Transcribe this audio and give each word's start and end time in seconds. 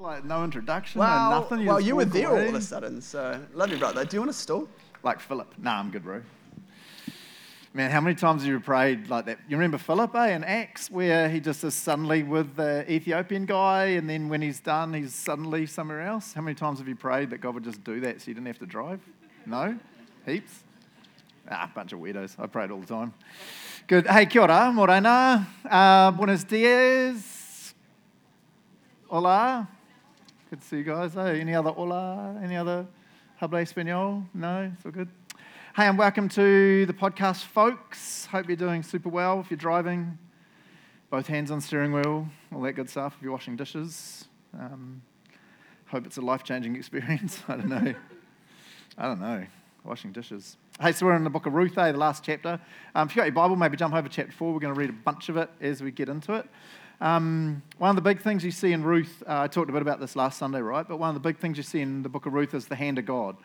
Like 0.00 0.24
no 0.24 0.44
introduction, 0.44 0.98
Well, 0.98 1.30
no 1.30 1.40
nothing. 1.40 1.66
well, 1.66 1.78
you 1.78 1.94
were 1.94 2.06
there 2.06 2.30
all 2.30 2.38
of 2.38 2.54
a 2.54 2.60
sudden, 2.62 3.02
so 3.02 3.38
love 3.52 3.70
you, 3.70 3.76
brother. 3.76 4.02
Do 4.02 4.16
you 4.16 4.20
want 4.22 4.30
a 4.30 4.34
stool? 4.34 4.66
Like 5.02 5.20
Philip. 5.20 5.52
Nah, 5.58 5.78
I'm 5.78 5.90
good, 5.90 6.02
bro. 6.02 6.22
Man, 7.74 7.90
how 7.90 8.00
many 8.00 8.14
times 8.16 8.40
have 8.40 8.50
you 8.50 8.60
prayed 8.60 9.10
like 9.10 9.26
that? 9.26 9.40
You 9.46 9.58
remember 9.58 9.76
Philip, 9.76 10.14
eh, 10.14 10.34
in 10.34 10.42
Acts, 10.42 10.90
where 10.90 11.28
he 11.28 11.38
just 11.38 11.62
is 11.64 11.74
suddenly 11.74 12.22
with 12.22 12.56
the 12.56 12.90
Ethiopian 12.90 13.44
guy, 13.44 13.88
and 13.88 14.08
then 14.08 14.30
when 14.30 14.40
he's 14.40 14.58
done, 14.58 14.94
he's 14.94 15.14
suddenly 15.14 15.66
somewhere 15.66 16.00
else? 16.00 16.32
How 16.32 16.40
many 16.40 16.54
times 16.54 16.78
have 16.78 16.88
you 16.88 16.96
prayed 16.96 17.28
that 17.28 17.42
God 17.42 17.52
would 17.52 17.64
just 17.64 17.84
do 17.84 18.00
that 18.00 18.22
so 18.22 18.28
you 18.28 18.34
didn't 18.34 18.46
have 18.46 18.58
to 18.60 18.66
drive? 18.66 19.00
No? 19.44 19.78
Heaps? 20.24 20.64
Ah, 21.50 21.70
bunch 21.74 21.92
of 21.92 21.98
weirdos. 22.00 22.36
I 22.38 22.46
prayed 22.46 22.70
all 22.70 22.80
the 22.80 22.86
time. 22.86 23.12
Good. 23.86 24.06
Hey, 24.06 24.24
kia 24.24 24.40
ora, 24.40 24.72
morena. 24.72 25.46
Uh, 25.68 26.10
buenos 26.12 26.42
dias. 26.44 27.74
Hola. 29.10 29.68
Good 30.50 30.62
to 30.62 30.66
see 30.66 30.78
you 30.78 30.82
guys. 30.82 31.14
Hey, 31.14 31.40
any 31.40 31.54
other 31.54 31.70
hola? 31.70 32.36
Any 32.42 32.56
other 32.56 32.84
habla 33.36 33.62
español? 33.62 34.26
No? 34.34 34.72
It's 34.74 34.84
all 34.84 34.90
good. 34.90 35.08
Hey, 35.76 35.86
and 35.86 35.96
welcome 35.96 36.28
to 36.30 36.86
the 36.86 36.92
podcast, 36.92 37.44
folks. 37.44 38.26
Hope 38.26 38.48
you're 38.48 38.56
doing 38.56 38.82
super 38.82 39.08
well. 39.10 39.38
If 39.38 39.48
you're 39.48 39.58
driving, 39.58 40.18
both 41.08 41.28
hands 41.28 41.52
on 41.52 41.60
steering 41.60 41.92
wheel, 41.92 42.26
all 42.52 42.62
that 42.62 42.72
good 42.72 42.90
stuff. 42.90 43.14
If 43.16 43.22
you're 43.22 43.30
washing 43.30 43.54
dishes, 43.54 44.24
um, 44.58 45.02
hope 45.86 46.04
it's 46.04 46.16
a 46.16 46.20
life 46.20 46.42
changing 46.42 46.74
experience. 46.80 47.44
I 47.46 47.54
don't 47.56 47.68
know. 47.68 47.94
I 48.98 49.06
don't 49.06 49.20
know. 49.20 49.46
Washing 49.84 50.10
dishes. 50.10 50.56
Hey, 50.80 50.90
so 50.90 51.06
we're 51.06 51.14
in 51.14 51.22
the 51.22 51.30
book 51.30 51.46
of 51.46 51.52
Ruth, 51.52 51.78
eh, 51.78 51.92
the 51.92 51.98
last 51.98 52.24
chapter. 52.24 52.60
Um, 52.96 53.06
if 53.06 53.14
you've 53.14 53.20
got 53.20 53.26
your 53.26 53.34
Bible, 53.34 53.54
maybe 53.54 53.76
jump 53.76 53.94
over 53.94 54.08
chapter 54.08 54.32
four. 54.32 54.52
We're 54.52 54.58
going 54.58 54.74
to 54.74 54.80
read 54.80 54.90
a 54.90 54.94
bunch 54.94 55.28
of 55.28 55.36
it 55.36 55.48
as 55.60 55.80
we 55.80 55.92
get 55.92 56.08
into 56.08 56.32
it. 56.32 56.48
Um, 57.00 57.62
one 57.78 57.88
of 57.88 57.96
the 57.96 58.02
big 58.02 58.20
things 58.20 58.44
you 58.44 58.50
see 58.50 58.72
in 58.72 58.82
Ruth, 58.82 59.22
uh, 59.26 59.40
I 59.40 59.48
talked 59.48 59.70
a 59.70 59.72
bit 59.72 59.80
about 59.80 60.00
this 60.00 60.16
last 60.16 60.38
Sunday, 60.38 60.60
right? 60.60 60.86
But 60.86 60.98
one 60.98 61.08
of 61.08 61.14
the 61.14 61.26
big 61.26 61.38
things 61.38 61.56
you 61.56 61.62
see 61.62 61.80
in 61.80 62.02
the 62.02 62.10
book 62.10 62.26
of 62.26 62.34
Ruth 62.34 62.52
is 62.52 62.66
the 62.66 62.76
hand 62.76 62.98
of 62.98 63.06
God. 63.06 63.36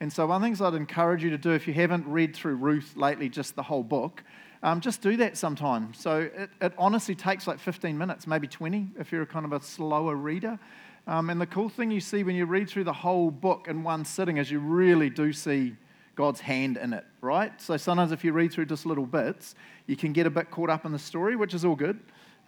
And 0.00 0.10
so, 0.10 0.26
one 0.26 0.36
of 0.36 0.42
the 0.42 0.46
things 0.46 0.62
I'd 0.62 0.74
encourage 0.74 1.22
you 1.22 1.30
to 1.30 1.38
do 1.38 1.50
if 1.50 1.68
you 1.68 1.74
haven't 1.74 2.06
read 2.06 2.34
through 2.34 2.56
Ruth 2.56 2.96
lately, 2.96 3.28
just 3.28 3.54
the 3.54 3.62
whole 3.62 3.82
book, 3.82 4.24
um, 4.62 4.80
just 4.80 5.02
do 5.02 5.16
that 5.18 5.36
sometime. 5.36 5.92
So, 5.92 6.30
it, 6.34 6.50
it 6.60 6.72
honestly 6.78 7.14
takes 7.14 7.46
like 7.46 7.60
15 7.60 7.96
minutes, 7.96 8.26
maybe 8.26 8.48
20, 8.48 8.88
if 8.98 9.12
you're 9.12 9.26
kind 9.26 9.44
of 9.44 9.52
a 9.52 9.60
slower 9.60 10.16
reader. 10.16 10.58
Um, 11.06 11.28
and 11.30 11.40
the 11.40 11.46
cool 11.46 11.68
thing 11.68 11.90
you 11.90 12.00
see 12.00 12.22
when 12.22 12.34
you 12.34 12.46
read 12.46 12.70
through 12.70 12.84
the 12.84 12.92
whole 12.92 13.30
book 13.30 13.66
in 13.68 13.82
one 13.82 14.04
sitting 14.04 14.38
is 14.38 14.50
you 14.50 14.60
really 14.60 15.10
do 15.10 15.32
see 15.32 15.74
God's 16.14 16.40
hand 16.40 16.78
in 16.78 16.92
it, 16.92 17.04
right? 17.20 17.60
So 17.60 17.76
sometimes 17.76 18.12
if 18.12 18.24
you 18.24 18.32
read 18.32 18.52
through 18.52 18.66
just 18.66 18.86
little 18.86 19.06
bits, 19.06 19.54
you 19.86 19.96
can 19.96 20.12
get 20.12 20.26
a 20.26 20.30
bit 20.30 20.50
caught 20.50 20.70
up 20.70 20.84
in 20.84 20.92
the 20.92 20.98
story, 20.98 21.36
which 21.36 21.54
is 21.54 21.64
all 21.64 21.74
good. 21.74 21.98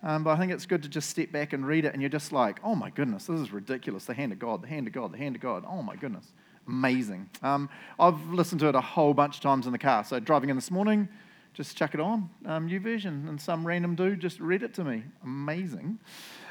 Um, 0.04 0.22
but 0.22 0.32
I 0.32 0.38
think 0.38 0.52
it's 0.52 0.66
good 0.66 0.82
to 0.82 0.88
just 0.88 1.08
step 1.08 1.32
back 1.32 1.54
and 1.54 1.66
read 1.66 1.86
it, 1.86 1.94
and 1.94 2.02
you're 2.02 2.10
just 2.10 2.30
like, 2.30 2.60
oh 2.62 2.74
my 2.74 2.90
goodness, 2.90 3.26
this 3.26 3.40
is 3.40 3.52
ridiculous. 3.52 4.04
The 4.04 4.12
hand 4.12 4.32
of 4.32 4.38
God, 4.38 4.62
the 4.62 4.68
hand 4.68 4.86
of 4.86 4.92
God, 4.92 5.12
the 5.12 5.18
hand 5.18 5.34
of 5.34 5.40
God. 5.40 5.64
Oh 5.66 5.82
my 5.82 5.96
goodness. 5.96 6.30
Amazing. 6.68 7.30
Um, 7.42 7.70
I've 7.98 8.20
listened 8.28 8.60
to 8.60 8.68
it 8.68 8.74
a 8.74 8.80
whole 8.82 9.14
bunch 9.14 9.36
of 9.36 9.42
times 9.42 9.66
in 9.66 9.72
the 9.72 9.78
car. 9.78 10.04
So 10.04 10.20
driving 10.20 10.50
in 10.50 10.56
this 10.56 10.70
morning, 10.70 11.08
just 11.54 11.76
chuck 11.76 11.94
it 11.94 12.00
on, 12.00 12.28
um, 12.44 12.66
new 12.66 12.80
version, 12.80 13.26
and 13.28 13.40
some 13.40 13.66
random 13.66 13.94
dude 13.94 14.20
just 14.20 14.40
read 14.40 14.62
it 14.62 14.74
to 14.74 14.84
me. 14.84 15.04
Amazing. 15.22 15.98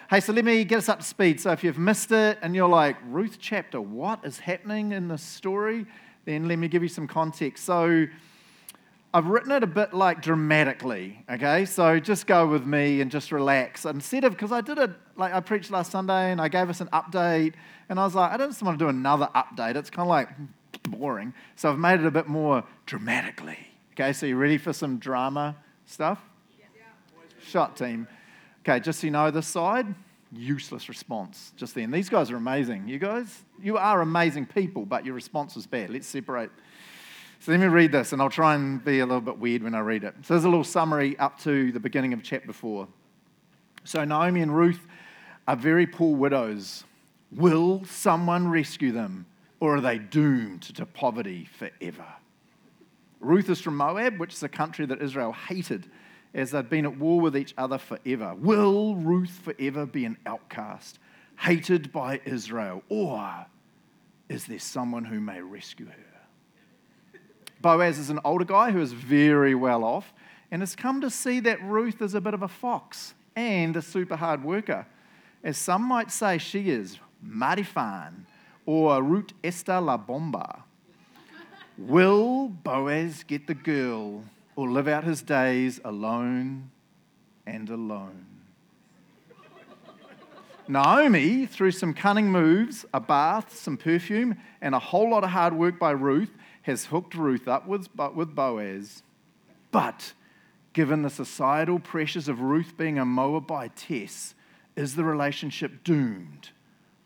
Hey, 0.10 0.20
so 0.20 0.34
let 0.34 0.46
me 0.46 0.64
get 0.64 0.80
us 0.80 0.90
up 0.90 1.00
to 1.00 1.06
speed. 1.06 1.40
So 1.40 1.52
if 1.52 1.64
you've 1.64 1.78
missed 1.78 2.12
it 2.12 2.40
and 2.42 2.56
you're 2.56 2.68
like, 2.68 2.98
Ruth 3.06 3.38
chapter, 3.40 3.80
what 3.80 4.26
is 4.26 4.40
happening 4.40 4.94
in 4.94 5.08
this 5.08 5.22
story? 5.22 5.86
Then 6.26 6.48
let 6.48 6.58
me 6.58 6.68
give 6.68 6.82
you 6.82 6.90
some 6.90 7.08
context. 7.08 7.66
So 7.66 8.08
I've 9.16 9.28
written 9.28 9.52
it 9.52 9.62
a 9.62 9.68
bit 9.68 9.94
like 9.94 10.24
dramatically, 10.24 11.24
okay? 11.30 11.66
So 11.66 12.00
just 12.00 12.26
go 12.26 12.48
with 12.48 12.66
me 12.66 13.00
and 13.00 13.12
just 13.12 13.32
relax. 13.32 13.86
Instead 13.86 14.24
of, 14.24 14.32
because 14.32 14.52
I 14.52 14.62
did 14.62 14.80
it, 14.80 14.90
like 15.16 15.34
I 15.34 15.40
preached 15.40 15.70
last 15.70 15.92
Sunday 15.92 16.32
and 16.32 16.42
I 16.42 16.48
gave 16.48 16.68
us 16.68 16.82
an 16.82 16.88
update, 16.92 17.54
and 17.90 18.00
I 18.00 18.06
was 18.06 18.16
like, 18.16 18.32
I 18.32 18.38
don't 18.38 18.50
just 18.50 18.64
want 18.64 18.80
to 18.80 18.86
do 18.86 18.90
another 18.90 19.30
update. 19.36 19.76
It's 19.76 19.92
kind 19.92 20.08
of 20.08 20.10
like 20.10 20.30
boring. 20.90 21.34
So 21.56 21.70
I've 21.70 21.78
made 21.78 22.00
it 22.00 22.08
a 22.08 22.12
bit 22.12 22.28
more 22.28 22.64
dramatically, 22.88 23.60
okay? 23.92 24.14
So 24.14 24.26
you 24.26 24.36
ready 24.36 24.58
for 24.58 24.74
some 24.74 24.98
drama 24.98 25.58
stuff? 25.86 26.20
Shot 27.46 27.78
team. 27.78 28.08
Okay, 28.62 28.80
just 28.80 29.02
so 29.02 29.08
you 29.08 29.12
know, 29.12 29.30
this 29.30 29.46
side, 29.46 29.94
useless 30.32 30.90
response 30.90 31.52
just 31.56 31.76
then. 31.76 31.92
These 31.92 32.10
guys 32.10 32.32
are 32.32 32.38
amazing. 32.38 32.88
You 32.88 32.98
guys, 32.98 33.44
you 33.62 33.78
are 33.78 34.02
amazing 34.02 34.48
people, 34.48 34.86
but 34.86 35.06
your 35.06 35.14
response 35.14 35.56
was 35.56 35.68
bad. 35.68 35.92
Let's 35.92 36.08
separate. 36.08 36.50
So 37.44 37.52
let 37.52 37.60
me 37.60 37.68
read 37.68 37.92
this, 37.92 38.14
and 38.14 38.22
I'll 38.22 38.30
try 38.30 38.56
and 38.56 38.82
be 38.86 39.00
a 39.00 39.06
little 39.06 39.20
bit 39.20 39.38
weird 39.38 39.64
when 39.64 39.76
I 39.76 39.82
read 39.82 40.06
it. 40.06 40.16
So 40.22 40.34
there's 40.34 40.46
a 40.46 40.50
little 40.50 40.64
summary 40.64 41.20
up 41.20 41.38
to 41.42 41.74
the 41.74 41.80
beginning 41.82 42.14
of 42.14 42.24
chapter 42.24 42.54
4. 42.54 42.88
So 43.84 44.06
Naomi 44.06 44.40
and 44.40 44.56
Ruth 44.56 44.80
are 45.46 45.58
very 45.58 45.86
poor 45.86 46.16
widows. 46.16 46.86
Will 47.34 47.84
someone 47.84 48.48
rescue 48.48 48.94
them, 48.94 49.26
or 49.60 49.76
are 49.76 49.82
they 49.82 49.98
doomed 49.98 50.62
to 50.62 50.86
poverty 50.86 51.44
forever? 51.44 52.06
Ruth 53.20 53.50
is 53.50 53.60
from 53.60 53.76
Moab, 53.76 54.22
which 54.22 54.36
is 54.36 54.44
a 54.44 54.48
country 54.48 54.86
that 54.86 55.02
Israel 55.02 55.34
hated 55.34 55.92
as 56.34 56.52
they'd 56.52 56.70
been 56.70 56.86
at 56.86 56.98
war 56.98 57.20
with 57.20 57.36
each 57.36 57.54
other 57.58 57.78
forever. 57.78 58.36
Will 58.36 58.96
Ruth 58.96 59.42
forever 59.44 59.86
be 59.86 60.06
an 60.06 60.16
outcast, 60.26 60.98
hated 61.40 61.92
by 61.92 62.22
Israel, 62.24 62.84
or 62.88 63.48
is 64.30 64.46
there 64.46 64.60
someone 64.60 65.04
who 65.04 65.20
may 65.20 65.42
rescue 65.42 65.88
her? 65.88 66.13
Boaz 67.64 67.98
is 67.98 68.10
an 68.10 68.20
older 68.26 68.44
guy 68.44 68.72
who 68.72 68.82
is 68.82 68.92
very 68.92 69.56
well 69.56 69.86
off 69.86 70.14
and 70.52 70.62
has 70.62 70.76
come 70.76 71.00
to 71.00 71.10
see 71.10 71.40
that 71.40 71.64
Ruth 71.64 72.02
is 72.02 72.14
a 72.14 72.22
bit 72.22 72.34
of 72.34 72.44
a 72.44 72.48
fox 72.48 73.16
and 73.38 73.76
a 73.78 73.82
super 73.82 74.18
hard 74.18 74.44
worker. 74.44 74.86
As 75.44 75.58
some 75.58 75.82
might 75.82 76.12
say, 76.12 76.38
she 76.38 76.70
is 76.70 77.00
marifan 77.26 78.26
or 78.66 79.02
Ruth 79.02 79.32
esta 79.44 79.80
la 79.80 79.96
bomba. 79.96 80.64
Will 81.78 82.50
Boaz 82.50 83.24
get 83.24 83.48
the 83.48 83.56
girl 83.56 84.26
or 84.58 84.70
live 84.70 84.90
out 84.90 85.06
his 85.06 85.22
days 85.22 85.80
alone 85.86 86.70
and 87.48 87.70
alone? 87.70 88.26
Naomi, 90.68 91.46
through 91.46 91.72
some 91.72 91.94
cunning 91.94 92.30
moves, 92.30 92.86
a 92.94 93.00
bath, 93.00 93.56
some 93.56 93.78
perfume, 93.78 94.38
and 94.62 94.76
a 94.76 94.80
whole 94.80 95.10
lot 95.10 95.24
of 95.24 95.30
hard 95.30 95.54
work 95.54 95.80
by 95.80 95.92
Ruth, 95.92 96.32
has 96.64 96.86
hooked 96.86 97.16
Ruth 97.16 97.48
up 97.48 97.68
with, 97.68 97.88
with 98.16 98.36
Boaz. 98.36 99.04
But 99.72 100.14
given 100.74 101.04
the 101.04 101.10
societal 101.10 101.80
pressures 101.80 102.28
of 102.28 102.42
Ruth 102.42 102.76
being 102.78 102.98
a 102.98 103.06
Moabitess, 103.06 104.34
is 104.76 104.96
the 104.96 105.04
relationship 105.04 105.84
doomed? 105.84 106.50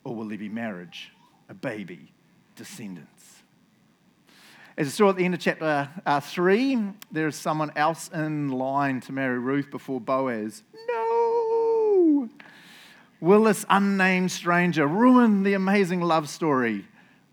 Or 0.04 0.16
will 0.16 0.26
there 0.26 0.38
be 0.38 0.50
marriage, 0.50 1.12
a 1.50 1.54
baby, 1.54 2.12
descendants? 2.56 3.44
As 4.78 4.88
you 4.88 4.92
saw 4.92 5.10
at 5.10 5.16
the 5.16 5.26
end 5.26 5.34
of 5.34 5.40
chapter 5.40 5.90
uh, 6.06 6.20
3, 6.20 6.94
there 7.12 7.28
is 7.28 7.36
someone 7.36 7.72
else 7.76 8.10
in 8.10 8.50
line 8.50 9.02
to 9.02 9.12
marry 9.12 9.40
Ruth 9.40 9.72
before 9.72 10.00
Boaz. 10.00 10.64
No! 10.88 12.30
Will 13.20 13.44
this 13.46 13.66
unnamed 13.70 14.32
stranger 14.32 14.86
ruin 14.86 15.42
the 15.42 15.56
amazing 15.56 16.02
love 16.02 16.30
story? 16.30 16.86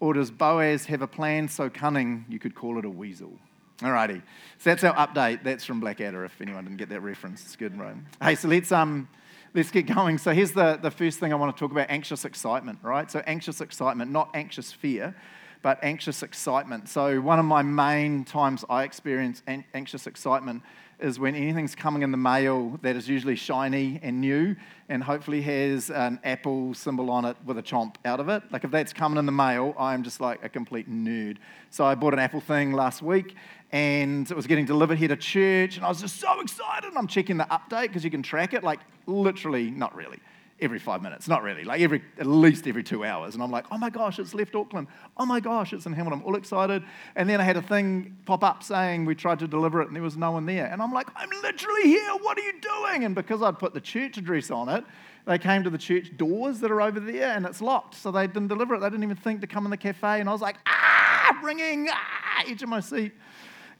Or 0.04 0.12
does 0.12 0.31
Boaz 0.31 0.84
have 0.84 1.00
a 1.00 1.06
plan 1.06 1.48
so 1.48 1.70
cunning 1.70 2.26
you 2.28 2.38
could 2.38 2.54
call 2.54 2.78
it 2.78 2.84
a 2.84 2.91
weasel? 2.91 3.32
Alrighty, 3.78 4.20
so 4.59 4.69
that's 4.69 4.84
our 4.84 4.94
update. 4.94 5.42
That's 5.42 5.65
from 5.65 5.81
Blackadder. 5.81 6.26
If 6.26 6.42
anyone 6.42 6.65
didn't 6.65 6.76
get 6.76 6.91
that 6.91 7.00
reference, 7.00 7.42
it's 7.42 7.56
good, 7.56 7.78
right? 7.78 7.97
Hey, 8.20 8.34
so 8.34 8.48
let's 8.48 8.70
um, 8.70 9.09
let's 9.54 9.70
get 9.70 9.87
going. 9.87 10.19
So 10.19 10.34
here's 10.34 10.53
the 10.53 10.76
the 10.76 10.91
first 10.91 11.20
thing 11.20 11.32
I 11.32 11.37
want 11.37 11.56
to 11.56 11.59
talk 11.59 11.72
about: 11.72 11.87
anxious 11.88 12.26
excitement, 12.26 12.81
right? 12.82 13.10
So 13.10 13.22
anxious 13.26 13.62
excitement, 13.62 14.10
not 14.10 14.28
anxious 14.34 14.72
fear, 14.72 15.16
but 15.62 15.78
anxious 15.82 16.22
excitement. 16.22 16.91
So 16.91 17.22
one 17.22 17.38
of 17.38 17.47
my 17.47 17.62
main 17.62 18.26
times 18.26 18.62
I 18.69 18.82
experience 18.82 19.43
an- 19.47 19.64
anxious 19.72 20.06
excitement 20.06 20.64
is 21.04 21.19
when 21.19 21.34
anything's 21.34 21.75
coming 21.75 22.03
in 22.03 22.10
the 22.10 22.16
mail 22.16 22.78
that 22.81 22.97
is 22.97 23.09
usually 23.09 23.37
shiny 23.37 24.00
and 24.03 24.20
new 24.20 24.56
and 24.88 25.04
hopefully 25.04 25.42
has 25.42 25.91
an 25.91 26.19
apple 26.25 26.72
symbol 26.72 27.10
on 27.10 27.26
it 27.26 27.37
with 27.44 27.59
a 27.59 27.62
chomp 27.62 27.97
out 28.06 28.20
of 28.20 28.31
it. 28.31 28.42
Like 28.50 28.64
if 28.64 28.70
that's 28.70 28.94
coming 28.94 29.19
in 29.19 29.26
the 29.26 29.32
mail, 29.32 29.75
I'm 29.78 30.02
just 30.02 30.20
like 30.20 30.43
a 30.43 30.49
complete 30.49 30.90
nerd. 30.90 31.37
So 31.70 31.84
I 31.84 31.94
bought 31.94 32.14
an 32.14 32.19
apple 32.19 32.40
thing 32.40 32.73
last 32.73 33.02
week 33.02 33.37
and 33.70 34.28
it 34.31 34.34
was 34.34 34.46
getting 34.46 34.64
delivered 34.64 34.96
here 34.96 35.08
to 35.08 35.17
church 35.17 35.76
and 35.76 35.84
I 35.84 35.90
was 35.90 36.00
just 36.00 36.19
so 36.19 36.40
excited. 36.40 36.88
And 36.88 36.96
I'm 36.96 37.06
checking 37.06 37.37
the 37.37 37.44
update 37.44 37.88
because 37.88 38.02
you 38.02 38.11
can 38.11 38.23
track 38.23 38.55
it 38.55 38.64
like 38.64 38.81
literally, 39.06 39.70
not 39.70 39.94
really 39.94 40.20
every 40.60 40.78
five 40.78 41.02
minutes, 41.02 41.28
not 41.28 41.42
really, 41.42 41.64
like 41.64 41.80
every 41.80 42.02
at 42.18 42.26
least 42.26 42.66
every 42.66 42.82
two 42.82 43.04
hours. 43.04 43.34
And 43.34 43.42
I'm 43.42 43.50
like, 43.50 43.66
oh 43.70 43.78
my 43.78 43.90
gosh, 43.90 44.18
it's 44.18 44.34
left 44.34 44.54
Auckland. 44.54 44.86
Oh 45.16 45.26
my 45.26 45.40
gosh, 45.40 45.72
it's 45.72 45.86
in 45.86 45.92
Hamilton. 45.92 46.20
I'm 46.20 46.26
all 46.26 46.36
excited. 46.36 46.84
And 47.16 47.28
then 47.28 47.40
I 47.40 47.44
had 47.44 47.56
a 47.56 47.62
thing 47.62 48.16
pop 48.24 48.44
up 48.44 48.62
saying 48.62 49.04
we 49.04 49.14
tried 49.14 49.40
to 49.40 49.48
deliver 49.48 49.82
it 49.82 49.88
and 49.88 49.96
there 49.96 50.02
was 50.02 50.16
no 50.16 50.32
one 50.32 50.46
there. 50.46 50.66
And 50.66 50.80
I'm 50.80 50.92
like, 50.92 51.08
I'm 51.16 51.30
literally 51.42 51.84
here. 51.84 52.10
What 52.20 52.38
are 52.38 52.42
you 52.42 52.54
doing? 52.60 53.04
And 53.04 53.14
because 53.14 53.42
I'd 53.42 53.58
put 53.58 53.74
the 53.74 53.80
church 53.80 54.16
address 54.16 54.50
on 54.50 54.68
it, 54.68 54.84
they 55.26 55.38
came 55.38 55.64
to 55.64 55.70
the 55.70 55.78
church 55.78 56.16
doors 56.16 56.60
that 56.60 56.70
are 56.70 56.82
over 56.82 57.00
there 57.00 57.32
and 57.34 57.46
it's 57.46 57.60
locked. 57.60 57.94
So 57.94 58.10
they 58.10 58.26
didn't 58.26 58.48
deliver 58.48 58.74
it. 58.74 58.80
They 58.80 58.90
didn't 58.90 59.04
even 59.04 59.16
think 59.16 59.40
to 59.40 59.46
come 59.46 59.64
in 59.64 59.70
the 59.70 59.76
cafe. 59.76 60.20
And 60.20 60.28
I 60.28 60.32
was 60.32 60.42
like, 60.42 60.56
ah, 60.66 61.40
ringing, 61.42 61.88
ah, 61.90 62.44
edge 62.46 62.62
of 62.62 62.68
my 62.68 62.80
seat. 62.80 63.12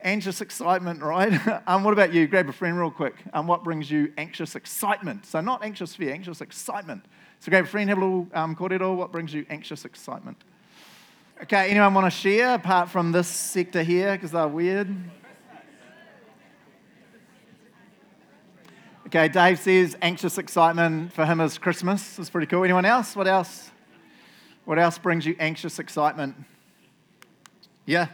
Anxious 0.05 0.39
excitement, 0.39 1.01
right? 1.01 1.33
um, 1.67 1.83
what 1.83 1.91
about 1.91 2.13
you? 2.13 2.27
Grab 2.27 2.47
a 2.47 2.53
friend 2.53 2.79
real 2.79 2.91
quick. 2.91 3.15
Um, 3.33 3.47
what 3.47 3.63
brings 3.63 3.91
you 3.91 4.13
anxious 4.17 4.55
excitement? 4.55 5.25
So, 5.25 5.41
not 5.41 5.63
anxious 5.63 5.95
fear, 5.95 6.13
anxious 6.13 6.39
excitement. 6.39 7.03
So, 7.39 7.49
grab 7.49 7.65
a 7.65 7.67
friend, 7.67 7.89
have 7.89 7.97
a 7.97 8.01
little 8.01 8.27
um, 8.33 8.55
kōrero. 8.55 8.95
What 8.95 9.11
brings 9.11 9.33
you 9.33 9.45
anxious 9.49 9.83
excitement? 9.83 10.37
Okay, 11.43 11.69
anyone 11.69 11.93
want 11.93 12.05
to 12.05 12.17
share 12.17 12.53
apart 12.53 12.89
from 12.89 13.11
this 13.11 13.27
sector 13.27 13.83
here 13.83 14.13
because 14.13 14.31
they're 14.31 14.47
weird? 14.47 14.87
Okay, 19.07 19.27
Dave 19.27 19.59
says 19.59 19.97
anxious 20.01 20.37
excitement 20.37 21.13
for 21.13 21.25
him 21.25 21.39
is 21.39 21.57
Christmas. 21.57 22.17
It's 22.17 22.29
pretty 22.29 22.47
cool. 22.47 22.63
Anyone 22.63 22.85
else? 22.85 23.15
What 23.15 23.27
else? 23.27 23.69
What 24.63 24.79
else 24.79 24.97
brings 24.97 25.25
you 25.25 25.35
anxious 25.39 25.77
excitement? 25.77 26.35
Yeah. 27.85 28.07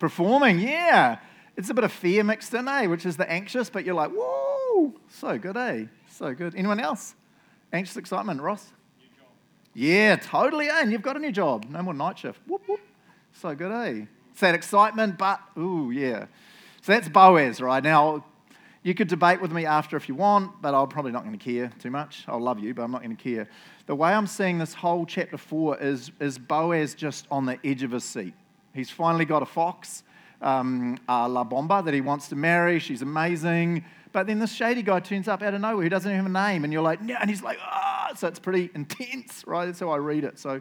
Performing, 0.00 0.58
yeah. 0.58 1.18
It's 1.56 1.70
a 1.70 1.74
bit 1.74 1.84
of 1.84 1.92
fear 1.92 2.24
mixed 2.24 2.52
in, 2.54 2.66
eh? 2.66 2.86
Which 2.86 3.06
is 3.06 3.16
the 3.16 3.30
anxious, 3.30 3.70
but 3.70 3.84
you're 3.84 3.94
like, 3.94 4.10
whoa, 4.10 4.94
so 5.08 5.38
good, 5.38 5.56
eh? 5.56 5.84
So 6.10 6.34
good. 6.34 6.54
Anyone 6.56 6.80
else? 6.80 7.14
Anxious 7.72 7.98
excitement, 7.98 8.40
Ross? 8.40 8.72
Yeah, 9.74 10.16
totally, 10.16 10.68
eh? 10.68 10.80
And 10.80 10.90
you've 10.90 11.02
got 11.02 11.16
a 11.16 11.20
new 11.20 11.30
job. 11.30 11.66
No 11.68 11.82
more 11.82 11.94
night 11.94 12.18
shift. 12.18 12.40
Whoop, 12.46 12.62
whoop. 12.66 12.80
So 13.32 13.54
good, 13.54 13.70
eh? 13.70 14.06
It's 14.32 14.40
that 14.40 14.54
excitement, 14.54 15.18
but, 15.18 15.38
ooh, 15.58 15.90
yeah. 15.90 16.26
So 16.80 16.92
that's 16.92 17.10
Boaz, 17.10 17.60
right? 17.60 17.84
Now, 17.84 18.24
you 18.82 18.94
could 18.94 19.08
debate 19.08 19.42
with 19.42 19.52
me 19.52 19.66
after 19.66 19.98
if 19.98 20.08
you 20.08 20.14
want, 20.14 20.62
but 20.62 20.74
I'm 20.74 20.88
probably 20.88 21.12
not 21.12 21.24
going 21.24 21.38
to 21.38 21.44
care 21.44 21.70
too 21.78 21.90
much. 21.90 22.24
I'll 22.26 22.40
love 22.40 22.58
you, 22.58 22.72
but 22.72 22.82
I'm 22.84 22.90
not 22.90 23.02
going 23.02 23.14
to 23.14 23.22
care. 23.22 23.46
The 23.84 23.94
way 23.94 24.14
I'm 24.14 24.26
seeing 24.26 24.56
this 24.56 24.72
whole 24.72 25.04
chapter 25.04 25.36
four 25.36 25.78
is, 25.78 26.10
is 26.20 26.38
Boaz 26.38 26.94
just 26.94 27.26
on 27.30 27.44
the 27.44 27.58
edge 27.62 27.82
of 27.82 27.90
his 27.90 28.04
seat. 28.04 28.32
He's 28.74 28.90
finally 28.90 29.24
got 29.24 29.42
a 29.42 29.46
fox, 29.46 30.02
um, 30.40 30.98
uh, 31.08 31.28
La 31.28 31.44
Bomba, 31.44 31.82
that 31.82 31.94
he 31.94 32.00
wants 32.00 32.28
to 32.28 32.36
marry. 32.36 32.78
She's 32.78 33.02
amazing. 33.02 33.84
But 34.12 34.26
then 34.26 34.38
this 34.38 34.52
shady 34.52 34.82
guy 34.82 35.00
turns 35.00 35.28
up 35.28 35.42
out 35.42 35.54
of 35.54 35.60
nowhere 35.60 35.84
who 35.84 35.88
doesn't 35.88 36.10
even 36.10 36.24
have 36.24 36.30
a 36.30 36.52
name, 36.52 36.64
and 36.64 36.72
you're 36.72 36.82
like, 36.82 37.00
no, 37.00 37.16
and 37.20 37.30
he's 37.30 37.42
like, 37.42 37.58
ah, 37.62 38.12
so 38.16 38.26
it's 38.28 38.38
pretty 38.38 38.70
intense, 38.74 39.44
right? 39.46 39.66
That's 39.66 39.80
how 39.80 39.90
I 39.90 39.98
read 39.98 40.24
it. 40.24 40.38
So 40.38 40.60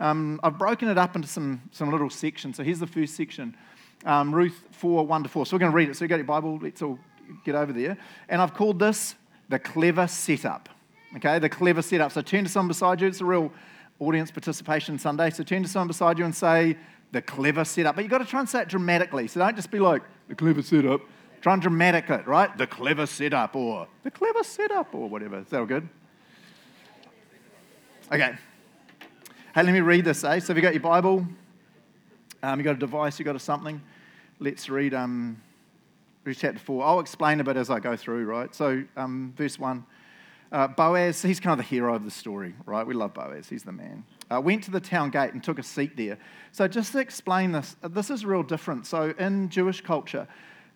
um, 0.00 0.40
I've 0.42 0.58
broken 0.58 0.88
it 0.88 0.98
up 0.98 1.16
into 1.16 1.28
some, 1.28 1.62
some 1.72 1.90
little 1.90 2.10
sections. 2.10 2.56
So 2.56 2.62
here's 2.62 2.80
the 2.80 2.86
first 2.86 3.14
section 3.14 3.56
um, 4.04 4.34
Ruth 4.34 4.64
4 4.72 5.06
1 5.06 5.22
to 5.22 5.28
4. 5.28 5.46
So 5.46 5.56
we're 5.56 5.60
going 5.60 5.72
to 5.72 5.76
read 5.76 5.88
it. 5.88 5.96
So 5.96 6.04
you 6.04 6.08
got 6.08 6.16
your 6.16 6.24
Bible, 6.24 6.58
let's 6.60 6.82
all 6.82 6.98
get 7.44 7.54
over 7.54 7.72
there. 7.72 7.96
And 8.28 8.42
I've 8.42 8.54
called 8.54 8.78
this 8.78 9.14
the 9.48 9.58
clever 9.58 10.06
setup. 10.06 10.68
Okay, 11.16 11.38
the 11.38 11.48
clever 11.48 11.82
setup. 11.82 12.12
So 12.12 12.20
turn 12.22 12.44
to 12.44 12.50
someone 12.50 12.68
beside 12.68 13.00
you. 13.00 13.06
It's 13.06 13.20
a 13.20 13.24
real 13.24 13.52
audience 14.00 14.30
participation 14.30 14.98
Sunday. 14.98 15.30
So 15.30 15.44
turn 15.44 15.62
to 15.62 15.68
someone 15.68 15.88
beside 15.88 16.18
you 16.18 16.24
and 16.24 16.34
say, 16.34 16.76
the 17.14 17.22
clever 17.22 17.64
setup. 17.64 17.94
But 17.94 18.02
you've 18.02 18.10
got 18.10 18.18
to 18.18 18.24
try 18.24 18.40
and 18.40 18.48
say 18.48 18.62
it 18.62 18.68
dramatically. 18.68 19.28
So 19.28 19.38
don't 19.38 19.54
just 19.54 19.70
be 19.70 19.78
like, 19.78 20.02
the 20.28 20.34
clever 20.34 20.62
setup. 20.62 21.00
Try 21.40 21.52
and 21.52 21.62
dramatic 21.62 22.10
it, 22.10 22.26
right? 22.26 22.56
The 22.58 22.66
clever 22.66 23.06
setup 23.06 23.54
or 23.54 23.86
the 24.02 24.10
clever 24.10 24.42
setup 24.42 24.94
or 24.94 25.08
whatever. 25.08 25.38
Is 25.38 25.46
that 25.48 25.60
all 25.60 25.66
good? 25.66 25.88
Okay. 28.10 28.34
Hey, 29.54 29.62
let 29.62 29.72
me 29.72 29.80
read 29.80 30.04
this, 30.04 30.24
eh? 30.24 30.40
So 30.40 30.52
if 30.52 30.56
you 30.56 30.62
got 30.62 30.74
your 30.74 30.82
Bible? 30.82 31.24
Um, 32.42 32.58
you 32.58 32.64
got 32.64 32.74
a 32.74 32.78
device, 32.78 33.18
you 33.18 33.24
got 33.24 33.36
a 33.36 33.38
something? 33.38 33.80
Let's 34.40 34.68
read, 34.68 34.92
um, 34.92 35.40
read 36.24 36.36
chapter 36.36 36.58
4. 36.58 36.84
I'll 36.84 37.00
explain 37.00 37.38
a 37.38 37.44
bit 37.44 37.56
as 37.56 37.70
I 37.70 37.78
go 37.78 37.94
through, 37.94 38.24
right? 38.24 38.52
So, 38.54 38.82
um, 38.96 39.32
verse 39.36 39.58
1. 39.58 39.86
Uh, 40.52 40.68
Boaz, 40.68 41.22
he's 41.22 41.40
kind 41.40 41.58
of 41.58 41.64
the 41.64 41.68
hero 41.68 41.94
of 41.94 42.04
the 42.04 42.10
story, 42.10 42.54
right? 42.64 42.86
We 42.86 42.94
love 42.94 43.14
Boaz, 43.14 43.48
he's 43.48 43.64
the 43.64 43.72
man. 43.72 44.04
Uh, 44.30 44.40
went 44.40 44.62
to 44.64 44.70
the 44.70 44.80
town 44.80 45.10
gate 45.10 45.32
and 45.32 45.42
took 45.42 45.58
a 45.58 45.62
seat 45.62 45.96
there. 45.96 46.18
So, 46.52 46.68
just 46.68 46.92
to 46.92 46.98
explain 46.98 47.52
this, 47.52 47.76
uh, 47.82 47.88
this 47.88 48.10
is 48.10 48.24
real 48.24 48.42
different. 48.42 48.86
So, 48.86 49.14
in 49.18 49.48
Jewish 49.48 49.80
culture, 49.80 50.28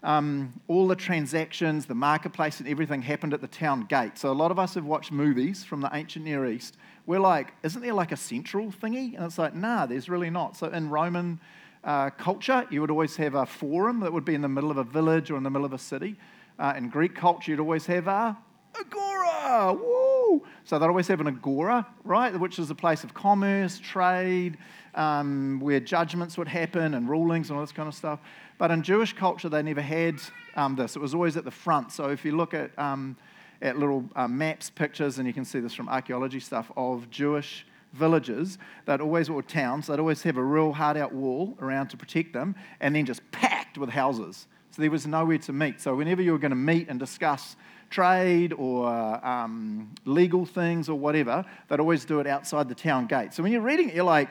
um, 0.03 0.53
all 0.69 0.87
the 0.87 0.97
transactions, 0.97 1.87
the 1.87 1.95
marketplace, 1.95 2.61
and 2.61 2.69
everything 2.69 3.03
happened 3.03 3.35
at 3.35 3.41
the 3.41 3.49
town 3.49 3.87
gate. 3.89 4.19
So, 4.19 4.31
a 4.31 4.35
lot 4.35 4.51
of 4.51 4.59
us 4.59 4.75
have 4.75 4.85
watched 4.85 5.13
movies 5.13 5.65
from 5.65 5.81
the 5.81 5.91
ancient 5.93 6.25
Near 6.25 6.47
East. 6.47 6.77
We're 7.07 7.21
like, 7.21 7.53
isn't 7.63 7.81
there 7.81 7.95
like 7.95 8.13
a 8.13 8.17
central 8.17 8.73
thingy? 8.73 9.15
And 9.15 9.25
it's 9.25 9.39
like, 9.39 9.55
nah, 9.55 9.87
there's 9.87 10.09
really 10.09 10.31
not. 10.31 10.57
So, 10.57 10.69
in 10.69 10.91
Roman 10.91 11.41
uh, 11.85 12.11
culture, 12.11 12.67
you 12.71 12.81
would 12.81 12.91
always 12.91 13.17
have 13.17 13.35
a 13.35 13.47
forum 13.47 14.01
that 14.01 14.13
would 14.13 14.25
be 14.25 14.35
in 14.35 14.43
the 14.43 14.49
middle 14.49 14.71
of 14.71 14.77
a 14.77 14.85
village 14.85 15.31
or 15.31 15.37
in 15.37 15.43
the 15.43 15.51
middle 15.51 15.65
of 15.65 15.73
a 15.73 15.79
city. 15.79 16.17
Uh, 16.59 16.75
in 16.77 16.89
Greek 16.89 17.15
culture, 17.15 17.53
you'd 17.53 17.61
always 17.61 17.87
have 17.87 18.09
a 18.09 18.37
agora. 18.79 19.28
Woo! 19.49 20.43
So 20.65 20.79
they'd 20.79 20.87
always 20.87 21.09
have 21.09 21.21
an 21.21 21.27
agora, 21.27 21.87
right, 22.05 22.39
which 22.39 22.59
is 22.59 22.71
a 22.71 22.75
place 22.75 23.05
of 23.05 23.15
commerce, 23.15 23.79
trade, 23.79 24.59
um, 24.95 25.61
where 25.61 25.81
judgments 25.81 26.37
would 26.37 26.49
happen 26.49 26.95
and 26.95 27.09
rulings 27.09 27.49
and 27.49 27.59
all 27.59 27.65
this 27.65 27.73
kind 27.73 27.89
of 27.89 27.95
stuff. 27.95 28.21
But 28.59 28.71
in 28.71 28.83
Jewish 28.83 29.13
culture, 29.15 29.49
they 29.49 29.63
never 29.63 29.81
had 29.81 30.21
um, 30.57 30.77
this. 30.77 30.97
It 30.97 30.99
was 30.99 31.15
always 31.15 31.37
at 31.37 31.45
the 31.45 31.51
front. 31.51 31.93
So 31.93 32.11
if 32.11 32.25
you 32.25 32.37
look 32.37 32.53
at, 32.53 32.77
um, 32.79 33.17
at 33.63 33.79
little 33.79 34.05
uh, 34.17 34.29
maps, 34.29 34.69
pictures, 34.71 35.19
and 35.19 35.27
you 35.27 35.33
can 35.33 35.45
see 35.45 35.61
this 35.61 35.73
from 35.73 35.89
archaeology 35.89 36.41
stuff 36.41 36.71
of 36.77 37.09
Jewish 37.11 37.67
villages, 37.95 38.59
they'd 38.85 39.01
always, 39.01 39.29
or 39.29 39.43
towns, 39.43 39.87
they'd 39.87 39.99
always 39.99 40.23
have 40.23 40.37
a 40.37 40.45
real 40.45 40.73
hard 40.73 40.97
out 40.97 41.15
wall 41.15 41.57
around 41.61 41.89
to 41.89 41.97
protect 41.97 42.33
them 42.33 42.55
and 42.81 42.95
then 42.95 43.07
just 43.07 43.23
packed 43.31 43.79
with 43.79 43.91
houses. 43.91 44.47
So 44.73 44.83
there 44.83 44.91
was 44.91 45.07
nowhere 45.07 45.39
to 45.39 45.53
meet. 45.53 45.81
So 45.81 45.95
whenever 45.95 46.21
you 46.21 46.33
were 46.33 46.39
going 46.39 46.51
to 46.51 46.57
meet 46.57 46.89
and 46.89 47.01
discuss 47.01 47.57
trade 47.91 48.53
or 48.53 48.87
um, 49.27 49.95
legal 50.05 50.45
things 50.45 50.89
or 50.89 50.99
whatever, 50.99 51.45
they'd 51.69 51.81
always 51.81 52.05
do 52.05 52.21
it 52.21 52.27
outside 52.27 52.69
the 52.69 52.75
town 52.75 53.07
gate. 53.07 53.33
So 53.33 53.43
when 53.43 53.53
you're 53.53 53.63
reading 53.63 53.89
it, 53.89 53.95
you're 53.95 54.05
like, 54.05 54.29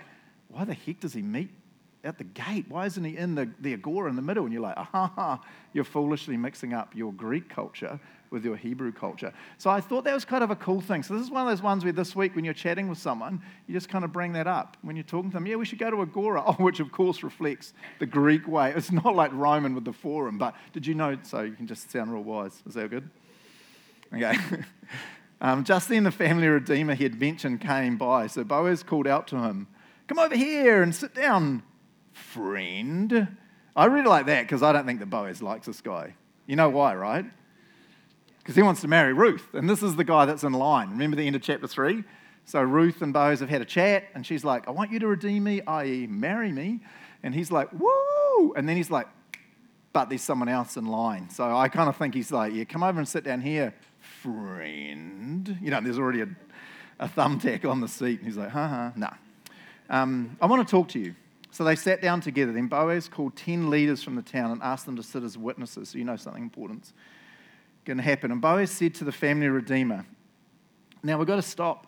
why 0.50 0.63
the 0.65 0.74
heck 0.74 1.00
does 1.00 1.13
he 1.13 1.21
meet 1.21 1.50
at 2.04 2.18
the 2.18 2.24
gate? 2.24 2.65
Why 2.69 2.86
isn't 2.86 3.04
he 3.04 3.18
in 3.18 3.36
the, 3.36 3.50
the 3.59 3.74
agora 3.74 4.09
in 4.09 4.15
the 4.15 4.21
middle? 4.21 4.45
And 4.45 4.54
you're 4.54 4.62
like, 4.62 4.77
aha, 4.77 5.07
ha 5.07 5.12
ha, 5.15 5.42
you're 5.74 5.83
foolishly 5.83 6.38
mixing 6.38 6.74
up 6.74 6.95
your 6.95 7.12
Greek 7.13 7.50
culture 7.50 8.00
with 8.30 8.44
your 8.44 8.56
Hebrew 8.56 8.92
culture. 8.92 9.33
So 9.57 9.69
I 9.69 9.80
thought 9.80 10.04
that 10.04 10.13
was 10.13 10.25
kind 10.25 10.44
of 10.44 10.51
a 10.51 10.56
cool 10.56 10.81
thing. 10.81 11.04
So 11.04 11.13
this 11.13 11.24
is 11.24 11.31
one 11.31 11.42
of 11.44 11.48
those 11.48 11.62
ones 11.62 11.83
where 11.83 11.94
this 11.94 12.15
week 12.15 12.36
when 12.36 12.44
you're 12.44 12.54
chatting 12.54 12.89
with 12.89 12.98
someone, 12.98 13.42
you 13.68 13.74
just 13.74 13.89
kind 13.89 14.04
of 14.04 14.12
bring 14.12 14.33
that 14.33 14.48
up. 14.48 14.77
When 14.81 14.95
you're 14.95 15.04
talking 15.04 15.30
to 15.31 15.36
them, 15.36 15.45
yeah, 15.45 15.56
we 15.56 15.65
should 15.65 15.80
go 15.80 15.89
to 15.89 16.01
Agora, 16.01 16.44
oh, 16.45 16.54
which 16.59 16.80
of 16.80 16.92
course 16.92 17.24
reflects 17.24 17.74
the 18.00 18.06
Greek 18.06 18.48
way. 18.48 18.74
It's 18.75 18.92
not 18.92 19.15
like 19.15 19.31
Roman 19.33 19.75
with 19.75 19.86
the 19.86 19.94
forum, 19.94 20.38
but 20.38 20.56
did 20.74 20.86
you 20.86 20.94
know? 20.94 21.18
So 21.24 21.42
you 21.42 21.54
can 21.54 21.68
just 21.68 21.89
sound 21.92 22.13
real 22.13 22.24
wise. 22.24 22.62
Is 22.68 22.74
that 22.74 22.89
good? 22.89 23.09
Okay. 24.13 24.36
um, 25.42 25.63
just 25.63 25.89
then 25.89 26.04
the 26.04 26.12
family 26.12 26.48
redeemer 26.48 26.95
he 26.95 27.04
had 27.04 27.19
mentioned 27.19 27.62
came 27.62 27.98
by. 27.98 28.27
So 28.27 28.44
Boaz 28.44 28.83
called 28.83 29.07
out 29.07 29.27
to 29.30 29.38
him, 29.38 29.68
Come 30.07 30.19
over 30.19 30.36
here 30.36 30.81
and 30.81 30.95
sit 30.95 31.13
down, 31.13 31.63
friend. 32.13 33.27
I 33.75 33.86
really 33.86 34.07
like 34.07 34.25
that 34.27 34.44
because 34.44 34.63
I 34.63 34.71
don't 34.71 34.86
think 34.86 35.00
that 35.00 35.09
Boaz 35.09 35.42
likes 35.42 35.68
this 35.68 35.81
guy. 35.81 36.15
You 36.45 36.56
know 36.56 36.69
why, 36.69 36.95
right? 36.95 37.25
Because 38.39 38.56
he 38.56 38.62
wants 38.62 38.80
to 38.81 38.88
marry 38.88 39.12
Ruth. 39.12 39.54
And 39.54 39.69
this 39.69 39.83
is 39.83 39.98
the 39.98 40.06
guy 40.06 40.25
that's 40.25 40.44
in 40.44 40.54
line. 40.54 40.92
Remember 40.92 41.18
the 41.18 41.27
end 41.27 41.36
of 41.36 41.42
chapter 41.42 41.68
3? 41.68 42.04
So 42.45 42.62
Ruth 42.62 43.01
and 43.01 43.12
Boaz 43.12 43.42
have 43.42 43.50
had 43.50 43.62
a 43.62 43.65
chat, 43.65 44.06
and 44.15 44.25
she's 44.25 44.45
like, 44.45 44.69
I 44.69 44.71
want 44.71 44.90
you 44.94 44.99
to 44.99 45.07
redeem 45.07 45.44
me, 45.44 45.61
i.e., 45.68 46.07
marry 46.07 46.54
me. 46.54 46.80
And 47.21 47.35
he's 47.35 47.52
like, 47.52 47.68
Woo! 47.73 48.54
And 48.56 48.68
then 48.69 48.78
he's 48.78 48.90
like, 48.90 49.07
But 49.92 50.07
there's 50.07 50.21
someone 50.21 50.47
else 50.47 50.78
in 50.78 50.85
line. 50.85 51.30
So 51.30 51.54
I 51.56 51.68
kind 51.68 51.90
of 51.90 51.97
think 51.97 52.14
he's 52.14 52.31
like, 52.31 52.54
Yeah, 52.54 52.64
come 52.64 52.83
over 52.83 52.97
and 52.97 53.07
sit 53.07 53.26
down 53.26 53.42
here 53.42 53.73
friend. 54.27 55.57
You 55.61 55.71
know, 55.71 55.81
there's 55.81 55.99
already 55.99 56.21
a, 56.21 56.27
a 56.99 57.07
thumbtack 57.07 57.69
on 57.69 57.81
the 57.81 57.87
seat. 57.87 58.19
And 58.19 58.27
he's 58.27 58.37
like, 58.37 58.49
ha 58.49 58.67
ha, 58.67 58.93
nah. 58.95 59.13
Um, 59.89 60.37
I 60.41 60.47
want 60.47 60.67
to 60.67 60.69
talk 60.69 60.89
to 60.89 60.99
you. 60.99 61.15
So 61.51 61.63
they 61.63 61.75
sat 61.75 62.01
down 62.01 62.21
together. 62.21 62.51
Then 62.51 62.67
Boaz 62.67 63.07
called 63.07 63.35
10 63.35 63.69
leaders 63.69 64.03
from 64.03 64.15
the 64.15 64.21
town 64.21 64.51
and 64.51 64.61
asked 64.61 64.85
them 64.85 64.95
to 64.97 65.03
sit 65.03 65.23
as 65.23 65.37
witnesses. 65.37 65.89
So 65.89 65.97
you 65.97 66.03
know 66.03 66.17
something 66.17 66.43
important's 66.43 66.93
going 67.85 67.97
to 67.97 68.03
happen. 68.03 68.31
And 68.31 68.41
Boaz 68.41 68.69
said 68.69 68.93
to 68.95 69.05
the 69.05 69.11
family 69.11 69.47
redeemer, 69.47 70.05
Now 71.03 71.17
we've 71.17 71.27
got 71.27 71.37
to 71.37 71.41
stop 71.41 71.87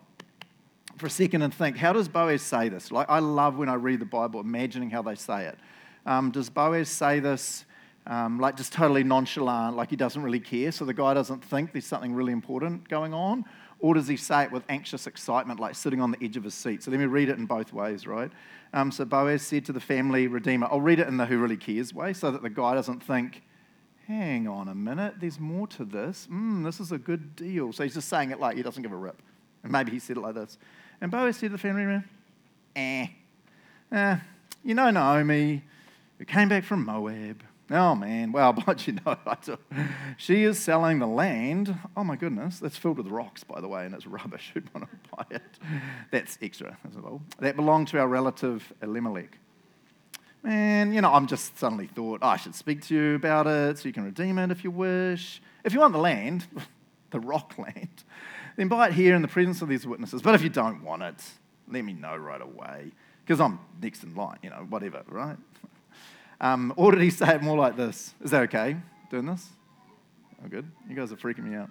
for 0.98 1.08
a 1.08 1.10
second 1.10 1.41
and 1.41 1.53
think, 1.53 1.77
how 1.77 1.93
does 1.93 2.08
Boaz 2.08 2.41
say 2.41 2.69
this? 2.69 2.91
Like, 2.91 3.10
I 3.10 3.19
love 3.19 3.58
when 3.58 3.69
I 3.69 3.75
read 3.75 4.00
the 4.00 4.05
Bible, 4.05 4.39
imagining 4.39 4.89
how 4.89 5.01
they 5.01 5.15
say 5.15 5.46
it. 5.46 5.58
Um, 6.05 6.31
does 6.31 6.50
Boaz 6.50 6.89
say 6.89 7.19
this 7.19 7.65
um, 8.10 8.39
like 8.39 8.58
just 8.58 8.74
totally 8.74 9.04
nonchalant, 9.04 9.78
like 9.78 9.92
he 9.92 9.96
doesn't 9.96 10.24
really 10.24 10.39
care, 10.39 10.72
so 10.72 10.84
the 10.84 10.96
guy 10.96 11.13
doesn't 11.13 11.44
think 11.46 11.72
there's 11.72 11.86
something 11.86 12.12
really 12.12 12.34
important 12.34 12.89
going 12.89 13.13
on? 13.13 13.46
Or 13.78 13.94
does 13.94 14.08
he 14.08 14.18
say 14.18 14.44
it 14.44 14.51
with 14.51 14.63
anxious 14.68 15.06
excitement, 15.06 15.60
like 15.60 15.75
sitting 15.75 16.01
on 16.01 16.10
the 16.12 16.18
edge 16.22 16.36
of 16.36 16.44
his 16.44 16.56
seat? 16.56 16.82
So 16.84 16.89
let 16.89 17.00
me 17.00 17.06
read 17.06 17.30
it 17.30 17.38
in 17.38 17.46
both 17.46 17.72
ways, 17.72 18.08
right? 18.08 18.32
Um, 18.74 18.92
so 18.92 19.06
Boaz 19.06 19.44
said 19.44 19.63
to 19.66 19.72
the 19.72 19.80
family 19.80 20.25
redeemer, 20.25 20.68
I'll 20.72 20.82
read 20.82 21.00
it 21.00 21.08
in 21.08 21.18
the 21.18 21.28
who 21.28 21.38
really 21.38 21.56
cares 21.56 21.94
way 21.94 22.13
so 22.13 22.32
that 22.32 22.42
the 22.42 22.50
guy 22.50 22.74
doesn't 22.74 23.04
think, 23.04 23.44
hang 24.08 24.48
on 24.48 24.68
a 24.68 24.75
minute, 24.75 25.16
there's 25.22 25.39
more 25.39 25.68
to 25.68 25.86
this. 25.86 26.28
Mm, 26.32 26.66
this 26.66 26.80
is 26.80 26.92
a 26.92 26.98
good 26.98 27.36
deal. 27.36 27.72
So 27.72 27.84
he's 27.84 27.94
just 27.94 28.10
saying 28.10 28.32
it 28.32 28.39
like 28.39 28.58
he 28.58 28.63
doesn't 28.63 28.82
give 28.82 28.92
a 28.92 28.98
rip. 28.98 29.22
And 29.62 29.72
maybe 29.72 29.92
he 29.92 30.00
said 30.00 30.18
it 30.18 30.22
like 30.22 30.34
this. 30.34 30.58
And 31.00 31.12
Boaz 31.12 31.38
said 31.38 31.48
to 31.48 31.54
the 31.54 31.58
family 31.60 31.84
redeemer, 31.84 32.06
eh, 32.75 33.08
eh, 33.92 34.18
you 34.63 34.74
know 34.74 34.89
Naomi, 34.89 35.63
who 36.18 36.25
came 36.25 36.50
back 36.50 36.63
from 36.63 36.86
Moab 36.86 37.44
Oh 37.72 37.94
man, 37.94 38.32
well, 38.32 38.54
but 38.66 38.88
you 38.88 38.98
know, 39.06 39.18
she 40.18 40.44
is 40.44 40.58
selling 40.58 41.00
the 41.00 41.08
land. 41.08 41.76
Oh 41.96 42.04
my 42.04 42.16
goodness, 42.16 42.60
that's 42.60 42.78
filled 42.78 42.98
with 42.98 43.08
rocks, 43.08 43.44
by 43.44 43.62
the 43.62 43.68
way, 43.68 43.86
and 43.86 43.94
it's 43.94 44.08
rubbish. 44.08 44.52
Who'd 44.54 44.74
want 44.74 44.90
to 44.90 45.16
buy 45.16 45.26
it? 45.32 45.60
That's 46.12 46.38
extra. 46.42 46.78
That 47.40 47.56
belonged 47.56 47.90
to 47.90 48.00
our 48.00 48.08
relative 48.08 48.74
Elimelech. 48.82 49.38
Man, 50.42 50.94
you 50.94 51.02
know, 51.02 51.14
I'm 51.14 51.28
just 51.28 51.58
suddenly 51.58 51.88
thought, 51.88 52.20
oh, 52.22 52.28
I 52.28 52.38
should 52.38 52.56
speak 52.56 52.82
to 52.88 52.96
you 52.96 53.16
about 53.16 53.46
it 53.46 53.78
so 53.78 53.90
you 53.90 53.94
can 53.94 54.06
redeem 54.06 54.40
it 54.40 54.52
if 54.52 54.64
you 54.64 54.72
wish. 54.72 55.42
If 55.66 55.74
you 55.74 55.82
want 55.82 55.92
the 55.92 56.00
land, 56.00 56.48
the 57.12 57.20
rock 57.20 57.58
land, 57.58 58.04
then 58.56 58.70
buy 58.70 58.88
it 58.88 58.94
here 58.94 59.16
in 59.16 59.22
the 59.22 59.28
presence 59.28 59.62
of 59.62 59.68
these 59.68 59.86
witnesses. 59.86 60.22
But 60.22 60.36
if 60.36 60.42
you 60.42 60.50
don't 60.50 60.82
want 60.82 61.04
it, 61.04 61.22
let 61.70 61.84
me 61.84 61.94
know 61.94 62.16
right 62.16 62.42
away 62.42 62.92
because 63.26 63.42
I'm 63.42 63.60
next 63.82 64.04
in 64.04 64.16
line, 64.16 64.40
you 64.42 64.50
know, 64.50 64.66
whatever, 64.70 65.04
right? 65.08 65.38
Um, 66.41 66.74
or 66.77 66.91
did 66.91 67.01
he 67.01 67.10
say 67.10 67.36
it 67.36 67.41
more 67.41 67.58
like 67.58 67.75
this? 67.75 68.13
Is 68.24 68.31
that 68.31 68.43
okay 68.43 68.77
doing 69.12 69.25
this? 69.25 69.48
Oh, 70.43 70.48
good. 70.48 70.69
You 70.88 70.96
guys 70.96 71.12
are 71.12 71.17
freaking 71.17 71.43
me 71.43 71.55
out. 71.55 71.69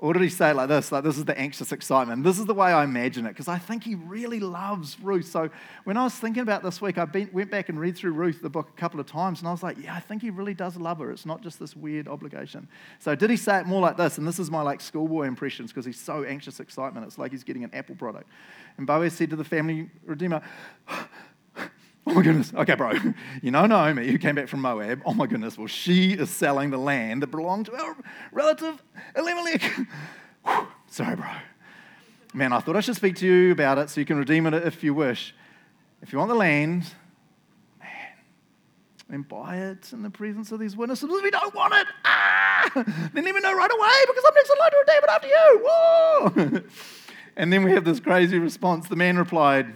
Or 0.00 0.12
did 0.12 0.22
he 0.22 0.28
say 0.28 0.50
it 0.50 0.54
like 0.54 0.68
this? 0.68 0.92
Like, 0.92 1.02
this 1.02 1.18
is 1.18 1.24
the 1.24 1.36
anxious 1.36 1.72
excitement. 1.72 2.22
This 2.22 2.38
is 2.38 2.46
the 2.46 2.54
way 2.54 2.72
I 2.72 2.84
imagine 2.84 3.26
it, 3.26 3.30
because 3.30 3.48
I 3.48 3.58
think 3.58 3.82
he 3.82 3.96
really 3.96 4.38
loves 4.38 4.96
Ruth. 5.00 5.26
So 5.26 5.50
when 5.82 5.96
I 5.96 6.04
was 6.04 6.14
thinking 6.14 6.40
about 6.40 6.62
this 6.62 6.80
week, 6.80 6.98
I 6.98 7.04
been, 7.04 7.28
went 7.32 7.50
back 7.50 7.68
and 7.68 7.80
read 7.80 7.96
through 7.96 8.12
Ruth, 8.12 8.40
the 8.40 8.48
book, 8.48 8.68
a 8.68 8.80
couple 8.80 9.00
of 9.00 9.06
times, 9.06 9.40
and 9.40 9.48
I 9.48 9.50
was 9.50 9.64
like, 9.64 9.76
yeah, 9.82 9.96
I 9.96 9.98
think 9.98 10.22
he 10.22 10.30
really 10.30 10.54
does 10.54 10.76
love 10.76 11.00
her. 11.00 11.10
It's 11.10 11.26
not 11.26 11.42
just 11.42 11.58
this 11.58 11.74
weird 11.74 12.06
obligation. 12.06 12.68
So 13.00 13.16
did 13.16 13.28
he 13.28 13.36
say 13.36 13.58
it 13.58 13.66
more 13.66 13.80
like 13.80 13.96
this? 13.96 14.18
And 14.18 14.28
this 14.28 14.38
is 14.38 14.52
my 14.52 14.62
like 14.62 14.80
schoolboy 14.80 15.26
impressions, 15.26 15.72
because 15.72 15.84
he's 15.84 15.98
so 15.98 16.22
anxious 16.22 16.60
excitement. 16.60 17.04
It's 17.04 17.18
like 17.18 17.32
he's 17.32 17.42
getting 17.42 17.64
an 17.64 17.74
Apple 17.74 17.96
product. 17.96 18.28
And 18.76 18.86
Boaz 18.86 19.14
said 19.14 19.30
to 19.30 19.36
the 19.36 19.42
family 19.42 19.90
redeemer, 20.06 20.42
Oh 22.08 22.14
my 22.14 22.22
goodness. 22.22 22.54
Okay, 22.54 22.74
bro. 22.74 22.92
You 23.42 23.50
know 23.50 23.66
Naomi, 23.66 24.08
who 24.08 24.18
came 24.18 24.34
back 24.34 24.48
from 24.48 24.62
Moab. 24.62 25.02
Oh 25.04 25.12
my 25.12 25.26
goodness. 25.26 25.58
Well, 25.58 25.66
she 25.66 26.12
is 26.12 26.30
selling 26.30 26.70
the 26.70 26.78
land 26.78 27.22
that 27.22 27.26
belonged 27.26 27.66
to 27.66 27.76
our 27.76 27.96
relative 28.32 28.82
Elimelech. 29.14 29.62
Sorry, 30.88 31.16
bro. 31.16 31.26
Man, 32.32 32.54
I 32.54 32.60
thought 32.60 32.76
I 32.76 32.80
should 32.80 32.96
speak 32.96 33.16
to 33.16 33.26
you 33.26 33.52
about 33.52 33.76
it 33.76 33.90
so 33.90 34.00
you 34.00 34.06
can 34.06 34.16
redeem 34.16 34.46
it 34.46 34.54
if 34.54 34.82
you 34.82 34.94
wish. 34.94 35.34
If 36.00 36.12
you 36.12 36.18
want 36.18 36.30
the 36.30 36.34
land, 36.34 36.84
man, 37.78 37.90
then 39.10 39.22
buy 39.22 39.56
it 39.58 39.92
in 39.92 40.02
the 40.02 40.10
presence 40.10 40.50
of 40.50 40.60
these 40.60 40.76
witnesses. 40.76 41.10
You 41.10 41.30
don't 41.30 41.54
want 41.54 41.74
it, 41.74 41.86
ah, 42.06 42.70
then 42.74 43.24
let 43.24 43.34
me 43.34 43.40
know 43.40 43.54
right 43.54 43.70
away 43.70 44.04
because 44.06 44.24
I'm 44.26 44.34
next 44.34 44.50
in 44.50 44.58
line 44.58 44.70
to 44.70 44.76
redeem 44.86 45.02
it 45.02 45.10
after 45.10 45.28
you. 45.28 46.60
Whoa. 46.60 46.62
and 47.36 47.52
then 47.52 47.64
we 47.64 47.72
have 47.72 47.84
this 47.84 48.00
crazy 48.00 48.38
response. 48.38 48.88
The 48.88 48.96
man 48.96 49.18
replied, 49.18 49.74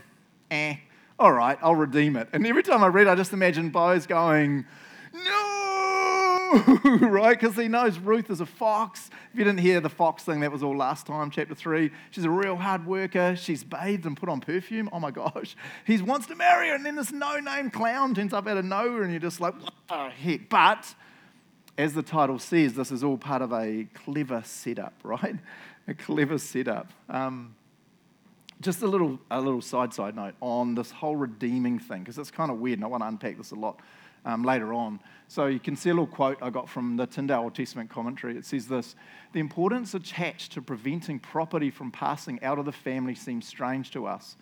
eh 0.51 0.77
all 1.23 1.33
right, 1.33 1.57
I'll 1.63 1.77
redeem 1.77 2.17
it. 2.17 2.29
And 2.33 2.45
every 2.45 2.65
time 2.65 2.83
I 2.83 2.89
read, 2.89 3.07
I 3.07 3.15
just 3.15 3.33
imagine 3.33 3.71
Boaz 3.71 4.09
going, 4.09 4.67
no, 5.15 6.81
right? 7.01 7.39
Because 7.39 7.55
he 7.55 7.69
knows 7.69 7.97
Ruth 7.97 8.29
is 8.29 8.41
a 8.41 8.47
fox. 8.47 9.09
If 9.33 9.39
you 9.39 9.45
didn't 9.45 9.61
hear 9.61 9.81
the 9.81 9.89
fox 9.89 10.25
thing, 10.25 10.41
that 10.41 10.51
was 10.51 10.65
all 10.65 10.77
last 10.77 11.07
time, 11.07 11.31
chapter 11.31 11.55
three. 11.55 11.93
She's 12.11 12.25
a 12.25 12.31
real 12.31 12.57
hard 12.57 12.85
worker. 12.87 13.37
She's 13.37 13.63
bathed 13.63 14.05
and 14.05 14.17
put 14.17 14.29
on 14.29 14.41
perfume. 14.41 14.89
Oh 14.93 14.99
my 14.99 15.13
gosh. 15.13 15.55
He 15.87 16.03
wants 16.03 16.27
to 16.27 16.35
marry 16.35 16.71
her, 16.71 16.75
and 16.75 16.85
then 16.85 16.97
this 16.97 17.13
no 17.13 17.39
name 17.39 17.71
clown 17.71 18.17
turns 18.17 18.33
up 18.33 18.49
out 18.49 18.57
of 18.57 18.65
nowhere, 18.65 19.05
and 19.05 19.13
you're 19.13 19.21
just 19.21 19.41
like, 19.41 19.55
what 19.63 19.75
the 19.89 20.11
heck? 20.11 20.49
But 20.49 20.93
as 21.79 21.95
the 21.95 22.03
title 22.03 22.41
says, 22.41 22.75
this 22.75 22.91
is 22.91 23.05
all 23.05 23.17
part 23.17 23.43
of 23.43 23.53
a 23.53 23.87
clever 23.95 24.43
setup, 24.45 24.95
right? 25.05 25.37
A 25.87 25.95
clever 25.95 26.39
setup. 26.39 26.93
Um, 27.09 27.55
just 28.63 28.83
a 28.83 28.87
little, 28.87 29.19
a 29.31 29.41
little 29.41 29.61
side 29.61 29.93
side 29.93 30.17
note 30.17 30.35
on 30.41 30.75
this 30.75 30.91
whole 30.91 31.17
redeeming 31.17 31.79
thing, 31.79 32.01
because 32.01 32.17
it's 32.17 32.31
kind 32.31 32.51
of 32.51 32.59
weird, 32.59 32.79
and 32.79 32.85
I 32.85 32.89
want 32.89 33.03
to 33.03 33.09
unpack 33.09 33.37
this 33.37 33.51
a 33.51 33.57
lot 33.57 33.79
um, 34.25 34.45
later 34.45 34.73
on. 34.73 35.01
So 35.29 35.47
you 35.47 35.61
can 35.61 35.77
see 35.77 35.91
a 35.91 35.95
little 35.95 36.07
quote 36.07 36.39
I 36.41 36.51
got 36.51 36.69
from 36.69 36.97
the 36.97 37.07
Tyndale 37.07 37.43
Old 37.43 37.55
Testament 37.55 37.91
commentary. 37.91 38.37
It 38.37 38.47
says 38.47 38.69
this 38.69 38.95
The 39.33 39.41
importance 39.41 39.95
attached 39.95 40.53
to 40.53 40.63
preventing 40.63 41.19
property 41.19 41.71
from 41.71 41.91
passing 41.91 42.43
out 42.43 42.59
of 42.59 42.65
the 42.65 42.73
family 42.73 43.15
seems 43.15 43.47
strange 43.47 43.91
to 43.93 44.07
us. 44.07 44.37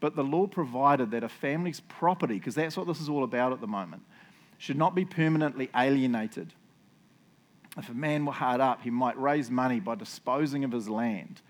But 0.00 0.16
the 0.16 0.24
law 0.24 0.46
provided 0.46 1.10
that 1.10 1.22
a 1.22 1.28
family's 1.28 1.80
property, 1.80 2.34
because 2.34 2.54
that's 2.54 2.76
what 2.76 2.86
this 2.86 3.00
is 3.00 3.08
all 3.08 3.22
about 3.22 3.52
at 3.52 3.60
the 3.60 3.66
moment, 3.66 4.02
should 4.58 4.78
not 4.78 4.94
be 4.94 5.04
permanently 5.04 5.70
alienated. 5.76 6.54
If 7.76 7.88
a 7.88 7.94
man 7.94 8.24
were 8.24 8.32
hard 8.32 8.60
up, 8.60 8.82
he 8.82 8.90
might 8.90 9.20
raise 9.20 9.50
money 9.50 9.78
by 9.78 9.94
disposing 9.94 10.64
of 10.64 10.72
his 10.72 10.88
land 10.88 11.40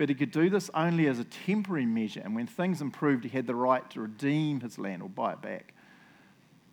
but 0.00 0.08
he 0.08 0.14
could 0.14 0.30
do 0.30 0.48
this 0.48 0.70
only 0.72 1.08
as 1.08 1.18
a 1.18 1.24
temporary 1.24 1.84
measure, 1.84 2.22
and 2.24 2.34
when 2.34 2.46
things 2.46 2.80
improved, 2.80 3.22
he 3.22 3.28
had 3.28 3.46
the 3.46 3.54
right 3.54 3.90
to 3.90 4.00
redeem 4.00 4.58
his 4.58 4.78
land 4.78 5.02
or 5.02 5.10
buy 5.10 5.34
it 5.34 5.42
back. 5.42 5.74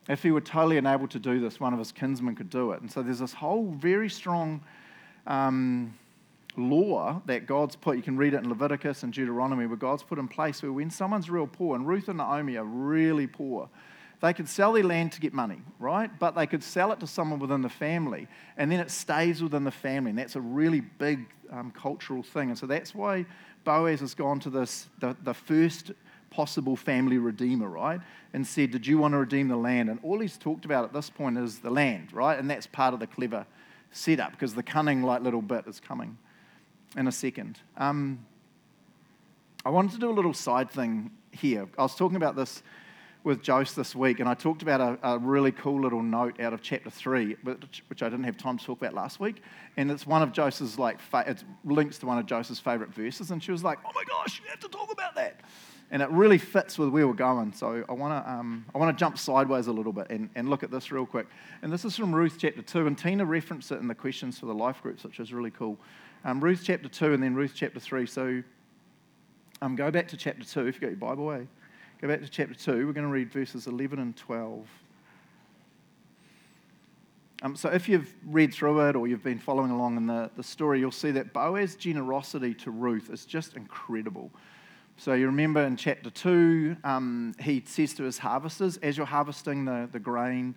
If 0.07 0.23
he 0.23 0.31
were 0.31 0.39
totally 0.39 0.77
unable 0.77 1.09
to 1.09 1.19
do 1.19 1.41
this, 1.41 1.59
one 1.59 1.73
of 1.73 1.79
his 1.79 1.91
kinsmen 1.91 2.35
could 2.35 2.49
do 2.49 2.71
it. 2.71 2.79
And 2.79 2.89
so 2.89 3.03
there's 3.03 3.19
this 3.19 3.33
whole 3.33 3.71
very 3.71 4.09
strong 4.09 4.61
um, 5.25 5.93
law 6.55 7.21
that 7.25 7.47
God's 7.47 7.75
put. 7.75 7.97
You 7.97 8.01
can 8.01 8.15
read 8.15 8.33
it 8.33 8.37
in 8.37 8.47
Leviticus 8.47 9.03
and 9.03 9.11
Deuteronomy, 9.11 9.65
where 9.65 9.75
God's 9.75 10.03
put 10.03 10.19
in 10.19 10.29
place 10.29 10.63
where 10.63 10.71
when 10.71 10.89
someone's 10.89 11.29
real 11.29 11.47
poor, 11.47 11.75
and 11.75 11.85
Ruth 11.85 12.07
and 12.07 12.19
Naomi 12.19 12.55
are 12.55 12.63
really 12.63 13.27
poor, 13.27 13.67
they 14.21 14.33
could 14.33 14.49
sell 14.49 14.73
their 14.73 14.83
land 14.83 15.11
to 15.13 15.19
get 15.19 15.33
money, 15.33 15.61
right? 15.79 16.09
But 16.17 16.35
they 16.35 16.47
could 16.47 16.63
sell 16.63 16.91
it 16.91 16.99
to 17.01 17.07
someone 17.07 17.39
within 17.39 17.61
the 17.61 17.69
family, 17.69 18.27
and 18.57 18.71
then 18.71 18.79
it 18.79 18.89
stays 18.89 19.43
within 19.43 19.63
the 19.63 19.71
family. 19.71 20.09
And 20.09 20.19
that's 20.19 20.35
a 20.35 20.41
really 20.41 20.81
big 20.81 21.27
um, 21.51 21.71
cultural 21.71 22.23
thing. 22.23 22.49
And 22.49 22.57
so 22.57 22.65
that's 22.65 22.95
why 22.95 23.25
Boaz 23.63 23.99
has 23.99 24.15
gone 24.15 24.39
to 24.41 24.49
this, 24.49 24.89
the, 24.99 25.15
the 25.23 25.33
first 25.33 25.91
possible 26.29 26.75
family 26.75 27.17
redeemer, 27.17 27.69
right? 27.69 27.99
And 28.33 28.45
said, 28.45 28.71
Did 28.71 28.87
you 28.87 28.97
want 28.97 29.13
to 29.13 29.19
redeem 29.19 29.49
the 29.49 29.57
land? 29.57 29.89
And 29.89 29.99
all 30.03 30.19
he's 30.19 30.37
talked 30.37 30.65
about 30.65 30.83
at 30.83 30.93
this 30.93 31.09
point 31.09 31.37
is 31.37 31.59
the 31.59 31.69
land, 31.69 32.11
right? 32.11 32.37
And 32.37 32.49
that's 32.49 32.67
part 32.67 32.93
of 32.93 32.99
the 32.99 33.07
clever 33.07 33.45
setup 33.91 34.31
because 34.31 34.53
the 34.55 34.63
cunning, 34.63 35.03
like 35.03 35.21
little 35.21 35.41
bit, 35.41 35.65
is 35.67 35.79
coming 35.79 36.17
in 36.95 37.07
a 37.07 37.11
second. 37.11 37.59
Um, 37.77 38.25
I 39.65 39.69
wanted 39.69 39.91
to 39.91 39.99
do 39.99 40.09
a 40.09 40.13
little 40.13 40.33
side 40.33 40.71
thing 40.71 41.11
here. 41.31 41.67
I 41.77 41.83
was 41.83 41.95
talking 41.95 42.15
about 42.15 42.35
this 42.35 42.63
with 43.27 43.45
Jose 43.45 43.73
this 43.75 43.93
week, 43.93 44.21
and 44.21 44.29
I 44.29 44.33
talked 44.33 44.61
about 44.61 44.79
a, 44.79 44.97
a, 45.03 45.19
really 45.19 45.51
cool 45.51 45.81
little 45.81 46.01
note 46.01 46.39
out 46.39 46.53
of 46.53 46.61
chapter 46.61 46.89
three, 46.89 47.35
which, 47.43 47.83
which, 47.89 48.01
I 48.01 48.07
didn't 48.07 48.23
have 48.23 48.37
time 48.37 48.57
to 48.57 48.65
talk 48.65 48.79
about 48.79 48.93
last 48.93 49.19
week. 49.19 49.43
And 49.75 49.91
it's 49.91 50.07
one 50.07 50.23
of 50.23 50.31
Jose's 50.31 50.79
like, 50.79 51.01
fa- 51.01 51.25
it 51.27 51.43
links 51.65 51.97
to 51.99 52.05
one 52.05 52.17
of 52.17 52.25
Jose's 52.25 52.57
favorite 52.57 52.93
verses, 52.93 53.29
and 53.31 53.43
she 53.43 53.51
was 53.51 53.65
like, 53.65 53.79
"Oh 53.85 53.91
my 53.93 54.03
gosh, 54.07 54.39
you 54.41 54.49
have 54.49 54.61
to 54.61 54.69
talk 54.69 54.93
about 54.93 55.13
that." 55.15 55.41
And 55.91 56.01
it 56.01 56.09
really 56.09 56.37
fits 56.37 56.79
with 56.79 56.89
where 56.89 57.05
we're 57.05 57.13
going. 57.13 57.51
So 57.51 57.83
I 57.89 57.91
want 57.91 58.23
to 58.25 58.31
um, 58.31 58.65
I 58.73 58.77
want 58.77 58.97
to 58.97 58.99
jump 58.99 59.17
sideways 59.17 59.67
a 59.67 59.73
little 59.73 59.93
bit 59.93 60.07
and, 60.09 60.29
and 60.35 60.49
look 60.49 60.63
at 60.63 60.71
this 60.71 60.89
real 60.89 61.05
quick. 61.05 61.27
And 61.61 61.71
this 61.71 61.83
is 61.83 61.97
from 61.97 62.15
Ruth 62.15 62.37
chapter 62.39 62.61
two, 62.61 62.87
and 62.87 62.97
Tina 62.97 63.25
referenced 63.25 63.73
it 63.73 63.81
in 63.81 63.89
the 63.89 63.95
questions 63.95 64.39
for 64.39 64.45
the 64.45 64.55
life 64.55 64.81
groups, 64.81 65.03
which 65.03 65.19
is 65.19 65.33
really 65.33 65.51
cool. 65.51 65.77
Um, 66.23 66.41
Ruth 66.41 66.61
chapter 66.63 66.87
two, 66.87 67.13
and 67.13 67.21
then 67.21 67.35
Ruth 67.35 67.51
chapter 67.53 67.81
three. 67.81 68.05
So 68.05 68.41
um, 69.61 69.75
go 69.75 69.91
back 69.91 70.07
to 70.07 70.17
chapter 70.17 70.45
two 70.45 70.65
if 70.65 70.75
you 70.75 70.81
got 70.81 70.91
your 70.91 70.95
Bible. 70.95 71.29
Eh? 71.33 71.41
Go 71.99 72.07
back 72.07 72.21
to 72.21 72.29
chapter 72.29 72.53
2. 72.53 72.85
We're 72.85 72.93
going 72.93 73.07
to 73.07 73.11
read 73.11 73.31
verses 73.31 73.65
11 73.65 73.97
and 73.97 74.15
12. 74.15 74.67
Um, 77.41 77.55
so, 77.55 77.69
if 77.69 77.89
you've 77.89 78.13
read 78.23 78.53
through 78.53 78.87
it 78.87 78.95
or 78.95 79.07
you've 79.07 79.23
been 79.23 79.39
following 79.39 79.71
along 79.71 79.97
in 79.97 80.05
the, 80.05 80.29
the 80.37 80.43
story, 80.43 80.79
you'll 80.79 80.91
see 80.91 81.09
that 81.11 81.33
Boaz's 81.33 81.75
generosity 81.75 82.53
to 82.55 82.69
Ruth 82.69 83.09
is 83.11 83.25
just 83.25 83.55
incredible. 83.55 84.29
So, 84.97 85.13
you 85.13 85.25
remember 85.25 85.63
in 85.63 85.75
chapter 85.75 86.11
2, 86.11 86.77
um, 86.83 87.33
he 87.39 87.63
says 87.65 87.95
to 87.95 88.03
his 88.03 88.19
harvesters, 88.19 88.77
as 88.77 88.95
you're 88.95 89.07
harvesting 89.07 89.65
the, 89.65 89.89
the 89.91 89.99
grain, 89.99 90.53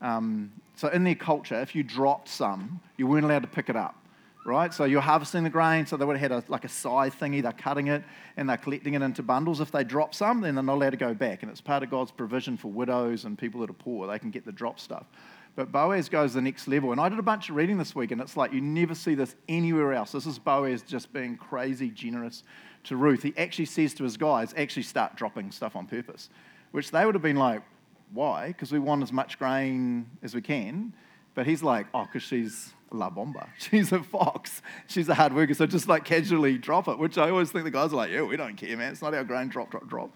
um, 0.00 0.52
so 0.76 0.88
in 0.88 1.02
their 1.02 1.14
culture, 1.16 1.60
if 1.60 1.74
you 1.74 1.82
dropped 1.82 2.28
some, 2.28 2.80
you 2.96 3.08
weren't 3.08 3.24
allowed 3.24 3.42
to 3.42 3.48
pick 3.48 3.68
it 3.68 3.74
up 3.74 4.03
right? 4.44 4.74
So 4.74 4.84
you're 4.84 5.00
harvesting 5.00 5.42
the 5.42 5.50
grain, 5.50 5.86
so 5.86 5.96
they 5.96 6.04
would 6.04 6.18
have 6.18 6.32
had 6.32 6.44
a, 6.44 6.44
like 6.48 6.64
a 6.64 6.68
scythe 6.68 7.18
thingy, 7.18 7.42
they're 7.42 7.52
cutting 7.52 7.86
it 7.88 8.04
and 8.36 8.48
they're 8.48 8.58
collecting 8.58 8.94
it 8.94 9.02
into 9.02 9.22
bundles. 9.22 9.60
If 9.60 9.70
they 9.70 9.84
drop 9.84 10.14
some, 10.14 10.42
then 10.42 10.54
they're 10.54 10.62
not 10.62 10.74
allowed 10.74 10.90
to 10.90 10.96
go 10.96 11.14
back. 11.14 11.42
And 11.42 11.50
it's 11.50 11.60
part 11.60 11.82
of 11.82 11.90
God's 11.90 12.10
provision 12.10 12.56
for 12.56 12.68
widows 12.68 13.24
and 13.24 13.38
people 13.38 13.60
that 13.62 13.70
are 13.70 13.74
poor. 13.74 14.06
They 14.06 14.18
can 14.18 14.30
get 14.30 14.44
the 14.44 14.52
drop 14.52 14.78
stuff. 14.78 15.06
But 15.56 15.72
Boaz 15.72 16.08
goes 16.08 16.34
the 16.34 16.42
next 16.42 16.68
level. 16.68 16.92
And 16.92 17.00
I 17.00 17.08
did 17.08 17.18
a 17.18 17.22
bunch 17.22 17.48
of 17.48 17.56
reading 17.56 17.78
this 17.78 17.94
week, 17.94 18.10
and 18.10 18.20
it's 18.20 18.36
like 18.36 18.52
you 18.52 18.60
never 18.60 18.94
see 18.94 19.14
this 19.14 19.36
anywhere 19.48 19.92
else. 19.92 20.12
This 20.12 20.26
is 20.26 20.38
Boaz 20.38 20.82
just 20.82 21.12
being 21.12 21.36
crazy 21.36 21.90
generous 21.90 22.42
to 22.84 22.96
Ruth. 22.96 23.22
He 23.22 23.32
actually 23.38 23.66
says 23.66 23.94
to 23.94 24.04
his 24.04 24.16
guys, 24.16 24.52
actually 24.56 24.82
start 24.82 25.16
dropping 25.16 25.52
stuff 25.52 25.76
on 25.76 25.86
purpose, 25.86 26.28
which 26.72 26.90
they 26.90 27.06
would 27.06 27.14
have 27.14 27.22
been 27.22 27.36
like, 27.36 27.62
why? 28.12 28.48
Because 28.48 28.72
we 28.72 28.78
want 28.78 29.02
as 29.02 29.12
much 29.12 29.38
grain 29.38 30.10
as 30.22 30.34
we 30.34 30.42
can. 30.42 30.92
But 31.34 31.46
he's 31.46 31.62
like, 31.62 31.86
oh, 31.94 32.04
because 32.04 32.22
she's 32.22 32.72
La 32.94 33.10
Bomba. 33.10 33.48
She's 33.58 33.92
a 33.92 34.02
fox. 34.02 34.62
She's 34.86 35.08
a 35.08 35.14
hard 35.14 35.34
worker. 35.34 35.54
So 35.54 35.66
just 35.66 35.88
like 35.88 36.04
casually 36.04 36.58
drop 36.58 36.88
it, 36.88 36.98
which 36.98 37.18
I 37.18 37.30
always 37.30 37.50
think 37.50 37.64
the 37.64 37.70
guys 37.70 37.92
are 37.92 37.96
like, 37.96 38.10
yeah, 38.10 38.22
we 38.22 38.36
don't 38.36 38.56
care, 38.56 38.76
man. 38.76 38.92
It's 38.92 39.02
not 39.02 39.14
our 39.14 39.24
grain. 39.24 39.48
Drop, 39.48 39.70
drop, 39.70 39.86
drop. 39.88 40.10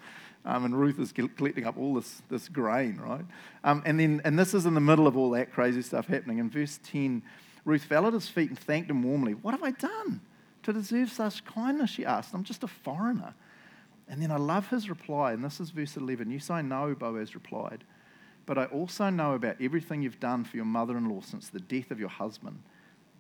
Um, 0.45 0.65
and 0.65 0.79
Ruth 0.79 0.99
is 0.99 1.13
collecting 1.13 1.67
up 1.67 1.77
all 1.77 1.95
this, 1.95 2.23
this 2.31 2.49
grain, 2.49 2.97
right? 2.97 3.25
Um, 3.65 3.83
and 3.85 4.01
then, 4.01 4.23
and 4.25 4.39
this 4.39 4.55
is 4.55 4.67
in 4.67 4.75
the 4.75 4.81
middle 4.81 5.07
of 5.07 5.17
all 5.17 5.31
that 5.31 5.53
crazy 5.53 5.83
stuff 5.83 6.07
happening. 6.07 6.39
In 6.39 6.49
verse 6.49 6.79
10, 6.85 7.23
Ruth 7.65 7.85
fell 7.85 8.07
at 8.07 8.15
his 8.15 8.29
feet 8.29 8.49
and 8.49 8.59
thanked 8.59 8.91
him 8.91 9.03
warmly. 9.03 9.35
What 9.35 9.53
have 9.53 9.63
I 9.63 9.73
done 9.73 10.21
to 10.63 10.73
deserve 10.73 11.11
such 11.11 11.45
kindness? 11.45 11.91
She 11.91 12.05
asked. 12.07 12.33
I'm 12.33 12.45
just 12.45 12.63
a 12.63 12.69
foreigner. 12.69 13.35
And 14.09 14.23
then 14.23 14.31
I 14.31 14.37
love 14.37 14.69
his 14.71 14.89
reply, 14.89 15.33
and 15.33 15.45
this 15.45 15.61
is 15.61 15.71
verse 15.71 15.97
11. 15.97 16.31
Yes, 16.31 16.49
I 16.49 16.63
know, 16.63 16.95
Boaz 16.95 17.35
replied. 17.35 17.85
But 18.49 18.57
I 18.57 18.65
also 18.65 19.11
know 19.11 19.35
about 19.35 19.57
everything 19.61 20.01
you've 20.01 20.21
done 20.21 20.43
for 20.43 20.57
your 20.57 20.65
mother 20.65 20.97
in 20.97 21.07
law 21.07 21.21
since 21.21 21.51
the 21.51 21.61
death 21.61 21.91
of 21.91 22.01
your 22.01 22.09
husband. 22.09 22.59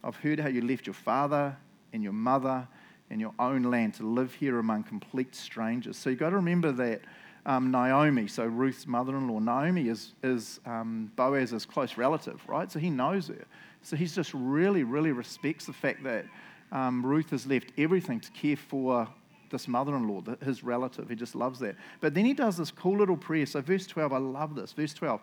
I've 0.03 0.17
heard 0.17 0.41
how 0.41 0.49
you 0.49 0.63
left 0.63 0.87
your 0.87 0.95
father 0.95 1.55
and 1.93 2.03
your 2.03 2.15
mother 2.15 2.67
and 3.11 3.21
your 3.21 3.35
own 3.39 3.65
land 3.65 3.93
to 3.95 4.07
live 4.07 4.33
here 4.33 4.59
among 4.59 4.85
complete 4.85 5.35
strangers. 5.35 5.99
So 5.99 6.09
you've 6.09 6.19
got 6.19 6.31
to 6.31 6.37
remember 6.37 6.73
that 6.73 7.03
um, 7.45 7.71
Naomi, 7.71 8.27
so 8.27 8.47
Ruth's 8.47 8.87
mother 8.87 9.15
in 9.19 9.29
law. 9.29 9.39
Naomi 9.39 9.89
is, 9.89 10.15
is 10.23 10.61
um, 10.65 11.13
Boaz's 11.15 11.67
close 11.67 11.99
relative, 11.99 12.41
right? 12.49 12.73
So 12.73 12.79
he 12.79 12.89
knows 12.89 13.29
her. 13.29 13.45
So 13.83 13.97
he's 13.97 14.15
just 14.15 14.33
really, 14.33 14.83
really 14.83 15.13
respects 15.13 15.67
the 15.67 15.75
fact 15.75 16.05
that 16.05 16.25
um, 16.73 17.05
Ruth 17.05 17.29
has 17.33 17.47
left 17.47 17.71
everything 17.77 18.21
to 18.21 18.31
care 18.31 18.57
for 18.57 19.07
this 19.51 19.69
mother 19.69 19.97
in 19.97 20.09
law, 20.09 20.23
his 20.45 20.63
relative. 20.63 21.09
He 21.09 21.17
just 21.17 21.35
loves 21.35 21.59
that. 21.61 21.77
But 22.01 22.15
then 22.15 22.25
he 22.25 22.35
does 22.35 22.57
this 22.57 22.71
cool 22.71 22.99
little 22.99 23.17
prayer. 23.17 23.47
So, 23.47 23.61
verse 23.61 23.87
12, 23.87 24.13
I 24.13 24.19
love 24.19 24.55
this. 24.55 24.73
Verse 24.73 24.95
12. 24.95 25.21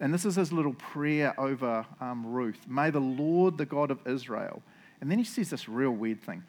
And 0.00 0.12
this 0.12 0.24
is 0.24 0.34
his 0.36 0.52
little 0.52 0.74
prayer 0.74 1.38
over 1.38 1.86
um, 2.00 2.26
Ruth. 2.26 2.66
May 2.66 2.90
the 2.90 3.00
Lord, 3.00 3.56
the 3.56 3.66
God 3.66 3.90
of 3.90 4.00
Israel, 4.06 4.62
and 5.00 5.10
then 5.10 5.18
he 5.18 5.24
says 5.24 5.50
this 5.50 5.68
real 5.68 5.92
weird 5.92 6.20
thing 6.20 6.42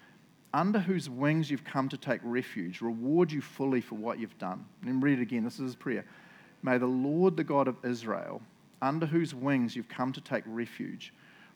under 0.53 0.79
whose 0.79 1.09
wings 1.09 1.49
you've 1.49 1.63
come 1.63 1.89
to 1.89 1.97
take 1.97 2.21
refuge, 2.23 2.81
reward 2.81 3.31
you 3.31 3.41
fully 3.41 3.81
for 3.81 3.95
what 3.95 4.19
you've 4.19 4.37
done. 4.37 4.63
And 4.81 4.89
then 4.89 5.01
read 5.01 5.19
it 5.19 5.21
again. 5.23 5.43
This 5.43 5.55
is 5.55 5.61
his 5.61 5.75
prayer. 5.75 6.05
May 6.61 6.77
the 6.77 6.85
Lord, 6.85 7.35
the 7.35 7.43
God 7.43 7.67
of 7.67 7.75
Israel, 7.83 8.41
under 8.81 9.05
whose 9.05 9.33
wings 9.33 9.75
you've 9.75 9.89
come 9.89 10.13
to 10.13 10.21
take 10.21 10.43
refuge, 10.45 11.13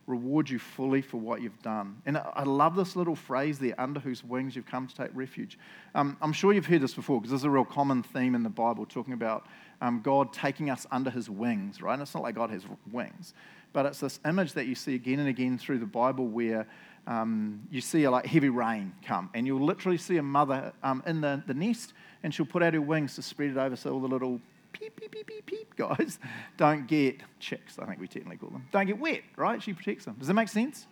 reward 0.08 0.48
you 0.48 0.58
fully 0.58 1.02
for 1.02 1.18
what 1.18 1.42
you've 1.42 1.60
done. 1.62 2.00
And 2.06 2.16
I 2.16 2.42
love 2.42 2.74
this 2.74 2.96
little 2.96 3.14
phrase 3.14 3.58
there, 3.58 3.78
under 3.78 4.00
whose 4.00 4.24
wings 4.24 4.56
you've 4.56 4.66
come 4.66 4.88
to 4.88 4.94
take 4.94 5.10
refuge. 5.12 5.58
Um, 5.94 6.16
I'm 6.22 6.32
sure 6.32 6.52
you've 6.52 6.66
heard 6.66 6.80
this 6.80 6.94
before 6.94 7.20
because 7.20 7.30
this 7.30 7.42
is 7.42 7.44
a 7.44 7.50
real 7.50 7.64
common 7.64 8.02
theme 8.02 8.34
in 8.34 8.42
the 8.42 8.48
Bible, 8.48 8.86
talking 8.86 9.12
about 9.12 9.46
um, 9.82 10.00
God 10.02 10.32
taking 10.32 10.70
us 10.70 10.86
under 10.90 11.10
his 11.10 11.28
wings, 11.28 11.82
right? 11.82 11.92
And 11.92 12.02
it's 12.02 12.14
not 12.14 12.22
like 12.22 12.34
God 12.34 12.50
has 12.50 12.64
wings, 12.90 13.34
but 13.72 13.84
it's 13.84 14.00
this 14.00 14.18
image 14.24 14.54
that 14.54 14.66
you 14.66 14.74
see 14.74 14.94
again 14.94 15.18
and 15.20 15.28
again 15.28 15.58
through 15.58 15.78
the 15.78 15.86
Bible 15.86 16.26
where 16.26 16.66
um, 17.06 17.60
you 17.70 17.80
see 17.80 18.04
a 18.04 18.10
like 18.10 18.26
heavy 18.26 18.48
rain 18.48 18.92
come, 19.04 19.30
and 19.34 19.46
you'll 19.46 19.64
literally 19.64 19.98
see 19.98 20.16
a 20.16 20.22
mother 20.22 20.72
um, 20.82 21.02
in 21.06 21.20
the, 21.20 21.42
the 21.46 21.54
nest, 21.54 21.92
and 22.22 22.34
she'll 22.34 22.46
put 22.46 22.62
out 22.62 22.74
her 22.74 22.80
wings 22.80 23.14
to 23.16 23.22
spread 23.22 23.50
it 23.50 23.56
over 23.56 23.76
so 23.76 23.92
all 23.92 24.00
the 24.00 24.08
little 24.08 24.40
peep, 24.78 24.96
peep, 24.96 25.12
peep, 25.12 25.26
peep, 25.26 25.46
peep 25.46 25.76
guys 25.76 26.18
don't 26.56 26.86
get 26.86 27.20
chicks, 27.40 27.78
I 27.78 27.86
think 27.86 28.00
we 28.00 28.08
technically 28.08 28.36
call 28.36 28.50
them, 28.50 28.66
don't 28.72 28.86
get 28.86 28.98
wet, 28.98 29.22
right? 29.36 29.62
She 29.62 29.72
protects 29.72 30.04
them. 30.04 30.16
Does 30.18 30.28
that 30.28 30.34
make 30.34 30.48
sense? 30.48 30.86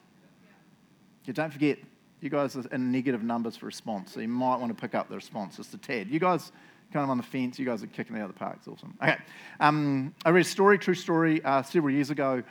Yeah, 1.24 1.32
don't 1.32 1.52
forget, 1.52 1.78
you 2.20 2.30
guys 2.30 2.56
are 2.56 2.64
in 2.72 2.90
negative 2.90 3.22
numbers 3.22 3.56
for 3.56 3.66
response, 3.66 4.12
so 4.12 4.20
you 4.20 4.28
might 4.28 4.56
want 4.56 4.74
to 4.74 4.80
pick 4.80 4.94
up 4.94 5.08
the 5.08 5.16
response 5.16 5.56
just 5.56 5.74
a 5.74 5.78
tad. 5.78 6.08
You 6.08 6.20
guys 6.20 6.52
kind 6.92 7.04
of 7.04 7.10
on 7.10 7.16
the 7.16 7.22
fence, 7.22 7.58
you 7.58 7.66
guys 7.66 7.82
are 7.82 7.88
kicking 7.88 8.16
it 8.16 8.20
out 8.20 8.30
of 8.30 8.34
the 8.34 8.38
park. 8.38 8.56
It's 8.58 8.68
awesome. 8.68 8.96
Okay. 9.02 9.16
Um, 9.60 10.14
I 10.24 10.30
read 10.30 10.46
a 10.46 10.48
story, 10.48 10.78
true 10.78 10.94
story, 10.94 11.42
uh, 11.44 11.62
several 11.62 11.92
years 11.92 12.10
ago 12.10 12.42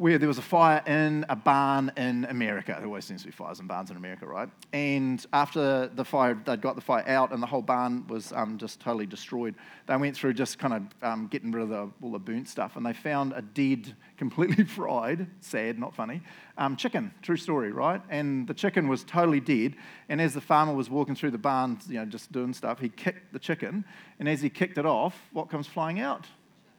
where 0.00 0.16
there 0.16 0.28
was 0.28 0.38
a 0.38 0.42
fire 0.42 0.82
in 0.86 1.26
a 1.28 1.36
barn 1.36 1.92
in 1.94 2.24
America. 2.30 2.74
There 2.78 2.86
always 2.86 3.04
seems 3.04 3.20
to 3.20 3.26
be 3.26 3.32
fires 3.32 3.60
in 3.60 3.66
barns 3.66 3.90
in 3.90 3.98
America, 3.98 4.26
right? 4.26 4.48
And 4.72 5.24
after 5.34 5.88
the 5.88 6.06
fire, 6.06 6.40
they'd 6.42 6.62
got 6.62 6.74
the 6.74 6.80
fire 6.80 7.06
out 7.06 7.32
and 7.32 7.42
the 7.42 7.46
whole 7.46 7.60
barn 7.60 8.06
was 8.06 8.32
um, 8.32 8.56
just 8.56 8.80
totally 8.80 9.04
destroyed. 9.04 9.54
They 9.86 9.96
went 9.98 10.16
through 10.16 10.32
just 10.32 10.58
kind 10.58 10.72
of 10.72 10.82
um, 11.06 11.26
getting 11.26 11.52
rid 11.52 11.64
of 11.64 11.68
the, 11.68 11.90
all 12.00 12.12
the 12.12 12.18
burnt 12.18 12.48
stuff 12.48 12.76
and 12.76 12.86
they 12.86 12.94
found 12.94 13.34
a 13.34 13.42
dead, 13.42 13.94
completely 14.16 14.64
fried, 14.64 15.26
sad, 15.40 15.78
not 15.78 15.94
funny, 15.94 16.22
um, 16.56 16.76
chicken. 16.76 17.12
True 17.20 17.36
story, 17.36 17.70
right? 17.70 18.00
And 18.08 18.48
the 18.48 18.54
chicken 18.54 18.88
was 18.88 19.04
totally 19.04 19.40
dead. 19.40 19.76
And 20.08 20.18
as 20.18 20.32
the 20.32 20.40
farmer 20.40 20.72
was 20.72 20.88
walking 20.88 21.14
through 21.14 21.32
the 21.32 21.38
barn, 21.38 21.78
you 21.86 21.96
know, 21.96 22.06
just 22.06 22.32
doing 22.32 22.54
stuff, 22.54 22.80
he 22.80 22.88
kicked 22.88 23.34
the 23.34 23.38
chicken. 23.38 23.84
And 24.18 24.30
as 24.30 24.40
he 24.40 24.48
kicked 24.48 24.78
it 24.78 24.86
off, 24.86 25.14
what 25.34 25.50
comes 25.50 25.66
flying 25.66 26.00
out? 26.00 26.26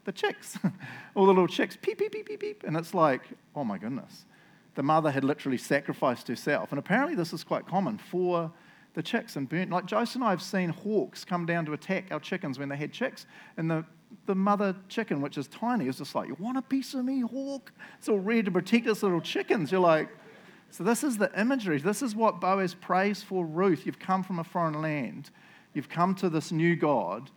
The 0.05 0.12
chicks, 0.12 0.58
all 1.15 1.25
the 1.25 1.31
little 1.31 1.48
chicks, 1.48 1.77
peep, 1.79 1.98
peep, 1.98 2.12
peep, 2.12 2.27
peep, 2.27 2.39
peep. 2.39 2.63
And 2.63 2.75
it's 2.75 2.93
like, 2.93 3.22
oh 3.55 3.63
my 3.63 3.77
goodness. 3.77 4.25
The 4.75 4.84
mother 4.84 5.12
had 5.12 5.24
literally 5.24 5.58
sacrificed 5.58 6.27
herself. 6.27 6.72
And 6.72 6.79
apparently, 6.79 7.15
this 7.15 7.34
is 7.34 7.43
quite 7.43 7.67
common 7.67 7.98
for 7.98 8.51
the 8.93 9.03
chicks 9.03 9.36
and 9.36 9.48
burnt. 9.48 9.70
Like 9.70 9.86
Joseph 9.86 10.15
and 10.15 10.24
I 10.24 10.29
have 10.29 10.41
seen 10.41 10.70
hawks 10.70 11.25
come 11.25 11.46
down 11.46 11.65
to 11.65 11.74
attack 11.74 12.05
our 12.12 12.20
chickens 12.20 12.58
when 12.58 12.70
they 12.70 12.77
had 12.77 12.91
chicks. 12.91 13.25
And 13.58 13.70
the, 13.70 13.86
the 14.25 14.36
mother 14.36 14.75
chicken, 14.88 15.22
which 15.22 15.38
is 15.38 15.48
tiny, 15.48 15.88
is 15.88 15.98
just 15.98 16.15
like, 16.15 16.27
You 16.29 16.38
want 16.39 16.58
a 16.58 16.62
piece 16.62 16.93
of 16.93 17.03
me, 17.03 17.22
hawk? 17.22 17.72
It's 17.98 18.08
all 18.08 18.20
ready 18.20 18.43
to 18.43 18.51
protect 18.51 18.88
its 18.88 19.03
little 19.03 19.22
chickens. 19.22 19.72
You're 19.72 19.81
like, 19.81 20.10
So, 20.70 20.84
this 20.84 21.03
is 21.03 21.17
the 21.17 21.31
imagery. 21.39 21.77
This 21.79 22.01
is 22.01 22.15
what 22.15 22.39
Boaz 22.39 22.74
prays 22.74 23.22
for 23.22 23.46
Ruth. 23.46 23.86
You've 23.86 24.00
come 24.00 24.24
from 24.24 24.39
a 24.39 24.43
foreign 24.43 24.81
land, 24.81 25.31
you've 25.74 25.89
come 25.89 26.15
to 26.15 26.29
this 26.29 26.51
new 26.51 26.75
God 26.75 27.29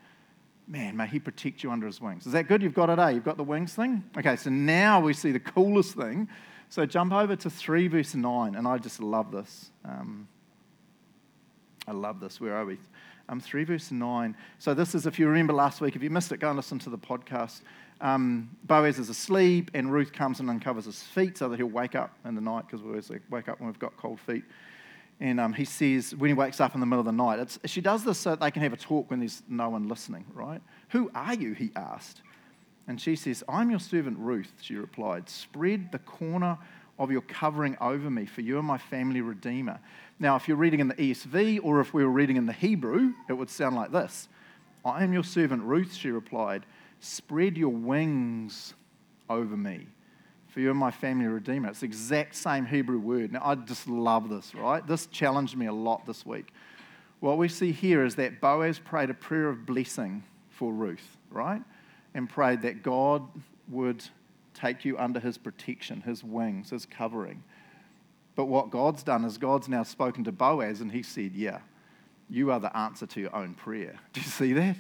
man, 0.66 0.96
may 0.96 1.06
he 1.06 1.18
protect 1.18 1.62
you 1.62 1.70
under 1.70 1.86
his 1.86 2.00
wings. 2.00 2.26
Is 2.26 2.32
that 2.32 2.48
good? 2.48 2.62
You've 2.62 2.74
got 2.74 2.90
it, 2.90 2.98
eh? 2.98 3.10
You've 3.10 3.24
got 3.24 3.36
the 3.36 3.44
wings 3.44 3.74
thing? 3.74 4.04
Okay, 4.16 4.36
so 4.36 4.50
now 4.50 5.00
we 5.00 5.12
see 5.12 5.32
the 5.32 5.40
coolest 5.40 5.94
thing. 5.94 6.28
So 6.68 6.86
jump 6.86 7.12
over 7.12 7.36
to 7.36 7.50
3 7.50 7.88
verse 7.88 8.14
9, 8.14 8.54
and 8.54 8.66
I 8.66 8.78
just 8.78 9.00
love 9.00 9.30
this. 9.30 9.70
Um, 9.84 10.26
I 11.86 11.92
love 11.92 12.20
this. 12.20 12.40
Where 12.40 12.56
are 12.56 12.64
we? 12.64 12.78
Um, 13.28 13.40
3 13.40 13.64
verse 13.64 13.90
9. 13.90 14.36
So 14.58 14.74
this 14.74 14.94
is, 14.94 15.06
if 15.06 15.18
you 15.18 15.28
remember 15.28 15.52
last 15.52 15.80
week, 15.80 15.96
if 15.96 16.02
you 16.02 16.10
missed 16.10 16.32
it, 16.32 16.38
go 16.38 16.48
and 16.48 16.56
listen 16.56 16.78
to 16.80 16.90
the 16.90 16.98
podcast. 16.98 17.60
Um, 18.00 18.50
Boaz 18.64 18.98
is 18.98 19.08
asleep, 19.08 19.70
and 19.74 19.92
Ruth 19.92 20.12
comes 20.12 20.40
and 20.40 20.50
uncovers 20.50 20.86
his 20.86 21.02
feet 21.02 21.38
so 21.38 21.48
that 21.48 21.58
he'll 21.58 21.66
wake 21.66 21.94
up 21.94 22.16
in 22.24 22.34
the 22.34 22.40
night, 22.40 22.66
because 22.66 22.82
we 22.82 22.90
always 22.90 23.10
wake 23.30 23.48
up 23.48 23.60
when 23.60 23.68
we've 23.68 23.78
got 23.78 23.96
cold 23.96 24.18
feet. 24.18 24.44
And 25.20 25.38
um, 25.38 25.52
he 25.52 25.64
says, 25.64 26.14
when 26.14 26.28
he 26.28 26.34
wakes 26.34 26.60
up 26.60 26.74
in 26.74 26.80
the 26.80 26.86
middle 26.86 27.00
of 27.00 27.06
the 27.06 27.12
night, 27.12 27.56
she 27.66 27.80
does 27.80 28.04
this 28.04 28.18
so 28.18 28.30
that 28.30 28.40
they 28.40 28.50
can 28.50 28.62
have 28.62 28.72
a 28.72 28.76
talk 28.76 29.10
when 29.10 29.20
there's 29.20 29.42
no 29.48 29.68
one 29.70 29.88
listening, 29.88 30.24
right? 30.34 30.60
Who 30.90 31.10
are 31.14 31.34
you? 31.34 31.52
He 31.52 31.70
asked. 31.76 32.22
And 32.86 33.00
she 33.00 33.16
says, 33.16 33.42
I'm 33.48 33.70
your 33.70 33.78
servant 33.78 34.18
Ruth, 34.18 34.52
she 34.60 34.74
replied. 34.74 35.28
Spread 35.28 35.92
the 35.92 36.00
corner 36.00 36.58
of 36.98 37.10
your 37.10 37.22
covering 37.22 37.76
over 37.80 38.10
me, 38.10 38.26
for 38.26 38.40
you 38.40 38.58
are 38.58 38.62
my 38.62 38.78
family 38.78 39.20
redeemer. 39.20 39.80
Now, 40.18 40.36
if 40.36 40.46
you're 40.46 40.56
reading 40.56 40.80
in 40.80 40.88
the 40.88 40.94
ESV 40.94 41.60
or 41.62 41.80
if 41.80 41.94
we 41.94 42.04
were 42.04 42.10
reading 42.10 42.36
in 42.36 42.46
the 42.46 42.52
Hebrew, 42.52 43.14
it 43.28 43.32
would 43.32 43.50
sound 43.50 43.76
like 43.76 43.92
this 43.92 44.28
I 44.84 45.02
am 45.02 45.12
your 45.12 45.24
servant 45.24 45.62
Ruth, 45.62 45.94
she 45.94 46.10
replied. 46.10 46.66
Spread 47.00 47.56
your 47.56 47.70
wings 47.70 48.74
over 49.28 49.56
me 49.56 49.86
for 50.54 50.60
you 50.60 50.70
are 50.70 50.74
my 50.74 50.92
family 50.92 51.26
redeemer. 51.26 51.68
It's 51.70 51.80
the 51.80 51.86
exact 51.86 52.36
same 52.36 52.64
Hebrew 52.64 53.00
word. 53.00 53.32
Now, 53.32 53.40
I 53.42 53.56
just 53.56 53.88
love 53.88 54.28
this, 54.28 54.54
right? 54.54 54.86
This 54.86 55.06
challenged 55.06 55.56
me 55.56 55.66
a 55.66 55.72
lot 55.72 56.06
this 56.06 56.24
week. 56.24 56.52
What 57.18 57.38
we 57.38 57.48
see 57.48 57.72
here 57.72 58.04
is 58.04 58.14
that 58.14 58.40
Boaz 58.40 58.78
prayed 58.78 59.10
a 59.10 59.14
prayer 59.14 59.48
of 59.48 59.66
blessing 59.66 60.22
for 60.50 60.72
Ruth, 60.72 61.16
right? 61.28 61.60
And 62.14 62.30
prayed 62.30 62.62
that 62.62 62.84
God 62.84 63.26
would 63.68 64.04
take 64.54 64.84
you 64.84 64.96
under 64.96 65.18
his 65.18 65.38
protection, 65.38 66.02
his 66.02 66.22
wings, 66.22 66.70
his 66.70 66.86
covering. 66.86 67.42
But 68.36 68.44
what 68.44 68.70
God's 68.70 69.02
done 69.02 69.24
is 69.24 69.38
God's 69.38 69.68
now 69.68 69.82
spoken 69.82 70.22
to 70.22 70.30
Boaz 70.30 70.80
and 70.80 70.92
he 70.92 71.02
said, 71.02 71.32
Yeah, 71.34 71.58
you 72.30 72.52
are 72.52 72.60
the 72.60 72.74
answer 72.76 73.06
to 73.06 73.20
your 73.20 73.34
own 73.34 73.54
prayer. 73.54 73.98
Do 74.12 74.20
you 74.20 74.28
see 74.28 74.52
that? 74.52 74.76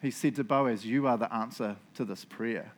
He 0.00 0.12
said 0.12 0.36
to 0.36 0.44
Boaz, 0.44 0.86
You 0.86 1.08
are 1.08 1.18
the 1.18 1.34
answer 1.34 1.74
to 1.94 2.04
this 2.04 2.24
prayer. 2.24 2.70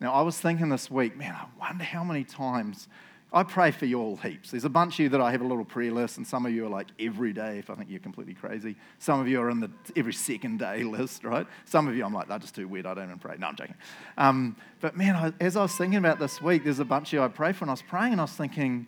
Now, 0.00 0.14
I 0.14 0.22
was 0.22 0.38
thinking 0.38 0.70
this 0.70 0.90
week, 0.90 1.16
man, 1.16 1.34
I 1.34 1.46
wonder 1.58 1.84
how 1.84 2.02
many 2.02 2.24
times 2.24 2.88
I 3.32 3.44
pray 3.44 3.70
for 3.70 3.84
you 3.84 4.00
all 4.00 4.16
heaps. 4.16 4.50
There's 4.50 4.64
a 4.64 4.70
bunch 4.70 4.94
of 4.94 5.00
you 5.00 5.08
that 5.10 5.20
I 5.20 5.30
have 5.30 5.40
a 5.40 5.46
little 5.46 5.64
prayer 5.64 5.92
list, 5.92 6.16
and 6.16 6.26
some 6.26 6.46
of 6.46 6.52
you 6.52 6.66
are 6.66 6.70
like 6.70 6.88
every 6.98 7.32
day, 7.32 7.58
if 7.58 7.70
I 7.70 7.74
think 7.74 7.90
you're 7.90 8.00
completely 8.00 8.34
crazy. 8.34 8.76
Some 8.98 9.20
of 9.20 9.28
you 9.28 9.40
are 9.40 9.50
in 9.50 9.60
the 9.60 9.70
every 9.94 10.14
second 10.14 10.58
day 10.58 10.82
list, 10.82 11.22
right? 11.22 11.46
Some 11.66 11.86
of 11.86 11.94
you, 11.94 12.04
I'm 12.04 12.14
like, 12.14 12.28
they're 12.28 12.38
just 12.38 12.54
too 12.54 12.66
weird, 12.66 12.86
I 12.86 12.94
don't 12.94 13.04
even 13.04 13.18
pray. 13.18 13.36
No, 13.38 13.48
I'm 13.48 13.56
joking. 13.56 13.76
Um, 14.18 14.56
but 14.80 14.96
man, 14.96 15.14
I, 15.14 15.32
as 15.44 15.56
I 15.56 15.62
was 15.62 15.76
thinking 15.76 15.98
about 15.98 16.18
this 16.18 16.40
week, 16.40 16.64
there's 16.64 16.80
a 16.80 16.84
bunch 16.84 17.08
of 17.08 17.12
you 17.12 17.22
I 17.22 17.28
pray 17.28 17.52
for, 17.52 17.64
and 17.64 17.70
I 17.70 17.74
was 17.74 17.82
praying, 17.82 18.12
and 18.12 18.20
I 18.20 18.24
was 18.24 18.32
thinking, 18.32 18.86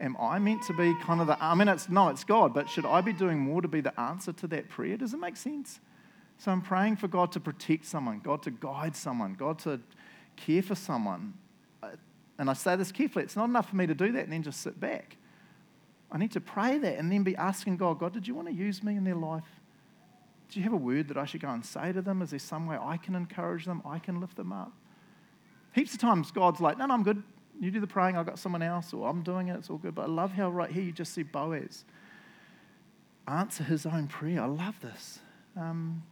am 0.00 0.16
I 0.20 0.38
meant 0.38 0.62
to 0.64 0.74
be 0.74 0.92
kind 1.02 1.20
of 1.20 1.28
the, 1.28 1.42
I 1.42 1.54
mean, 1.54 1.68
it's 1.68 1.88
no, 1.88 2.08
it's 2.08 2.24
God, 2.24 2.52
but 2.52 2.68
should 2.68 2.84
I 2.84 3.00
be 3.00 3.12
doing 3.12 3.38
more 3.38 3.62
to 3.62 3.68
be 3.68 3.80
the 3.80 3.98
answer 3.98 4.32
to 4.32 4.46
that 4.48 4.68
prayer? 4.68 4.98
Does 4.98 5.14
it 5.14 5.18
make 5.18 5.36
sense? 5.36 5.80
So 6.36 6.50
I'm 6.50 6.60
praying 6.60 6.96
for 6.96 7.08
God 7.08 7.30
to 7.32 7.40
protect 7.40 7.86
someone, 7.86 8.18
God 8.18 8.42
to 8.42 8.50
guide 8.50 8.96
someone, 8.96 9.34
God 9.34 9.60
to 9.60 9.80
care 10.36 10.62
for 10.62 10.74
someone, 10.74 11.34
uh, 11.82 11.90
and 12.38 12.50
I 12.50 12.54
say 12.54 12.76
this 12.76 12.92
carefully, 12.92 13.24
it's 13.24 13.36
not 13.36 13.44
enough 13.44 13.70
for 13.70 13.76
me 13.76 13.86
to 13.86 13.94
do 13.94 14.12
that 14.12 14.24
and 14.24 14.32
then 14.32 14.42
just 14.42 14.60
sit 14.60 14.78
back. 14.78 15.16
I 16.10 16.18
need 16.18 16.32
to 16.32 16.40
pray 16.40 16.78
that 16.78 16.98
and 16.98 17.10
then 17.10 17.22
be 17.22 17.36
asking 17.36 17.78
God, 17.78 17.98
God, 17.98 18.12
did 18.12 18.28
you 18.28 18.34
want 18.34 18.48
to 18.48 18.54
use 18.54 18.82
me 18.82 18.96
in 18.96 19.04
their 19.04 19.14
life? 19.14 19.60
Do 20.50 20.60
you 20.60 20.64
have 20.64 20.74
a 20.74 20.76
word 20.76 21.08
that 21.08 21.16
I 21.16 21.24
should 21.24 21.40
go 21.40 21.48
and 21.48 21.64
say 21.64 21.92
to 21.92 22.02
them? 22.02 22.20
Is 22.20 22.30
there 22.30 22.38
some 22.38 22.66
way 22.66 22.76
I 22.80 22.98
can 22.98 23.14
encourage 23.14 23.64
them? 23.64 23.80
I 23.86 23.98
can 23.98 24.20
lift 24.20 24.36
them 24.36 24.52
up? 24.52 24.72
Heaps 25.72 25.94
of 25.94 26.00
times 26.00 26.30
God's 26.30 26.60
like, 26.60 26.76
no, 26.76 26.84
no, 26.84 26.92
I'm 26.92 27.02
good. 27.02 27.22
You 27.58 27.70
do 27.70 27.80
the 27.80 27.86
praying, 27.86 28.16
I've 28.16 28.26
got 28.26 28.38
someone 28.38 28.62
else, 28.62 28.92
or 28.92 29.08
I'm 29.08 29.22
doing 29.22 29.48
it, 29.48 29.56
it's 29.56 29.70
all 29.70 29.78
good. 29.78 29.94
But 29.94 30.02
I 30.02 30.08
love 30.08 30.32
how 30.32 30.50
right 30.50 30.70
here 30.70 30.82
you 30.82 30.92
just 30.92 31.14
see 31.14 31.22
Boaz 31.22 31.84
answer 33.26 33.64
his 33.64 33.86
own 33.86 34.08
prayer. 34.08 34.42
I 34.42 34.46
love 34.46 34.80
this. 34.80 35.20
Um, 35.56 36.02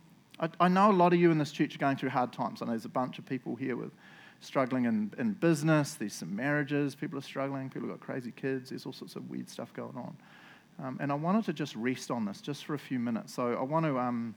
I, 0.41 0.49
I, 0.59 0.69
know 0.69 0.91
a 0.91 0.93
lot 0.93 1.13
of 1.13 1.21
you 1.21 1.31
in 1.31 1.39
this 1.39 1.53
church 1.53 1.75
are 1.75 1.79
going 1.79 1.97
through 1.97 2.09
hard 2.09 2.33
times. 2.33 2.63
I 2.63 2.65
know 2.65 2.73
there's 2.73 2.87
a 2.87 2.89
bunch 2.89 3.19
of 3.19 3.27
people 3.27 3.55
here 3.55 3.77
with 3.77 3.93
struggling 4.41 4.87
in, 4.87 5.13
in 5.19 5.35
business. 5.35 5.95
There's 5.95 6.15
some 6.15 6.35
marriages. 6.35 6.95
People 6.95 7.19
are 7.19 7.23
struggling. 7.23 7.69
People 7.69 7.89
have 7.89 8.01
got 8.01 8.07
crazy 8.07 8.33
kids. 8.33 8.71
There's 8.71 8.87
all 8.87 8.93
sorts 8.93 9.17
of 9.17 9.29
weird 9.29 9.49
stuff 9.49 9.73
going 9.75 9.97
on. 9.97 10.17
Um, 10.83 10.99
and 11.01 11.13
I 11.13 11.15
wanted 11.15 11.45
to 11.45 11.53
just 11.53 11.77
rest 11.77 12.11
on 12.11 12.25
this 12.25 12.41
just 12.41 12.65
for 12.65 12.75
a 12.75 12.79
few 12.79 12.99
minutes. 12.99 13.35
So 13.35 13.55
I 13.55 13.63
want 13.63 13.85
to, 13.85 13.99
um, 13.99 14.35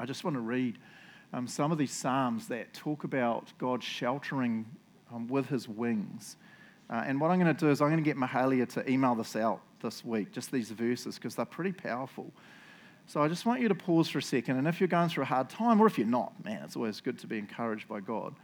I 0.00 0.06
just 0.06 0.24
want 0.24 0.34
to 0.36 0.40
read 0.40 0.78
um, 1.34 1.46
some 1.46 1.70
of 1.70 1.76
these 1.76 1.92
psalms 1.92 2.48
that 2.48 2.72
talk 2.72 3.04
about 3.04 3.52
God 3.58 3.84
sheltering 3.84 4.64
um, 5.12 5.28
with 5.28 5.48
His 5.48 5.68
wings. 5.68 6.36
Uh, 6.88 7.04
and 7.06 7.20
what 7.20 7.30
I'm 7.30 7.38
going 7.38 7.54
to 7.54 7.66
do 7.66 7.70
is 7.70 7.82
I'm 7.82 7.88
going 7.88 8.02
to 8.02 8.04
get 8.04 8.16
Mahalia 8.16 8.66
to 8.70 8.90
email 8.90 9.14
this 9.14 9.36
out 9.36 9.60
this 9.82 10.02
week, 10.02 10.32
just 10.32 10.50
these 10.50 10.70
verses, 10.70 11.16
because 11.16 11.34
they're 11.34 11.44
pretty 11.44 11.72
powerful. 11.72 12.32
So 13.08 13.22
I 13.22 13.28
just 13.28 13.46
want 13.46 13.62
you 13.62 13.68
to 13.68 13.74
pause 13.74 14.10
for 14.10 14.18
a 14.18 14.22
second. 14.22 14.58
And 14.58 14.68
if 14.68 14.80
you're 14.80 14.86
going 14.86 15.08
through 15.08 15.22
a 15.22 15.26
hard 15.26 15.48
time, 15.48 15.80
or 15.80 15.86
if 15.86 15.96
you're 15.96 16.06
not, 16.06 16.44
man, 16.44 16.60
it's 16.62 16.76
always 16.76 17.00
good 17.00 17.18
to 17.20 17.26
be 17.26 17.38
encouraged 17.38 17.88
by 17.88 18.00
God. 18.00 18.34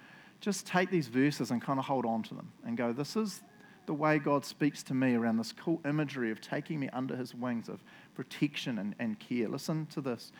Just 0.41 0.67
take 0.67 0.91
these 0.91 1.07
verses 1.07 1.51
and 1.51 1.61
kind 1.61 1.79
of 1.79 1.85
hold 1.85 2.07
on 2.07 2.23
to 2.25 2.35
them 2.35 2.51
and 2.67 2.75
go, 2.75 2.91
this 2.91 3.15
is 3.15 3.43
the 3.85 3.93
way 3.93 4.19
God 4.19 4.43
speaks 4.43 4.83
to 4.85 4.95
me 4.95 5.17
around 5.17 5.37
this 5.37 5.53
cool 5.53 5.83
imagery 5.85 6.31
of 6.31 6.41
taking 6.41 6.81
me 6.81 6.89
under 6.95 7.15
his 7.15 7.35
wings 7.35 7.69
of 7.69 7.85
protection 8.15 8.79
and, 8.79 8.95
and 8.99 9.21
care. 9.21 9.49
Listen 9.49 9.85
to 9.93 10.01
this. 10.01 10.33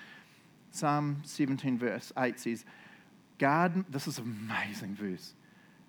Psalm 0.71 1.21
17, 1.27 1.77
verse 1.77 2.11
8 2.17 2.41
says, 2.41 2.65
Guard, 3.37 3.85
this 3.91 4.09
is 4.09 4.17
an 4.17 4.25
amazing 4.25 4.95
verse. 4.95 5.35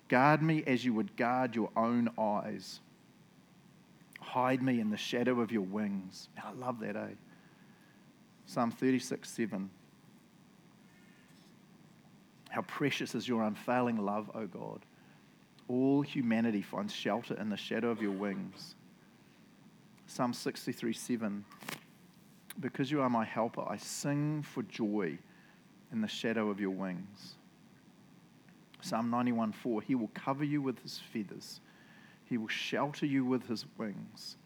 Guard 0.08 0.42
me 0.42 0.62
as 0.66 0.84
you 0.84 0.92
would 0.92 1.16
guard 1.16 1.54
your 1.54 1.70
own 1.74 2.10
eyes. 2.18 2.80
Hide 4.20 4.62
me 4.62 4.78
in 4.78 4.90
the 4.90 4.98
shadow 4.98 5.40
of 5.40 5.50
your 5.50 5.62
wings. 5.62 6.28
I 6.44 6.52
love 6.52 6.80
that, 6.80 6.96
eh? 6.96 7.14
Psalm 8.46 8.70
36 8.70 9.28
7. 9.28 9.70
How 12.48 12.62
precious 12.62 13.14
is 13.14 13.28
your 13.28 13.42
unfailing 13.42 13.98
love, 13.98 14.30
O 14.34 14.46
God. 14.46 14.80
All 15.68 16.00
humanity 16.00 16.62
finds 16.62 16.94
shelter 16.94 17.34
in 17.34 17.50
the 17.50 17.56
shadow 17.56 17.90
of 17.90 18.00
your 18.00 18.12
wings. 18.12 18.76
Psalm 20.06 20.32
63 20.32 20.92
7. 20.92 21.44
Because 22.58 22.90
you 22.90 23.02
are 23.02 23.10
my 23.10 23.24
helper, 23.24 23.62
I 23.68 23.76
sing 23.76 24.42
for 24.42 24.62
joy 24.62 25.18
in 25.92 26.00
the 26.00 26.08
shadow 26.08 26.48
of 26.48 26.60
your 26.60 26.70
wings. 26.70 27.34
Psalm 28.80 29.10
91 29.10 29.52
4. 29.52 29.82
He 29.82 29.94
will 29.94 30.10
cover 30.14 30.44
you 30.44 30.62
with 30.62 30.80
his 30.82 31.00
feathers, 31.12 31.60
he 32.24 32.38
will 32.38 32.48
shelter 32.48 33.06
you 33.06 33.24
with 33.24 33.48
his 33.48 33.66
wings. 33.76 34.36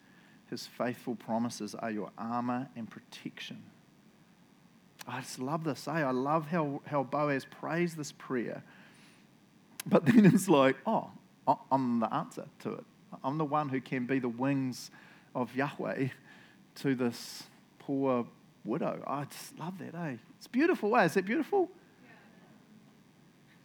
His 0.48 0.66
faithful 0.66 1.14
promises 1.14 1.76
are 1.76 1.92
your 1.92 2.10
armor 2.18 2.68
and 2.74 2.90
protection. 2.90 3.62
I 5.06 5.20
just 5.20 5.38
love 5.38 5.64
this. 5.64 5.88
Eh? 5.88 5.92
I 5.92 6.10
love 6.10 6.46
how, 6.46 6.82
how 6.86 7.02
Boaz 7.02 7.44
prays 7.44 7.94
this 7.94 8.12
prayer. 8.12 8.62
But 9.86 10.04
then 10.06 10.26
it's 10.26 10.48
like, 10.48 10.76
oh, 10.86 11.10
I'm 11.70 12.00
the 12.00 12.12
answer 12.12 12.46
to 12.60 12.74
it. 12.74 12.84
I'm 13.24 13.38
the 13.38 13.44
one 13.44 13.68
who 13.68 13.80
can 13.80 14.06
be 14.06 14.18
the 14.18 14.28
wings 14.28 14.90
of 15.34 15.54
Yahweh 15.56 16.08
to 16.76 16.94
this 16.94 17.44
poor 17.78 18.26
widow. 18.64 19.02
I 19.06 19.24
just 19.24 19.58
love 19.58 19.78
that, 19.78 19.94
eh? 19.94 20.16
It's 20.38 20.46
beautiful, 20.46 20.96
eh? 20.96 21.04
Is 21.04 21.14
that 21.14 21.24
beautiful? 21.24 21.68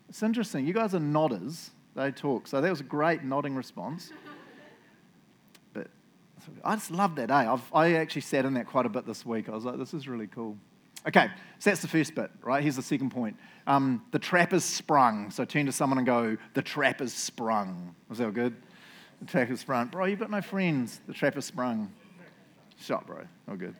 It's 0.09 0.23
interesting. 0.23 0.65
You 0.65 0.73
guys 0.73 0.95
are 0.95 0.99
nodders. 0.99 1.69
They 1.95 2.11
talk. 2.11 2.47
So 2.47 2.61
that 2.61 2.69
was 2.69 2.79
a 2.79 2.85
great 2.85 3.23
nodding 3.23 3.55
response. 3.55 4.11
But 5.73 5.87
I 6.63 6.75
just 6.75 6.91
love 6.91 7.15
that, 7.15 7.29
eh? 7.29 7.51
I've, 7.51 7.73
I 7.73 7.93
actually 7.93 8.21
sat 8.21 8.45
in 8.45 8.53
that 8.55 8.67
quite 8.67 8.85
a 8.85 8.89
bit 8.89 9.05
this 9.05 9.25
week. 9.25 9.49
I 9.49 9.51
was 9.51 9.65
like, 9.65 9.77
this 9.77 9.93
is 9.93 10.07
really 10.07 10.27
cool. 10.27 10.57
Okay, 11.07 11.29
so 11.59 11.69
that's 11.69 11.81
the 11.81 11.87
first 11.87 12.15
bit, 12.15 12.31
right? 12.41 12.63
Here's 12.63 12.75
the 12.75 12.81
second 12.81 13.11
point. 13.11 13.37
Um, 13.67 14.03
the 14.11 14.19
trap 14.19 14.53
is 14.53 14.63
sprung. 14.63 15.29
So 15.29 15.45
turn 15.45 15.67
to 15.67 15.71
someone 15.71 15.99
and 15.99 16.07
go, 16.07 16.37
the 16.53 16.61
trap 16.61 17.01
is 17.01 17.13
sprung. 17.13 17.95
Was 18.09 18.17
that 18.17 18.33
good? 18.33 18.55
The 19.19 19.25
trap 19.25 19.49
is 19.51 19.59
sprung. 19.59 19.87
Bro, 19.87 20.05
you've 20.05 20.19
got 20.19 20.31
no 20.31 20.41
friends. 20.41 21.01
The 21.07 21.13
trap 21.13 21.37
is 21.37 21.45
sprung. 21.45 21.91
Shot, 22.79 23.05
bro. 23.05 23.19
All 23.47 23.55
good. 23.55 23.75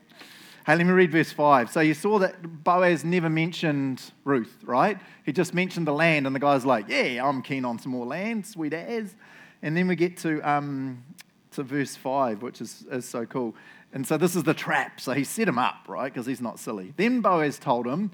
Hey, 0.65 0.75
let 0.75 0.85
me 0.85 0.93
read 0.93 1.11
verse 1.11 1.31
5. 1.31 1.71
So 1.71 1.81
you 1.81 1.93
saw 1.93 2.17
that 2.19 2.63
Boaz 2.63 3.03
never 3.03 3.29
mentioned 3.29 4.01
Ruth, 4.23 4.57
right? 4.63 4.97
He 5.23 5.31
just 5.31 5.53
mentioned 5.53 5.85
the 5.85 5.93
land, 5.93 6.25
and 6.25 6.35
the 6.35 6.39
guy's 6.39 6.65
like, 6.65 6.89
yeah, 6.89 7.23
I'm 7.23 7.41
keen 7.43 7.65
on 7.65 7.77
some 7.77 7.91
more 7.91 8.05
land, 8.05 8.47
sweet 8.47 8.73
as. 8.73 9.15
And 9.61 9.77
then 9.77 9.87
we 9.87 9.95
get 9.95 10.17
to, 10.17 10.41
um, 10.41 11.03
to 11.51 11.61
verse 11.63 11.95
5, 11.95 12.41
which 12.41 12.61
is, 12.61 12.85
is 12.91 13.05
so 13.07 13.25
cool. 13.25 13.55
And 13.95 14.05
so 14.05 14.17
this 14.17 14.35
is 14.35 14.43
the 14.43 14.53
trap. 14.53 14.99
So 14.99 15.13
he 15.13 15.23
set 15.23 15.47
him 15.47 15.57
up, 15.57 15.85
right? 15.87 16.13
Because 16.13 16.27
he's 16.27 16.41
not 16.41 16.59
silly. 16.59 16.93
Then 16.97 17.21
Boaz 17.21 17.57
told 17.57 17.87
him, 17.87 18.11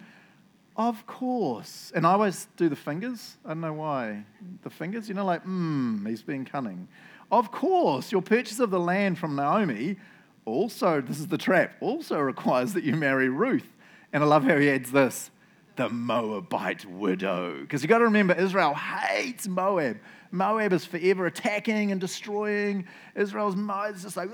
Of 0.77 1.05
course. 1.07 1.91
And 1.93 2.05
I 2.05 2.11
always 2.11 2.47
do 2.55 2.69
the 2.69 2.75
fingers. 2.75 3.35
I 3.43 3.49
don't 3.49 3.61
know 3.61 3.73
why. 3.73 4.23
The 4.61 4.69
fingers, 4.69 5.09
you 5.09 5.15
know, 5.15 5.25
like, 5.25 5.43
mmm, 5.43 6.07
he's 6.07 6.21
being 6.21 6.45
cunning. 6.45 6.87
Of 7.31 7.51
course, 7.51 8.11
your 8.11 8.21
purchase 8.21 8.59
of 8.59 8.69
the 8.69 8.79
land 8.79 9.17
from 9.17 9.35
Naomi 9.35 9.97
also, 10.45 11.01
this 11.01 11.19
is 11.19 11.27
the 11.27 11.37
trap, 11.37 11.73
also 11.81 12.19
requires 12.19 12.73
that 12.73 12.83
you 12.83 12.95
marry 12.95 13.29
Ruth. 13.29 13.67
And 14.13 14.23
I 14.23 14.27
love 14.27 14.43
how 14.43 14.57
he 14.57 14.69
adds 14.69 14.91
this 14.91 15.31
the 15.77 15.89
Moabite 15.89 16.85
widow. 16.85 17.59
Because 17.61 17.81
you've 17.81 17.89
got 17.89 17.99
to 17.99 18.03
remember, 18.03 18.33
Israel 18.33 18.75
hates 18.75 19.47
Moab. 19.47 19.99
Moab 20.29 20.73
is 20.73 20.85
forever 20.85 21.25
attacking 21.25 21.91
and 21.91 21.99
destroying. 21.99 22.85
Israel's 23.15 23.55
Moab 23.55 23.95
is 23.95 24.03
just 24.03 24.17
like, 24.17 24.29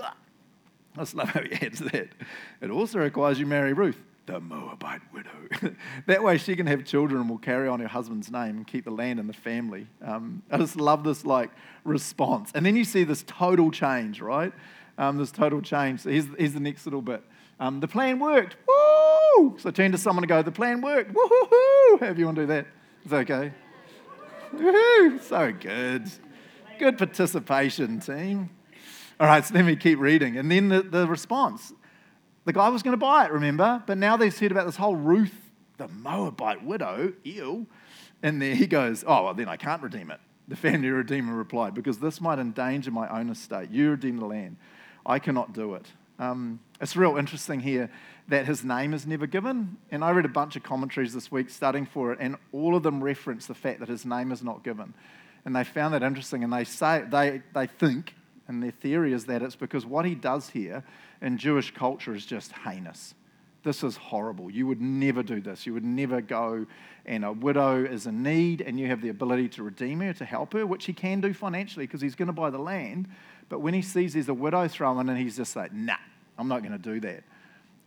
I 0.98 1.02
just 1.02 1.14
love 1.14 1.30
how 1.30 1.42
he 1.42 1.54
adds 1.66 1.80
that. 1.80 2.10
It 2.62 2.72
also 2.72 3.00
requires 3.00 3.40
you 3.40 3.46
marry 3.46 3.74
Ruth, 3.74 4.02
the 4.26 4.40
Moabite 4.40 5.02
widow. 5.14 5.76
that 6.08 6.24
way 6.24 6.38
she 6.38 6.56
can 6.56 6.66
have 6.66 6.84
children 6.86 7.22
and 7.22 7.30
will 7.30 7.38
carry 7.38 7.68
on 7.68 7.80
her 7.80 7.88
husband's 7.88 8.32
name 8.32 8.58
and 8.58 8.68
keep 8.68 8.86
the 8.86 8.92
land 8.92 9.20
and 9.20 9.30
the 9.30 9.34
family. 9.34 9.88
Um, 10.04 10.42
I 10.52 10.58
just 10.58 10.76
love 10.76 11.04
this 11.04 11.24
like 11.26 11.52
response. 11.84 12.52
And 12.56 12.66
then 12.66 12.76
you 12.76 12.84
see 12.84 13.04
this 13.04 13.24
total 13.28 13.70
change, 13.72 14.22
right? 14.22 14.52
Um, 14.98 15.18
this 15.18 15.32
total 15.32 15.62
change. 15.62 16.02
So 16.02 16.10
here's, 16.10 16.26
here's 16.38 16.54
the 16.54 16.60
next 16.60 16.86
little 16.86 17.04
bit. 17.04 17.24
Um, 17.60 17.80
the 17.80 17.88
plan 17.88 18.20
worked. 18.20 18.56
Woo! 18.68 19.56
So 19.60 19.70
turn 19.70 19.92
to 19.92 19.98
someone 19.98 20.24
and 20.24 20.30
go, 20.30 20.42
the 20.42 20.52
plan 20.52 20.82
worked. 20.82 21.14
Woo-hoo-hoo! 21.14 21.98
However 22.00 22.20
you 22.20 22.26
want 22.26 22.38
to 22.38 22.44
do 22.44 22.48
that. 22.48 22.68
That 23.06 23.32
okay? 23.32 23.54
Woo-hoo! 24.54 25.20
So 25.20 25.52
good. 25.52 26.12
Good 26.80 26.98
participation, 26.98 28.00
team. 28.00 28.50
All 29.20 29.28
right, 29.28 29.44
so 29.44 29.54
let 29.56 29.66
me 29.66 29.76
keep 29.76 30.00
reading. 30.00 30.38
And 30.38 30.52
then 30.52 30.70
the, 30.70 30.82
the 30.82 31.08
response 31.08 31.74
the 32.48 32.54
guy 32.54 32.70
was 32.70 32.82
going 32.82 32.94
to 32.94 32.98
buy 32.98 33.26
it, 33.26 33.32
remember? 33.34 33.84
But 33.86 33.98
now 33.98 34.16
they've 34.16 34.36
heard 34.36 34.54
about 34.54 34.66
this 34.66 34.78
whole 34.78 34.96
Ruth, 34.96 35.36
the 35.76 35.90
Moabite 35.90 36.64
widow, 36.64 37.12
ew. 37.26 37.68
And 38.24 38.42
there 38.42 38.56
he 38.56 38.68
goes, 38.68 39.04
oh, 39.06 39.26
well, 39.26 39.34
then 39.34 39.50
I 39.50 39.58
can't 39.58 39.82
redeem 39.82 40.12
it. 40.12 40.22
The 40.48 40.56
family 40.56 40.88
redeemer 40.88 41.36
replied, 41.36 41.74
because 41.74 42.00
this 42.00 42.22
might 42.22 42.40
endanger 42.40 42.90
my 42.90 43.06
own 43.10 43.30
estate. 43.30 43.70
You 43.70 43.92
redeem 43.92 44.16
the 44.16 44.26
land. 44.26 44.56
I 45.06 45.20
cannot 45.20 45.52
do 45.52 45.74
it. 45.74 45.88
Um, 46.20 46.62
it's 46.80 46.96
real 46.96 47.18
interesting 47.18 47.60
here 47.60 47.92
that 48.30 48.46
his 48.46 48.64
name 48.64 48.94
is 48.94 49.06
never 49.06 49.28
given. 49.28 49.76
And 49.92 50.02
I 50.02 50.12
read 50.12 50.24
a 50.24 50.30
bunch 50.30 50.56
of 50.56 50.64
commentaries 50.64 51.14
this 51.14 51.30
week 51.30 51.50
studying 51.50 51.86
for 51.86 52.14
it, 52.14 52.20
and 52.22 52.38
all 52.54 52.78
of 52.78 52.84
them 52.84 53.04
reference 53.04 53.46
the 53.46 53.56
fact 53.56 53.82
that 53.82 53.90
his 53.90 54.06
name 54.06 54.32
is 54.32 54.42
not 54.42 54.64
given. 54.64 54.94
And 55.44 55.54
they 55.54 55.66
found 55.66 55.94
that 55.96 56.02
interesting, 56.02 56.46
and 56.46 56.54
they 56.54 56.64
say 56.64 57.04
they, 57.10 57.42
they 57.54 57.68
think 57.68 58.16
and 58.48 58.64
their 58.64 58.72
theory 58.72 59.14
is 59.14 59.26
that 59.26 59.42
it's 59.42 59.56
because 59.56 59.86
what 59.86 60.06
he 60.06 60.16
does 60.16 60.50
here 60.50 60.84
in 61.22 61.38
Jewish 61.38 61.74
culture 61.74 62.16
is 62.16 62.26
just 62.26 62.52
heinous. 62.52 63.14
This 63.64 63.84
is 63.84 63.98
horrible. 63.98 64.50
You 64.50 64.68
would 64.68 64.82
never 64.82 65.24
do 65.24 65.42
this. 65.42 65.66
You 65.66 65.74
would 65.74 65.84
never 65.84 66.22
go 66.22 66.66
and 67.06 67.26
a 67.26 67.32
widow 67.32 67.84
is 67.84 68.08
in 68.08 68.24
need 68.24 68.62
and 68.62 68.80
you 68.80 68.88
have 68.88 69.02
the 69.02 69.10
ability 69.10 69.50
to 69.50 69.64
redeem 69.64 70.00
her, 70.02 70.14
to 70.14 70.26
help 70.26 70.54
her, 70.54 70.66
which 70.66 70.86
he 70.86 70.94
can 70.94 71.20
do 71.22 71.34
financially 71.34 71.86
because 71.86 72.02
he's 72.02 72.16
going 72.16 72.28
to 72.28 72.34
buy 72.34 72.50
the 72.50 72.60
land. 72.60 73.10
But 73.50 73.60
when 73.60 73.74
he 73.74 73.82
sees 73.82 74.14
there's 74.14 74.30
a 74.30 74.34
widow 74.34 74.68
thrown 74.68 75.10
in, 75.10 75.16
he's 75.18 75.38
just 75.38 75.56
like, 75.56 75.74
nah, 75.74 75.98
I'm 76.38 76.48
not 76.48 76.62
going 76.62 76.74
to 76.74 76.78
do 76.78 77.00
that. 77.02 77.24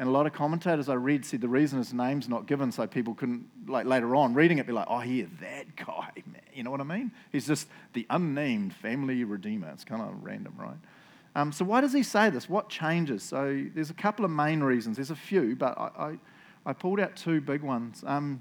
And 0.00 0.08
a 0.08 0.12
lot 0.12 0.24
of 0.24 0.32
commentators 0.32 0.88
I 0.88 0.94
read 0.94 1.26
said 1.26 1.42
the 1.42 1.48
reason 1.48 1.76
his 1.76 1.92
name's 1.92 2.26
not 2.26 2.46
given 2.46 2.72
so 2.72 2.86
people 2.86 3.12
couldn't, 3.12 3.46
like 3.68 3.84
later 3.84 4.16
on, 4.16 4.32
reading 4.32 4.56
it, 4.56 4.66
be 4.66 4.72
like, 4.72 4.86
oh, 4.88 5.02
yeah, 5.02 5.26
that 5.42 5.76
guy, 5.76 6.08
man. 6.24 6.40
You 6.54 6.62
know 6.62 6.70
what 6.70 6.80
I 6.80 6.84
mean? 6.84 7.12
He's 7.30 7.46
just 7.46 7.68
the 7.92 8.06
unnamed 8.08 8.72
family 8.72 9.24
redeemer. 9.24 9.68
It's 9.74 9.84
kind 9.84 10.00
of 10.00 10.24
random, 10.24 10.54
right? 10.58 10.78
Um, 11.34 11.52
so 11.52 11.66
why 11.66 11.82
does 11.82 11.92
he 11.92 12.02
say 12.02 12.30
this? 12.30 12.48
What 12.48 12.70
changes? 12.70 13.22
So 13.22 13.62
there's 13.74 13.90
a 13.90 13.94
couple 13.94 14.24
of 14.24 14.30
main 14.30 14.62
reasons. 14.62 14.96
There's 14.96 15.10
a 15.10 15.14
few, 15.14 15.54
but 15.54 15.76
I, 15.76 15.90
I, 15.98 16.18
I 16.64 16.72
pulled 16.72 16.98
out 16.98 17.14
two 17.14 17.42
big 17.42 17.60
ones. 17.60 18.02
Um, 18.06 18.40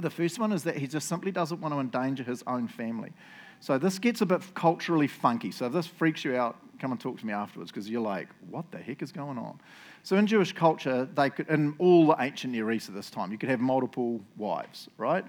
the 0.00 0.10
first 0.10 0.40
one 0.40 0.50
is 0.50 0.64
that 0.64 0.76
he 0.76 0.88
just 0.88 1.06
simply 1.06 1.30
doesn't 1.30 1.60
want 1.60 1.74
to 1.74 1.78
endanger 1.78 2.24
his 2.24 2.42
own 2.48 2.66
family. 2.66 3.12
So 3.60 3.78
this 3.78 4.00
gets 4.00 4.20
a 4.20 4.26
bit 4.26 4.42
culturally 4.54 5.06
funky. 5.06 5.52
So 5.52 5.66
if 5.66 5.72
this 5.72 5.86
freaks 5.86 6.24
you 6.24 6.34
out, 6.34 6.56
come 6.80 6.90
and 6.90 7.00
talk 7.00 7.20
to 7.20 7.26
me 7.26 7.32
afterwards 7.32 7.70
because 7.70 7.88
you're 7.88 8.00
like, 8.00 8.28
what 8.48 8.68
the 8.72 8.78
heck 8.78 9.00
is 9.00 9.12
going 9.12 9.38
on? 9.38 9.60
So 10.02 10.16
in 10.16 10.26
Jewish 10.26 10.52
culture, 10.52 11.08
they 11.14 11.30
could, 11.30 11.48
in 11.48 11.74
all 11.78 12.06
the 12.06 12.16
ancient 12.18 12.52
Near 12.52 12.70
East 12.72 12.88
at 12.88 12.94
this 12.94 13.10
time, 13.10 13.32
you 13.32 13.38
could 13.38 13.48
have 13.48 13.60
multiple 13.60 14.20
wives, 14.36 14.88
right? 14.96 15.24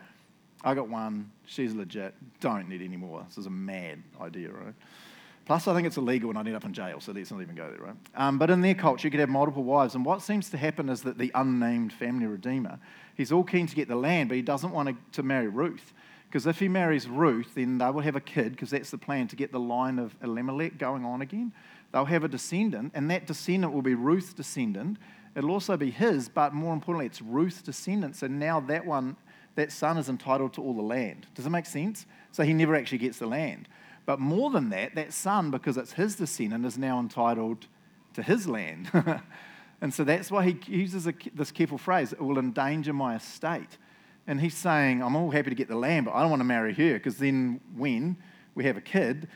I 0.64 0.74
got 0.76 0.88
one, 0.88 1.32
she's 1.46 1.74
legit, 1.74 2.14
don't 2.40 2.70
need 2.70 2.82
any 2.82 2.98
more. 2.98 3.24
This 3.28 3.38
is 3.38 3.48
a 3.48 3.52
mad 3.52 4.02
idea, 4.22 4.50
right? 4.52 4.74
Plus, 5.46 5.68
I 5.68 5.74
think 5.74 5.88
it's 5.88 5.98
illegal 5.98 6.30
and 6.30 6.40
I'd 6.40 6.48
end 6.48 6.56
up 6.56 6.66
in 6.66 6.74
jail, 6.74 7.00
so 7.00 7.12
let's 7.12 7.32
not 7.32 7.42
even 7.42 7.56
go 7.56 7.70
there, 7.70 7.82
right? 7.82 7.96
Um, 8.16 8.38
but 8.38 8.50
in 8.50 8.62
their 8.62 8.76
culture, 8.76 9.08
you 9.08 9.12
could 9.12 9.20
have 9.20 9.30
multiple 9.30 9.64
wives, 9.64 9.96
and 9.96 10.06
what 10.06 10.22
seems 10.22 10.50
to 10.52 10.58
happen 10.58 10.88
is 10.88 11.02
that 11.02 11.18
the 11.18 11.32
unnamed 11.36 11.92
family 11.92 12.28
redeemer, 12.28 12.80
he's 13.16 13.32
all 13.32 13.44
keen 13.44 13.68
to 13.68 13.76
get 13.76 13.88
the 13.88 13.96
land, 13.96 14.30
but 14.30 14.36
he 14.36 14.42
doesn't 14.42 14.72
want 14.72 14.90
to, 14.90 14.96
to 15.14 15.24
marry 15.24 15.48
Ruth. 15.48 15.94
Because 16.30 16.48
if 16.48 16.60
he 16.60 16.70
marries 16.70 17.10
Ruth, 17.10 17.56
then 17.56 17.78
they 17.78 17.90
will 17.90 18.00
have 18.00 18.16
a 18.16 18.22
kid, 18.22 18.52
because 18.52 18.70
that's 18.70 18.90
the 18.90 18.98
plan 18.98 19.28
to 19.28 19.36
get 19.36 19.52
the 19.52 19.60
line 19.60 20.00
of 20.00 20.16
Elimelech 20.24 20.78
going 20.78 21.04
on 21.04 21.22
again. 21.22 21.52
They'll 21.92 22.06
have 22.06 22.24
a 22.24 22.28
descendant, 22.28 22.92
and 22.96 23.10
that 23.12 23.28
descendant 23.28 23.74
will 23.74 23.82
be 23.82 23.96
Ruth's 23.96 24.34
descendant. 24.34 24.98
It'll 25.36 25.52
also 25.52 25.78
be 25.78 25.92
his, 25.92 26.30
but 26.30 26.54
more 26.54 26.74
importantly, 26.74 27.06
it's 27.06 27.22
Ruth's 27.22 27.62
descendant. 27.62 28.16
So 28.16 28.28
now 28.28 28.60
that 28.62 28.86
one, 28.86 29.18
that 29.56 29.72
son 29.72 29.98
is 29.98 30.10
entitled 30.10 30.54
to 30.54 30.62
all 30.62 30.74
the 30.74 30.82
land. 30.82 31.28
Does 31.36 31.46
it 31.46 31.50
make 31.50 31.66
sense? 31.66 32.06
So 32.32 32.44
he 32.44 32.54
never 32.54 32.76
actually 32.76 33.00
gets 33.00 33.18
the 33.18 33.28
land. 33.28 33.68
But 34.06 34.20
more 34.20 34.50
than 34.50 34.70
that, 34.70 34.96
that 34.96 35.14
son, 35.14 35.52
because 35.52 35.78
it's 35.78 35.94
his 35.94 36.16
descendant, 36.16 36.66
is 36.66 36.78
now 36.78 37.00
entitled 37.00 37.68
to 38.14 38.24
his 38.24 38.48
land. 38.48 38.90
And 39.82 39.92
so 39.92 40.04
that's 40.04 40.30
why 40.30 40.46
he 40.46 40.60
uses 40.68 41.08
a, 41.08 41.14
this 41.34 41.52
careful 41.52 41.80
phrase, 41.80 42.14
it 42.14 42.22
will 42.22 42.38
endanger 42.38 42.94
my 42.94 43.16
estate. 43.16 43.78
And 44.28 44.40
he's 44.40 44.56
saying, 44.56 45.02
I'm 45.02 45.16
all 45.16 45.32
happy 45.32 45.50
to 45.50 45.56
get 45.56 45.68
the 45.68 45.76
land, 45.76 46.06
but 46.06 46.14
I 46.14 46.22
don't 46.22 46.30
want 46.30 46.42
to 46.42 46.46
marry 46.46 46.74
her 46.76 46.94
because 46.94 47.18
then 47.18 47.60
when 47.76 48.16
we 48.54 48.64
have 48.66 48.78
a 48.78 48.82
kid, 48.82 49.28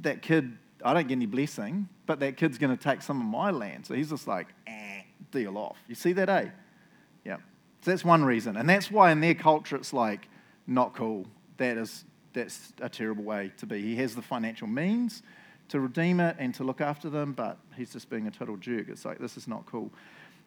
that 0.00 0.22
kid, 0.22 0.56
I 0.84 0.94
don't 0.94 1.08
get 1.08 1.14
any 1.14 1.26
blessing, 1.26 1.88
but 2.06 2.20
that 2.20 2.36
kid's 2.36 2.58
going 2.58 2.76
to 2.76 2.82
take 2.82 3.02
some 3.02 3.20
of 3.20 3.26
my 3.26 3.50
land. 3.50 3.86
So 3.86 3.94
he's 3.94 4.10
just 4.10 4.26
like, 4.26 4.48
eh, 4.66 5.02
deal 5.30 5.56
off. 5.56 5.76
You 5.88 5.94
see 5.94 6.12
that, 6.14 6.28
eh? 6.28 6.48
Yeah. 7.24 7.36
So 7.82 7.90
that's 7.90 8.04
one 8.04 8.24
reason. 8.24 8.56
And 8.56 8.68
that's 8.68 8.90
why 8.90 9.10
in 9.10 9.20
their 9.20 9.34
culture 9.34 9.76
it's 9.76 9.92
like, 9.92 10.28
not 10.66 10.94
cool. 10.94 11.26
That 11.56 11.76
is, 11.76 12.04
that's 12.32 12.72
a 12.80 12.88
terrible 12.88 13.24
way 13.24 13.52
to 13.58 13.66
be. 13.66 13.82
He 13.82 13.96
has 13.96 14.14
the 14.14 14.22
financial 14.22 14.66
means 14.66 15.22
to 15.68 15.80
redeem 15.80 16.20
it 16.20 16.36
and 16.38 16.54
to 16.54 16.64
look 16.64 16.80
after 16.80 17.08
them, 17.08 17.32
but 17.32 17.58
he's 17.76 17.92
just 17.92 18.10
being 18.10 18.26
a 18.26 18.30
total 18.30 18.56
jerk. 18.56 18.88
It's 18.88 19.04
like, 19.04 19.18
this 19.18 19.36
is 19.36 19.48
not 19.48 19.66
cool. 19.66 19.90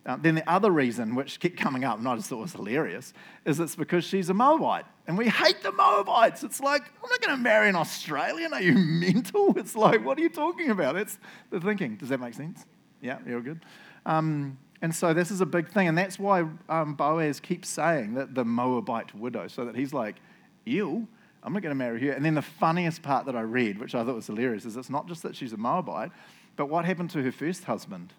Uh, 0.05 0.17
then 0.21 0.35
the 0.35 0.47
other 0.49 0.69
reason, 0.69 1.15
which 1.15 1.39
kept 1.39 1.57
coming 1.57 1.83
up, 1.83 1.97
and 1.97 2.07
I 2.07 2.15
just 2.15 2.29
thought 2.29 2.39
was 2.39 2.53
hilarious, 2.53 3.11
is 3.43 3.59
it's 3.59 3.75
because 3.75 4.03
she's 4.03 4.29
a 4.29 4.35
Moabite. 4.35 4.85
And 5.07 5.17
we 5.17 5.27
hate 5.27 5.63
the 5.63 5.71
Moabites. 5.71 6.43
It's 6.43 6.59
like, 6.59 6.83
I'm 7.03 7.09
not 7.09 7.21
going 7.21 7.35
to 7.35 7.41
marry 7.41 7.69
an 7.69 7.75
Australian. 7.75 8.53
Are 8.53 8.61
you 8.61 8.73
mental? 8.77 9.57
It's 9.57 9.75
like, 9.75 10.05
what 10.05 10.19
are 10.19 10.21
you 10.21 10.29
talking 10.29 10.69
about? 10.69 10.93
That's 10.93 11.17
the 11.49 11.59
thinking. 11.59 11.95
Does 11.95 12.09
that 12.09 12.19
make 12.19 12.35
sense? 12.35 12.65
Yeah, 13.01 13.17
you're 13.25 13.41
good. 13.41 13.61
Um, 14.05 14.59
and 14.81 14.93
so 14.93 15.13
this 15.13 15.31
is 15.31 15.41
a 15.41 15.45
big 15.45 15.69
thing. 15.69 15.87
And 15.87 15.97
that's 15.97 16.19
why 16.19 16.45
um, 16.69 16.93
Boaz 16.93 17.39
keeps 17.39 17.67
saying 17.67 18.13
that 18.13 18.35
the 18.35 18.45
Moabite 18.45 19.15
widow, 19.15 19.47
so 19.47 19.65
that 19.65 19.75
he's 19.75 19.93
like, 19.93 20.17
ew, 20.65 21.07
I'm 21.41 21.53
not 21.53 21.63
going 21.63 21.71
to 21.71 21.75
marry 21.75 21.99
her. 22.07 22.11
And 22.11 22.23
then 22.23 22.35
the 22.35 22.43
funniest 22.43 23.01
part 23.01 23.25
that 23.25 23.35
I 23.35 23.41
read, 23.41 23.79
which 23.79 23.95
I 23.95 24.03
thought 24.03 24.15
was 24.15 24.27
hilarious, 24.27 24.65
is 24.65 24.77
it's 24.77 24.89
not 24.89 25.07
just 25.07 25.23
that 25.23 25.35
she's 25.35 25.53
a 25.53 25.57
Moabite, 25.57 26.11
but 26.55 26.67
what 26.67 26.85
happened 26.85 27.09
to 27.11 27.23
her 27.23 27.31
first 27.31 27.63
husband? 27.63 28.13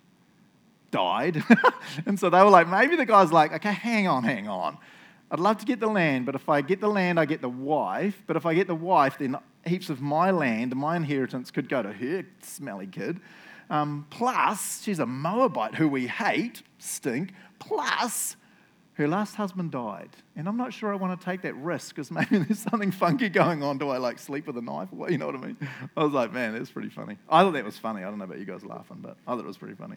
Died. 0.91 1.43
and 2.07 2.19
so 2.19 2.31
they 2.31 2.43
were 2.43 2.51
like, 2.51 2.69
maybe 2.69 2.97
the 2.97 3.07
guy's 3.07 3.33
like, 3.33 3.53
okay, 3.53 3.73
hang 3.73 4.07
on, 4.07 4.25
hang 4.25 4.49
on. 4.49 4.79
I'd 5.31 5.41
love 5.41 5.59
to 5.59 5.67
get 5.67 5.81
the 5.81 5.89
land, 5.89 6.25
but 6.27 6.35
if 6.35 6.49
I 6.49 6.61
get 6.61 6.81
the 6.81 6.89
land, 6.89 7.19
I 7.19 7.25
get 7.25 7.41
the 7.41 7.49
wife. 7.49 8.23
But 8.27 8.37
if 8.37 8.47
I 8.47 8.55
get 8.55 8.69
the 8.69 8.75
wife, 8.75 9.19
then 9.19 9.37
heaps 9.65 9.91
of 9.91 10.01
my 10.01 10.31
land, 10.31 10.75
my 10.77 10.97
inheritance 10.97 11.51
could 11.51 11.69
go 11.69 11.83
to 11.83 11.93
her 11.93 12.25
smelly 12.43 12.87
kid. 12.87 13.21
Um, 13.69 14.07
plus, 14.11 14.83
she's 14.83 15.01
a 15.01 15.07
Moabite 15.07 15.75
who 15.75 15.89
we 15.89 16.07
hate, 16.07 16.63
stink. 16.79 17.33
Plus, 17.59 18.37
her 18.97 19.07
last 19.07 19.35
husband 19.35 19.73
died. 19.73 20.09
And 20.37 20.49
I'm 20.49 20.57
not 20.57 20.73
sure 20.73 20.91
I 20.91 20.97
want 20.97 21.19
to 21.19 21.25
take 21.25 21.43
that 21.43 21.55
risk 21.57 21.95
because 21.95 22.11
maybe 22.11 22.39
there's 22.39 22.61
something 22.61 22.91
funky 22.91 23.29
going 23.29 23.63
on. 23.63 23.77
Do 23.77 23.91
I 23.91 23.99
like 23.99 24.19
sleep 24.19 24.47
with 24.47 24.57
a 24.57 24.63
knife 24.63 24.89
or 24.91 24.97
what? 24.97 25.13
You 25.13 25.19
know 25.19 25.27
what 25.27 25.35
I 25.35 25.39
mean? 25.39 25.57
I 25.97 26.03
was 26.03 26.15
like, 26.15 26.33
man, 26.33 26.55
that's 26.55 26.71
pretty 26.71 26.89
funny. 26.89 27.19
I 27.29 27.43
thought 27.43 27.53
that 27.53 27.65
was 27.65 27.77
funny. 27.77 28.03
I 28.03 28.05
don't 28.05 28.19
know 28.19 28.25
about 28.25 28.39
you 28.39 28.47
guys 28.47 28.65
laughing, 28.65 28.99
but 29.03 29.19
I 29.27 29.33
thought 29.33 29.41
it 29.41 29.47
was 29.47 29.59
pretty 29.59 29.75
funny. 29.75 29.97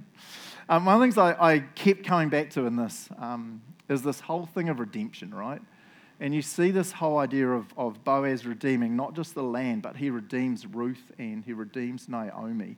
Um, 0.67 0.83
one 0.83 0.95
of 0.95 0.99
the 0.99 1.05
things 1.05 1.17
I, 1.17 1.31
I, 1.31 1.59
kept 1.59 2.05
coming 2.05 2.27
back 2.27 2.49
to 2.51 2.65
in 2.65 2.75
this 2.75 3.07
um, 3.17 3.61
is 3.87 4.01
this 4.01 4.19
whole 4.19 4.45
thing 4.47 4.67
of 4.67 4.81
redemption, 4.81 5.33
right? 5.33 5.61
And 6.19 6.35
you 6.35 6.41
see 6.41 6.69
this 6.69 6.91
whole 6.91 7.19
idea 7.19 7.47
of, 7.47 7.73
of 7.77 8.03
Boaz 8.03 8.45
redeeming 8.45 8.97
not 8.97 9.15
just 9.15 9.33
the 9.33 9.43
land, 9.43 9.81
but 9.81 9.95
he 9.95 10.09
redeems 10.09 10.67
Ruth 10.67 11.11
and 11.17 11.45
he 11.45 11.53
redeems 11.53 12.09
Naomi. 12.09 12.75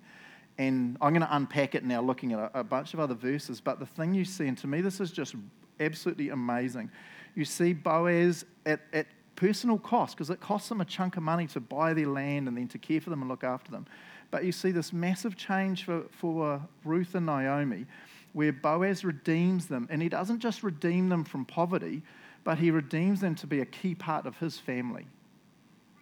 And 0.60 0.98
I'm 1.02 1.14
going 1.14 1.26
to 1.26 1.36
unpack 1.36 1.74
it 1.74 1.84
now 1.84 2.04
looking 2.04 2.34
at 2.34 2.40
a, 2.40 2.60
a 2.60 2.64
bunch 2.64 2.94
of 2.94 3.00
other 3.00 3.16
verses. 3.16 3.60
But 3.60 3.80
the 3.80 3.88
thing 3.88 4.14
you 4.14 4.24
see, 4.24 4.48
and 4.48 4.58
to 4.60 4.68
me, 4.68 4.82
this 4.82 5.00
is 5.00 5.10
just 5.10 5.34
absolutely 5.82 6.30
amazing. 6.30 6.89
You 7.36 7.46
see 7.46 7.74
Boaz 7.74 8.46
at, 8.65 8.82
at 8.94 9.08
personal 9.36 9.80
cost, 9.80 10.15
because 10.15 10.30
it 10.30 10.39
costs 10.39 10.70
them 10.70 10.82
a 10.82 10.86
chunk 10.86 11.17
of 11.17 11.24
money 11.24 11.48
to 11.48 11.60
buy 11.60 11.94
their 11.94 12.08
land 12.08 12.48
and 12.48 12.56
then 12.56 12.67
to 12.67 12.78
care 12.78 13.02
for 13.02 13.10
them 13.10 13.22
and 13.22 13.30
look 13.30 13.44
after 13.44 13.72
them. 13.72 13.88
But 14.30 14.46
you 14.46 14.52
see 14.52 14.72
this 14.72 14.94
massive 14.94 15.36
change 15.36 15.84
for, 15.84 16.04
for 16.12 16.62
Ruth 16.86 17.15
and 17.15 17.26
Naomi, 17.26 17.86
where 18.34 18.54
Boaz 18.54 19.04
redeems 19.04 19.65
them. 19.65 19.88
And 19.89 20.02
he 20.02 20.10
doesn't 20.10 20.39
just 20.39 20.63
redeem 20.63 21.10
them 21.10 21.24
from 21.24 21.44
poverty, 21.44 22.04
but 22.44 22.58
he 22.58 22.72
redeems 22.72 23.20
them 23.20 23.36
to 23.36 23.48
be 23.48 23.62
a 23.62 23.65
key 23.65 23.96
part 23.96 24.26
of 24.26 24.38
his 24.38 24.58
family. 24.58 25.06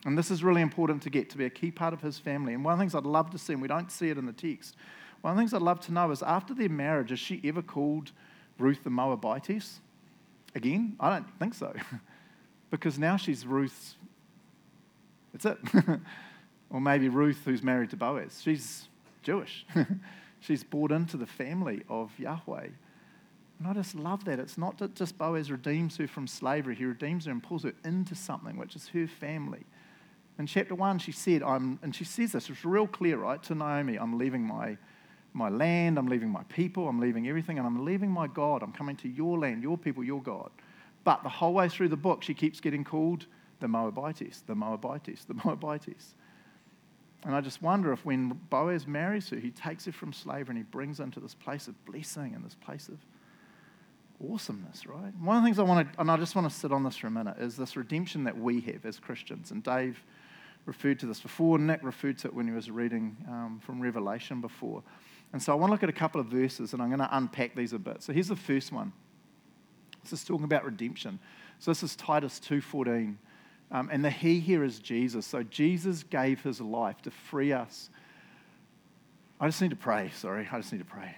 And 0.05 0.17
this 0.17 0.31
is 0.31 0.43
really 0.43 0.61
important 0.61 1.01
to 1.03 1.09
get 1.09 1.29
to 1.31 1.37
be 1.37 1.45
a 1.45 1.49
key 1.49 1.71
part 1.71 1.93
of 1.93 2.01
his 2.01 2.19
family. 2.19 2.53
And 2.53 2.63
one 2.63 2.73
of 2.73 2.77
the 2.77 2.83
things 2.83 2.95
I'd 2.95 3.03
love 3.03 3.31
to 3.31 3.37
see, 3.37 3.53
and 3.53 3.61
we 3.61 3.67
don't 3.67 3.91
see 3.91 4.09
it 4.09 4.17
in 4.17 4.25
the 4.25 4.33
text, 4.33 4.75
one 5.21 5.31
of 5.31 5.37
the 5.37 5.41
things 5.41 5.53
I'd 5.53 5.61
love 5.61 5.79
to 5.81 5.91
know 5.91 6.11
is 6.11 6.23
after 6.23 6.53
their 6.53 6.69
marriage, 6.69 7.11
is 7.11 7.19
she 7.19 7.41
ever 7.43 7.61
called 7.61 8.11
Ruth 8.59 8.83
the 8.83 8.89
Moabites 8.89 9.79
Again, 10.55 10.95
I 10.99 11.09
don't 11.11 11.39
think 11.39 11.53
so. 11.53 11.73
because 12.71 12.97
now 12.97 13.17
she's 13.17 13.45
Ruth's. 13.45 13.95
That's 15.31 15.45
it. 15.45 15.57
or 16.69 16.81
maybe 16.81 17.07
Ruth, 17.09 17.41
who's 17.45 17.61
married 17.61 17.91
to 17.91 17.97
Boaz. 17.97 18.41
She's 18.43 18.87
Jewish. 19.21 19.65
she's 20.39 20.63
brought 20.63 20.91
into 20.91 21.17
the 21.17 21.27
family 21.27 21.83
of 21.87 22.11
Yahweh. 22.17 22.67
And 23.59 23.67
I 23.67 23.73
just 23.73 23.93
love 23.93 24.25
that. 24.25 24.39
It's 24.39 24.57
not 24.57 24.77
that 24.79 24.95
just 24.95 25.17
Boaz 25.17 25.51
redeems 25.51 25.97
her 25.97 26.07
from 26.07 26.27
slavery, 26.27 26.75
he 26.75 26.85
redeems 26.85 27.25
her 27.25 27.31
and 27.31 27.43
pulls 27.43 27.63
her 27.63 27.73
into 27.83 28.15
something, 28.15 28.57
which 28.57 28.75
is 28.75 28.87
her 28.89 29.07
family. 29.07 29.65
In 30.39 30.47
chapter 30.47 30.73
1, 30.73 30.99
she 30.99 31.11
said, 31.11 31.43
I'm, 31.43 31.79
and 31.83 31.93
she 31.93 32.05
says 32.05 32.31
this, 32.31 32.49
it's 32.49 32.63
real 32.63 32.87
clear, 32.87 33.17
right, 33.17 33.43
to 33.43 33.55
Naomi, 33.55 33.97
I'm 33.97 34.17
leaving 34.17 34.41
my 34.41 34.77
my 35.33 35.49
land, 35.49 35.97
I'm 35.97 36.07
leaving 36.07 36.29
my 36.29 36.43
people, 36.43 36.87
I'm 36.87 36.99
leaving 36.99 37.27
everything, 37.27 37.57
and 37.57 37.67
I'm 37.67 37.85
leaving 37.85 38.09
my 38.09 38.27
God. 38.27 38.63
I'm 38.63 38.71
coming 38.71 38.95
to 38.97 39.07
your 39.07 39.37
land, 39.39 39.63
your 39.63 39.77
people, 39.77 40.03
your 40.03 40.21
God. 40.21 40.49
But 41.03 41.23
the 41.23 41.29
whole 41.29 41.53
way 41.53 41.69
through 41.69 41.89
the 41.89 41.97
book, 41.97 42.23
she 42.23 42.33
keeps 42.33 42.59
getting 42.59 42.83
called 42.83 43.25
the 43.59 43.67
Moabites, 43.67 44.41
the 44.45 44.55
Moabites, 44.55 45.25
the 45.25 45.33
Moabites. 45.45 46.15
And 47.23 47.35
I 47.35 47.41
just 47.41 47.61
wonder 47.61 47.91
if 47.91 48.05
when 48.05 48.39
Boaz 48.49 48.87
marries 48.87 49.29
her, 49.29 49.37
he 49.37 49.51
takes 49.51 49.85
her 49.85 49.91
from 49.91 50.13
slavery 50.13 50.55
and 50.55 50.57
he 50.57 50.63
brings 50.63 50.99
her 50.99 51.03
into 51.03 51.19
this 51.19 51.35
place 51.35 51.67
of 51.67 51.85
blessing 51.85 52.33
and 52.33 52.45
this 52.45 52.55
place 52.55 52.87
of 52.87 52.97
awesomeness, 54.25 54.85
right? 54.85 55.13
One 55.19 55.35
of 55.35 55.43
the 55.43 55.47
things 55.47 55.59
I 55.59 55.63
want 55.63 55.91
to, 55.91 56.01
and 56.01 56.09
I 56.09 56.17
just 56.17 56.35
want 56.35 56.49
to 56.49 56.55
sit 56.55 56.71
on 56.71 56.83
this 56.83 56.95
for 56.95 57.07
a 57.07 57.11
minute, 57.11 57.37
is 57.39 57.57
this 57.57 57.75
redemption 57.75 58.23
that 58.23 58.37
we 58.37 58.61
have 58.61 58.85
as 58.85 58.99
Christians. 58.99 59.51
And 59.51 59.61
Dave 59.63 60.01
referred 60.65 60.99
to 60.99 61.05
this 61.05 61.19
before. 61.19 61.57
Nick 61.57 61.81
referred 61.83 62.17
to 62.19 62.27
it 62.27 62.33
when 62.33 62.47
he 62.47 62.53
was 62.53 62.71
reading 62.71 63.17
um, 63.27 63.59
from 63.65 63.81
Revelation 63.81 64.39
before. 64.39 64.81
And 65.31 65.41
so 65.41 65.51
I 65.51 65.55
want 65.55 65.69
to 65.69 65.73
look 65.73 65.83
at 65.83 65.89
a 65.89 65.93
couple 65.93 66.19
of 66.19 66.27
verses 66.27 66.73
and 66.73 66.81
I'm 66.81 66.89
going 66.89 66.99
to 66.99 67.09
unpack 67.15 67.55
these 67.55 67.73
a 67.73 67.79
bit. 67.79 68.01
So 68.01 68.13
here's 68.13 68.29
the 68.29 68.35
first 68.35 68.71
one. 68.71 68.91
This 70.03 70.13
is 70.13 70.23
talking 70.23 70.45
about 70.45 70.65
redemption. 70.65 71.19
So 71.59 71.71
this 71.71 71.83
is 71.83 71.95
Titus 71.95 72.39
2.14. 72.39 73.15
Um, 73.71 73.89
and 73.91 74.03
the 74.03 74.09
he 74.09 74.39
here 74.39 74.63
is 74.63 74.79
Jesus. 74.79 75.25
So 75.27 75.43
Jesus 75.43 76.03
gave 76.03 76.41
his 76.41 76.59
life 76.59 77.01
to 77.03 77.11
free 77.11 77.53
us. 77.53 77.89
I 79.39 79.47
just 79.47 79.61
need 79.61 79.69
to 79.69 79.75
pray. 79.75 80.11
Sorry, 80.15 80.47
I 80.51 80.57
just 80.57 80.71
need 80.71 80.79
to 80.79 80.85
pray. 80.85 81.15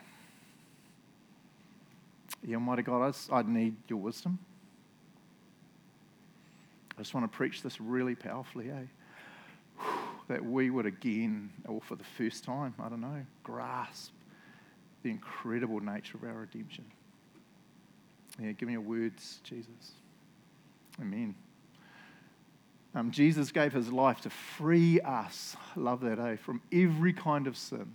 Yeah, 2.43 2.55
Almighty 2.55 2.81
God, 2.81 3.03
I, 3.03 3.09
just, 3.09 3.31
I 3.31 3.41
need 3.43 3.75
your 3.87 3.99
wisdom. 3.99 4.39
I 6.97 7.01
just 7.01 7.13
want 7.13 7.31
to 7.31 7.35
preach 7.35 7.61
this 7.61 7.79
really 7.79 8.15
powerfully, 8.15 8.69
eh? 8.69 8.83
That 10.31 10.45
we 10.45 10.69
would 10.69 10.85
again, 10.85 11.49
or 11.67 11.81
for 11.81 11.95
the 11.95 12.05
first 12.05 12.45
time, 12.45 12.73
I 12.79 12.87
don't 12.87 13.01
know, 13.01 13.25
grasp 13.43 14.13
the 15.03 15.09
incredible 15.09 15.81
nature 15.81 16.15
of 16.15 16.23
our 16.23 16.39
redemption. 16.39 16.85
Yeah, 18.39 18.53
give 18.53 18.67
me 18.67 18.73
your 18.73 18.81
words, 18.81 19.41
Jesus. 19.43 19.91
Amen. 21.01 21.35
Um, 22.95 23.11
Jesus 23.11 23.51
gave 23.51 23.73
his 23.73 23.91
life 23.91 24.21
to 24.21 24.29
free 24.29 25.01
us, 25.01 25.57
love 25.75 25.99
that, 26.01 26.17
eh, 26.17 26.37
from 26.37 26.61
every 26.71 27.11
kind 27.11 27.45
of 27.45 27.57
sin, 27.57 27.91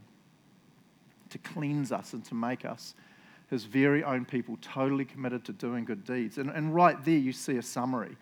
to 1.31 1.38
cleanse 1.38 1.90
us 1.90 2.12
and 2.12 2.22
to 2.27 2.35
make 2.35 2.66
us 2.66 2.94
his 3.49 3.64
very 3.64 4.05
own 4.05 4.27
people, 4.27 4.59
totally 4.61 5.07
committed 5.07 5.42
to 5.46 5.53
doing 5.55 5.87
good 5.87 6.05
deeds. 6.05 6.37
And, 6.37 6.51
and 6.51 6.75
right 6.75 7.03
there, 7.03 7.16
you 7.16 7.33
see 7.33 7.57
a 7.57 7.62
summary 7.62 8.14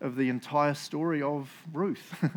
of 0.00 0.14
the 0.14 0.28
entire 0.28 0.74
story 0.74 1.20
of 1.20 1.50
Ruth. 1.72 2.14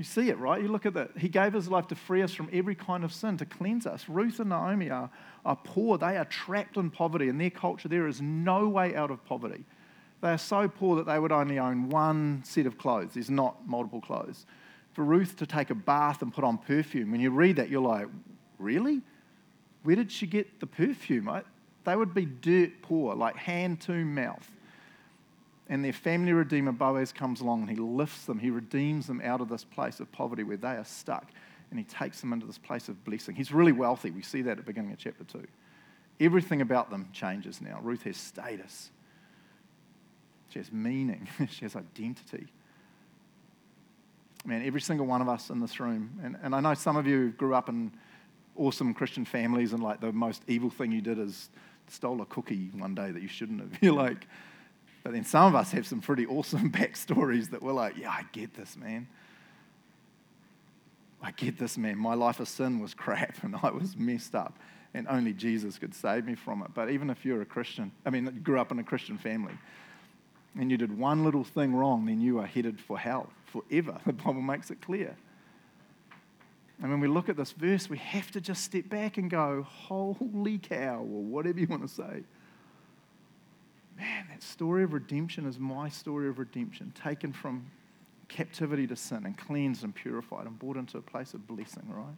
You 0.00 0.04
see 0.04 0.30
it, 0.30 0.38
right? 0.38 0.62
You 0.62 0.68
look 0.68 0.86
at 0.86 0.94
that. 0.94 1.10
He 1.18 1.28
gave 1.28 1.52
his 1.52 1.68
life 1.68 1.88
to 1.88 1.94
free 1.94 2.22
us 2.22 2.32
from 2.32 2.48
every 2.54 2.74
kind 2.74 3.04
of 3.04 3.12
sin, 3.12 3.36
to 3.36 3.44
cleanse 3.44 3.84
us. 3.84 4.08
Ruth 4.08 4.40
and 4.40 4.48
Naomi 4.48 4.88
are, 4.88 5.10
are 5.44 5.56
poor. 5.56 5.98
They 5.98 6.16
are 6.16 6.24
trapped 6.24 6.78
in 6.78 6.88
poverty. 6.88 7.28
In 7.28 7.36
their 7.36 7.50
culture, 7.50 7.86
there 7.86 8.06
is 8.06 8.18
no 8.22 8.66
way 8.66 8.96
out 8.96 9.10
of 9.10 9.22
poverty. 9.26 9.62
They 10.22 10.30
are 10.30 10.38
so 10.38 10.68
poor 10.68 10.96
that 10.96 11.04
they 11.04 11.18
would 11.18 11.32
only 11.32 11.58
own 11.58 11.90
one 11.90 12.40
set 12.46 12.64
of 12.64 12.78
clothes. 12.78 13.10
There's 13.12 13.28
not 13.28 13.68
multiple 13.68 14.00
clothes. 14.00 14.46
For 14.94 15.04
Ruth 15.04 15.36
to 15.36 15.44
take 15.44 15.68
a 15.68 15.74
bath 15.74 16.22
and 16.22 16.32
put 16.32 16.44
on 16.44 16.56
perfume, 16.56 17.10
when 17.10 17.20
you 17.20 17.30
read 17.30 17.56
that, 17.56 17.68
you're 17.68 17.82
like, 17.82 18.06
really? 18.58 19.02
Where 19.82 19.96
did 19.96 20.10
she 20.10 20.26
get 20.26 20.60
the 20.60 20.66
perfume? 20.66 21.30
They 21.84 21.94
would 21.94 22.14
be 22.14 22.24
dirt 22.24 22.80
poor, 22.80 23.14
like 23.14 23.36
hand 23.36 23.82
to 23.82 23.92
mouth 23.92 24.50
and 25.70 25.84
their 25.84 25.92
family 25.92 26.32
redeemer 26.32 26.72
Boaz 26.72 27.12
comes 27.12 27.40
along 27.40 27.60
and 27.60 27.70
he 27.70 27.76
lifts 27.76 28.26
them, 28.26 28.40
he 28.40 28.50
redeems 28.50 29.06
them 29.06 29.22
out 29.24 29.40
of 29.40 29.48
this 29.48 29.62
place 29.62 30.00
of 30.00 30.10
poverty 30.10 30.42
where 30.42 30.56
they 30.56 30.72
are 30.72 30.84
stuck, 30.84 31.30
and 31.70 31.78
he 31.78 31.84
takes 31.84 32.20
them 32.20 32.32
into 32.32 32.44
this 32.44 32.58
place 32.58 32.88
of 32.88 33.02
blessing. 33.04 33.36
He's 33.36 33.52
really 33.52 33.70
wealthy. 33.70 34.10
We 34.10 34.22
see 34.22 34.42
that 34.42 34.50
at 34.50 34.56
the 34.56 34.62
beginning 34.64 34.90
of 34.90 34.98
chapter 34.98 35.22
2. 35.22 35.46
Everything 36.18 36.60
about 36.60 36.90
them 36.90 37.08
changes 37.12 37.62
now. 37.62 37.78
Ruth 37.82 38.02
has 38.02 38.16
status, 38.16 38.90
she 40.48 40.58
has 40.58 40.72
meaning, 40.72 41.28
she 41.48 41.64
has 41.64 41.76
identity. 41.76 42.48
Man, 44.44 44.66
every 44.66 44.80
single 44.80 45.06
one 45.06 45.22
of 45.22 45.28
us 45.28 45.50
in 45.50 45.60
this 45.60 45.78
room, 45.78 46.18
and, 46.24 46.36
and 46.42 46.52
I 46.52 46.60
know 46.60 46.74
some 46.74 46.96
of 46.96 47.06
you 47.06 47.30
grew 47.30 47.54
up 47.54 47.68
in 47.68 47.92
awesome 48.56 48.92
Christian 48.92 49.24
families, 49.24 49.72
and 49.72 49.80
like 49.80 50.00
the 50.00 50.12
most 50.12 50.42
evil 50.48 50.68
thing 50.68 50.90
you 50.90 51.00
did 51.00 51.20
is 51.20 51.48
stole 51.86 52.20
a 52.22 52.26
cookie 52.26 52.70
one 52.76 52.96
day 52.96 53.12
that 53.12 53.22
you 53.22 53.28
shouldn't 53.28 53.60
have. 53.60 53.70
You're 53.80 53.94
like, 53.94 54.26
but 55.02 55.12
then 55.12 55.24
some 55.24 55.46
of 55.46 55.54
us 55.54 55.72
have 55.72 55.86
some 55.86 56.00
pretty 56.00 56.26
awesome 56.26 56.70
backstories 56.72 57.50
that 57.50 57.62
we're 57.62 57.72
like, 57.72 57.96
yeah, 57.96 58.10
I 58.10 58.24
get 58.32 58.54
this, 58.54 58.76
man. 58.76 59.08
I 61.22 61.32
get 61.32 61.58
this, 61.58 61.76
man. 61.76 61.98
My 61.98 62.14
life 62.14 62.40
of 62.40 62.48
sin 62.48 62.80
was 62.80 62.94
crap 62.94 63.42
and 63.42 63.54
I 63.62 63.70
was 63.70 63.96
messed 63.96 64.34
up, 64.34 64.58
and 64.94 65.06
only 65.08 65.32
Jesus 65.32 65.78
could 65.78 65.94
save 65.94 66.24
me 66.24 66.34
from 66.34 66.62
it. 66.62 66.72
But 66.74 66.90
even 66.90 67.10
if 67.10 67.24
you're 67.24 67.42
a 67.42 67.46
Christian, 67.46 67.92
I 68.04 68.10
mean, 68.10 68.24
you 68.24 68.32
grew 68.32 68.60
up 68.60 68.70
in 68.70 68.78
a 68.78 68.84
Christian 68.84 69.18
family, 69.18 69.54
and 70.58 70.70
you 70.70 70.76
did 70.76 70.96
one 70.96 71.24
little 71.24 71.44
thing 71.44 71.74
wrong, 71.74 72.06
then 72.06 72.20
you 72.20 72.38
are 72.38 72.46
headed 72.46 72.80
for 72.80 72.98
hell 72.98 73.30
forever. 73.46 73.98
The 74.06 74.12
Bible 74.12 74.42
makes 74.42 74.70
it 74.70 74.80
clear. 74.80 75.16
And 76.82 76.90
when 76.90 77.00
we 77.00 77.08
look 77.08 77.28
at 77.28 77.36
this 77.36 77.52
verse, 77.52 77.90
we 77.90 77.98
have 77.98 78.30
to 78.30 78.40
just 78.40 78.64
step 78.64 78.88
back 78.88 79.18
and 79.18 79.30
go, 79.30 79.66
holy 79.68 80.58
cow, 80.58 81.00
or 81.00 81.22
whatever 81.22 81.60
you 81.60 81.66
want 81.66 81.82
to 81.82 81.88
say. 81.88 82.24
Man, 84.00 84.26
that 84.30 84.42
story 84.42 84.82
of 84.82 84.94
redemption 84.94 85.46
is 85.46 85.58
my 85.58 85.90
story 85.90 86.28
of 86.28 86.38
redemption, 86.38 86.92
taken 87.00 87.34
from 87.34 87.66
captivity 88.28 88.86
to 88.86 88.96
sin 88.96 89.26
and 89.26 89.36
cleansed 89.36 89.84
and 89.84 89.94
purified 89.94 90.46
and 90.46 90.58
brought 90.58 90.76
into 90.76 90.96
a 90.96 91.02
place 91.02 91.34
of 91.34 91.46
blessing, 91.46 91.84
right? 91.88 92.16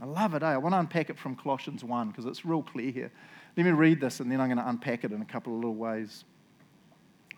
I 0.00 0.06
love 0.06 0.32
it, 0.32 0.42
eh? 0.42 0.46
I 0.46 0.56
want 0.56 0.74
to 0.74 0.78
unpack 0.78 1.10
it 1.10 1.18
from 1.18 1.36
Colossians 1.36 1.84
1 1.84 2.08
because 2.08 2.24
it's 2.24 2.46
real 2.46 2.62
clear 2.62 2.90
here. 2.90 3.12
Let 3.54 3.66
me 3.66 3.72
read 3.72 4.00
this 4.00 4.20
and 4.20 4.32
then 4.32 4.40
I'm 4.40 4.48
going 4.48 4.56
to 4.56 4.66
unpack 4.66 5.04
it 5.04 5.12
in 5.12 5.20
a 5.20 5.26
couple 5.26 5.52
of 5.52 5.58
little 5.58 5.74
ways. 5.74 6.24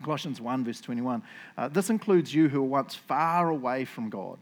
Colossians 0.01 0.39
1, 0.39 0.63
verse 0.63 0.79
21. 0.79 1.23
Uh, 1.57 1.67
this 1.67 1.89
includes 1.89 2.33
you 2.33 2.47
who 2.47 2.61
were 2.61 2.69
once 2.69 2.95
far 2.95 3.49
away 3.49 3.83
from 3.83 4.09
God. 4.09 4.37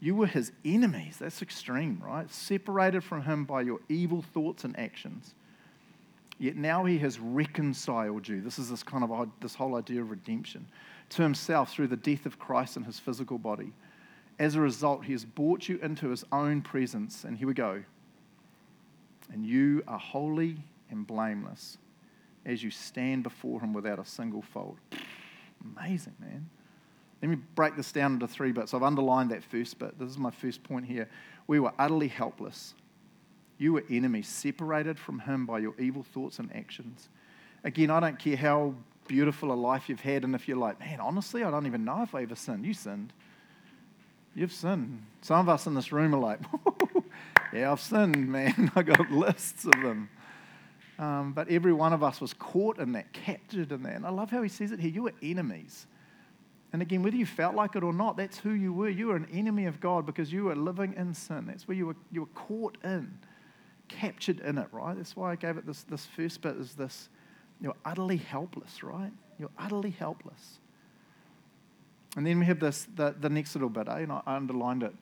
You 0.00 0.16
were 0.16 0.26
his 0.26 0.50
enemies. 0.64 1.18
That's 1.20 1.42
extreme, 1.42 2.02
right? 2.02 2.30
Separated 2.30 3.04
from 3.04 3.22
him 3.22 3.44
by 3.44 3.60
your 3.62 3.80
evil 3.90 4.22
thoughts 4.22 4.64
and 4.64 4.78
actions. 4.78 5.34
Yet 6.38 6.56
now 6.56 6.84
he 6.84 6.98
has 6.98 7.18
reconciled 7.18 8.26
you. 8.26 8.40
This 8.40 8.58
is 8.58 8.68
this 8.68 8.82
kind 8.82 9.04
of 9.04 9.28
this 9.40 9.54
whole 9.54 9.76
idea 9.76 10.00
of 10.00 10.10
redemption 10.10 10.66
to 11.10 11.22
himself 11.22 11.70
through 11.70 11.88
the 11.88 11.96
death 11.96 12.26
of 12.26 12.38
Christ 12.38 12.76
in 12.76 12.84
his 12.84 12.98
physical 12.98 13.38
body. 13.38 13.72
As 14.38 14.56
a 14.56 14.60
result, 14.60 15.04
he 15.04 15.12
has 15.12 15.24
brought 15.24 15.68
you 15.68 15.78
into 15.82 16.08
his 16.08 16.24
own 16.32 16.62
presence. 16.62 17.24
And 17.24 17.36
here 17.36 17.46
we 17.46 17.54
go. 17.54 17.82
And 19.32 19.46
you 19.46 19.82
are 19.86 19.98
holy 19.98 20.56
and 20.90 21.06
blameless 21.06 21.78
as 22.44 22.62
you 22.62 22.70
stand 22.70 23.22
before 23.22 23.60
him 23.60 23.72
without 23.72 23.98
a 23.98 24.04
single 24.04 24.42
fault. 24.42 24.78
Amazing, 25.76 26.14
man. 26.18 26.48
Let 27.22 27.28
me 27.28 27.36
break 27.54 27.76
this 27.76 27.92
down 27.92 28.14
into 28.14 28.26
three 28.26 28.50
bits. 28.50 28.74
I've 28.74 28.82
underlined 28.82 29.30
that 29.30 29.44
first 29.44 29.78
bit. 29.78 29.96
This 29.96 30.10
is 30.10 30.18
my 30.18 30.32
first 30.32 30.64
point 30.64 30.86
here. 30.86 31.08
We 31.46 31.60
were 31.60 31.72
utterly 31.78 32.08
helpless. 32.08 32.74
You 33.58 33.74
were 33.74 33.84
enemies, 33.90 34.28
separated 34.28 34.98
from 34.98 35.20
him 35.20 35.46
by 35.46 35.58
your 35.60 35.74
evil 35.78 36.02
thoughts 36.02 36.38
and 36.38 36.54
actions. 36.54 37.08
Again, 37.64 37.90
I 37.90 38.00
don't 38.00 38.18
care 38.18 38.36
how 38.36 38.74
beautiful 39.06 39.52
a 39.52 39.54
life 39.54 39.88
you've 39.88 40.00
had, 40.00 40.24
and 40.24 40.34
if 40.34 40.48
you're 40.48 40.56
like, 40.56 40.80
man, 40.80 41.00
honestly, 41.00 41.44
I 41.44 41.50
don't 41.50 41.66
even 41.66 41.84
know 41.84 42.02
if 42.02 42.14
I 42.14 42.22
ever 42.22 42.34
sinned. 42.34 42.64
You 42.64 42.74
sinned. 42.74 43.12
You've 44.34 44.52
sinned. 44.52 45.04
Some 45.20 45.40
of 45.40 45.48
us 45.48 45.66
in 45.66 45.74
this 45.74 45.92
room 45.92 46.14
are 46.14 46.18
like, 46.18 46.40
yeah, 47.52 47.70
I've 47.70 47.80
sinned, 47.80 48.28
man. 48.28 48.72
I 48.76 48.82
got 48.82 49.10
lists 49.10 49.64
of 49.64 49.72
them. 49.82 50.08
Um, 50.98 51.32
but 51.32 51.48
every 51.48 51.72
one 51.72 51.92
of 51.92 52.02
us 52.02 52.20
was 52.20 52.32
caught 52.32 52.78
in 52.78 52.92
that, 52.92 53.12
captured 53.12 53.72
in 53.72 53.82
that. 53.82 53.96
And 53.96 54.06
I 54.06 54.10
love 54.10 54.30
how 54.30 54.42
he 54.42 54.48
says 54.48 54.72
it 54.72 54.80
here. 54.80 54.90
You 54.90 55.02
were 55.04 55.14
enemies. 55.22 55.86
And 56.72 56.80
again, 56.80 57.02
whether 57.02 57.16
you 57.16 57.26
felt 57.26 57.54
like 57.54 57.76
it 57.76 57.82
or 57.82 57.92
not, 57.92 58.16
that's 58.16 58.38
who 58.38 58.52
you 58.52 58.72
were. 58.72 58.88
You 58.88 59.08
were 59.08 59.16
an 59.16 59.28
enemy 59.32 59.66
of 59.66 59.80
God 59.80 60.06
because 60.06 60.32
you 60.32 60.44
were 60.44 60.56
living 60.56 60.94
in 60.96 61.12
sin. 61.12 61.44
That's 61.46 61.68
where 61.68 61.76
you 61.76 61.86
were, 61.86 61.96
you 62.10 62.22
were 62.22 62.26
caught 62.34 62.78
in, 62.82 63.18
captured 63.88 64.40
in 64.40 64.58
it, 64.58 64.68
right? 64.72 64.96
That's 64.96 65.16
why 65.16 65.32
I 65.32 65.36
gave 65.36 65.56
it 65.56 65.66
this, 65.66 65.82
this 65.84 66.06
first 66.06 66.40
bit 66.40 66.56
is 66.56 66.74
this 66.74 67.08
you're 67.60 67.76
utterly 67.84 68.16
helpless, 68.16 68.82
right? 68.82 69.12
You're 69.38 69.50
utterly 69.56 69.90
helpless. 69.90 70.58
And 72.16 72.26
then 72.26 72.40
we 72.40 72.46
have 72.46 72.60
this, 72.60 72.86
the, 72.94 73.14
the 73.18 73.30
next 73.30 73.54
little 73.54 73.70
bit, 73.70 73.88
eh? 73.88 74.00
and 74.00 74.12
I 74.12 74.20
underlined 74.26 74.82
it. 74.82 74.92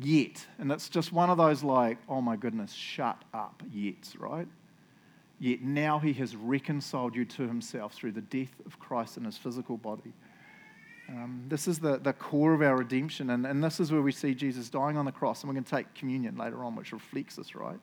Yet. 0.00 0.46
And 0.58 0.72
it's 0.72 0.88
just 0.88 1.12
one 1.12 1.28
of 1.28 1.36
those 1.36 1.62
like, 1.62 1.98
oh 2.08 2.22
my 2.22 2.36
goodness, 2.36 2.72
shut 2.72 3.22
up, 3.34 3.62
yet, 3.70 4.14
right? 4.18 4.48
Yet 5.38 5.60
now 5.60 5.98
he 5.98 6.14
has 6.14 6.34
reconciled 6.34 7.14
you 7.14 7.24
to 7.26 7.46
himself 7.46 7.92
through 7.92 8.12
the 8.12 8.22
death 8.22 8.54
of 8.64 8.78
Christ 8.78 9.18
in 9.18 9.24
his 9.24 9.36
physical 9.36 9.76
body. 9.76 10.14
Um, 11.08 11.44
this 11.48 11.68
is 11.68 11.78
the, 11.78 11.98
the 11.98 12.12
core 12.12 12.54
of 12.54 12.62
our 12.62 12.76
redemption, 12.76 13.30
and, 13.30 13.44
and 13.44 13.62
this 13.62 13.80
is 13.80 13.92
where 13.92 14.00
we 14.00 14.12
see 14.12 14.34
Jesus 14.34 14.70
dying 14.70 14.96
on 14.96 15.04
the 15.04 15.12
cross. 15.12 15.42
And 15.42 15.48
we're 15.48 15.54
going 15.54 15.64
to 15.64 15.70
take 15.70 15.92
communion 15.94 16.36
later 16.36 16.64
on, 16.64 16.74
which 16.74 16.92
reflects 16.92 17.36
this, 17.36 17.54
right? 17.54 17.78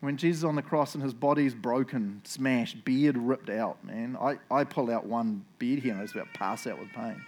When 0.00 0.16
Jesus 0.16 0.38
is 0.38 0.44
on 0.44 0.54
the 0.54 0.62
cross 0.62 0.94
and 0.94 1.02
his 1.02 1.14
body's 1.14 1.54
broken, 1.54 2.20
smashed, 2.24 2.84
beard 2.84 3.16
ripped 3.18 3.50
out, 3.50 3.84
man. 3.84 4.16
I, 4.20 4.38
I 4.50 4.64
pull 4.64 4.90
out 4.90 5.06
one 5.06 5.44
beard 5.58 5.80
here 5.80 5.90
and 5.92 5.98
I 5.98 6.02
was 6.02 6.12
about 6.12 6.32
to 6.32 6.38
pass 6.38 6.66
out 6.66 6.78
with 6.78 6.90
pain. 6.90 7.20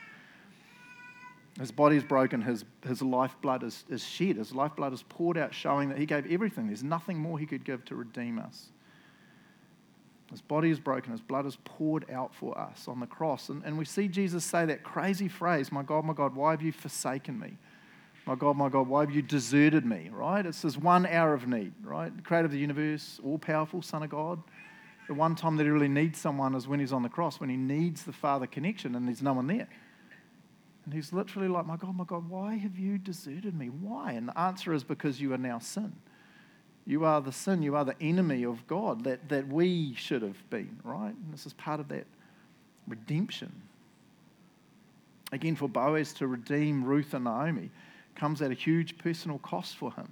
His 1.59 1.73
body's 1.73 2.05
broken, 2.05 2.41
his, 2.41 2.65
his 2.87 3.03
lifeblood 3.03 3.65
is, 3.65 3.85
is 3.89 4.05
shed, 4.05 4.37
his 4.37 4.55
lifeblood 4.55 4.93
is 4.93 5.03
poured 5.09 5.37
out, 5.37 5.53
showing 5.53 5.89
that 5.89 5.99
he 5.99 6.07
gave 6.07 6.31
everything. 6.31 6.69
There's 6.69 6.85
nothing 6.85 7.19
more 7.19 7.39
he 7.39 7.47
could 7.47 7.65
give 7.65 7.85
to 7.87 7.97
redeem 7.97 8.39
us. 8.39 8.69
His 10.31 10.41
body 10.41 10.71
is 10.71 10.79
broken, 10.79 11.11
his 11.11 11.21
blood 11.21 11.45
is 11.45 11.59
poured 11.65 12.09
out 12.09 12.33
for 12.33 12.57
us 12.57 12.87
on 12.87 13.01
the 13.01 13.07
cross. 13.07 13.49
And, 13.49 13.65
and 13.65 13.77
we 13.77 13.85
see 13.85 14.07
Jesus 14.07 14.45
say 14.45 14.65
that 14.67 14.85
crazy 14.85 15.27
phrase, 15.27 15.73
My 15.73 15.83
God, 15.83 16.05
my 16.05 16.13
God, 16.13 16.37
why 16.37 16.53
have 16.53 16.63
you 16.63 16.71
forsaken 16.71 17.39
me? 17.39 17.59
My 18.27 18.35
God, 18.35 18.57
my 18.57 18.69
God, 18.69 18.87
why 18.87 19.01
have 19.01 19.11
you 19.11 19.23
deserted 19.23 19.85
me? 19.85 20.11
Right? 20.13 20.45
It's 20.45 20.63
this 20.63 20.77
one 20.77 21.07
hour 21.07 21.35
of 21.35 21.49
need, 21.49 21.73
right? 21.83 22.13
Creator 22.25 22.47
of 22.47 22.53
the 22.53 22.59
universe, 22.59 23.19
all 23.25 23.39
powerful 23.39 23.83
Son 23.83 24.03
of 24.03 24.11
God. 24.11 24.43
The 25.09 25.15
one 25.15 25.35
time 25.35 25.57
that 25.57 25.65
he 25.65 25.71
really 25.71 25.89
needs 25.89 26.19
someone 26.19 26.55
is 26.55 26.69
when 26.69 26.79
he's 26.79 26.93
on 26.93 27.03
the 27.03 27.09
cross, 27.09 27.41
when 27.41 27.51
he 27.51 27.57
needs 27.57 28.05
the 28.05 28.13
Father 28.13 28.47
connection 28.47 28.95
and 28.95 29.09
there's 29.09 29.23
no 29.23 29.33
one 29.33 29.47
there. 29.47 29.69
And 30.85 30.95
he's 30.95 31.13
literally 31.13 31.49
like, 31.49 31.67
My 31.67 31.77
God, 31.77 31.97
my 31.97 32.05
God, 32.05 32.29
why 32.29 32.57
have 32.57 32.79
you 32.79 32.99
deserted 32.99 33.55
me? 33.59 33.67
Why? 33.67 34.13
And 34.13 34.29
the 34.29 34.39
answer 34.39 34.73
is 34.73 34.85
because 34.85 35.21
you 35.21 35.33
are 35.33 35.39
now 35.39 35.59
sin. 35.59 35.93
You 36.87 37.05
are 37.05 37.21
the 37.21 37.33
sin, 37.33 37.63
you 37.63 37.77
are 37.77 37.85
the 37.85 38.01
enemy 38.01 38.45
of 38.45 38.67
God 38.67 39.05
that, 39.05 39.29
that 39.29 39.49
we 39.49 39.95
should 39.95 40.23
have 40.23 40.49
been, 40.51 40.81
right? 40.83 41.15
And 41.15 41.33
this 41.33 41.47
is 41.47 41.53
part 41.53 41.81
of 41.81 41.89
that 41.89 42.07
redemption. 42.89 43.53
Again, 45.33 45.55
for 45.55 45.69
Boaz 45.69 46.13
to 46.15 46.27
redeem 46.27 46.85
Ruth 46.85 47.15
and 47.15 47.25
Naomi 47.25 47.71
comes 48.21 48.43
at 48.43 48.51
a 48.51 48.55
huge 48.55 48.99
personal 48.99 49.39
cost 49.39 49.77
for 49.77 49.91
him. 49.95 50.07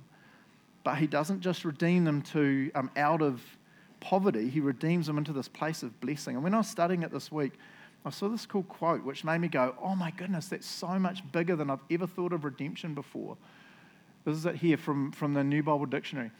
But 0.82 0.96
he 0.96 1.06
doesn't 1.06 1.42
just 1.42 1.66
redeem 1.66 2.04
them 2.04 2.22
to 2.22 2.70
um, 2.74 2.90
out 2.96 3.20
of 3.20 3.42
poverty, 4.00 4.48
he 4.48 4.60
redeems 4.60 5.06
them 5.06 5.18
into 5.18 5.32
this 5.32 5.48
place 5.48 5.82
of 5.82 6.00
blessing. 6.00 6.34
And 6.34 6.42
when 6.42 6.54
I 6.54 6.58
was 6.58 6.68
studying 6.68 7.02
it 7.02 7.12
this 7.12 7.30
week, 7.30 7.52
I 8.06 8.10
saw 8.10 8.28
this 8.28 8.46
cool 8.46 8.62
quote 8.62 9.04
which 9.04 9.24
made 9.24 9.40
me 9.40 9.48
go, 9.48 9.74
oh 9.82 9.94
my 9.94 10.10
goodness, 10.12 10.48
that's 10.48 10.66
so 10.66 10.98
much 10.98 11.20
bigger 11.32 11.54
than 11.56 11.68
I've 11.68 11.80
ever 11.90 12.06
thought 12.06 12.32
of 12.32 12.44
redemption 12.44 12.94
before. 12.94 13.36
This 14.24 14.36
is 14.36 14.46
it 14.46 14.56
here 14.56 14.76
from, 14.76 15.12
from 15.12 15.34
the 15.34 15.44
New 15.44 15.62
Bible 15.62 15.86
Dictionary. 15.86 16.30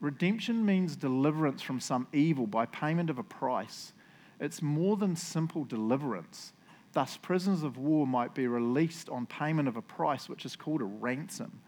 Redemption 0.00 0.64
means 0.64 0.94
deliverance 0.94 1.62
from 1.62 1.80
some 1.80 2.06
evil 2.12 2.46
by 2.46 2.66
payment 2.66 3.10
of 3.10 3.18
a 3.18 3.24
price. 3.24 3.92
It's 4.38 4.62
more 4.62 4.96
than 4.96 5.16
simple 5.16 5.64
deliverance. 5.64 6.52
Thus, 6.92 7.16
prisoners 7.16 7.62
of 7.62 7.76
war 7.76 8.06
might 8.06 8.34
be 8.34 8.46
released 8.46 9.08
on 9.08 9.26
payment 9.26 9.68
of 9.68 9.76
a 9.76 9.82
price, 9.82 10.28
which 10.28 10.44
is 10.46 10.56
called 10.56 10.80
a 10.80 10.86
ransom. 10.86 11.60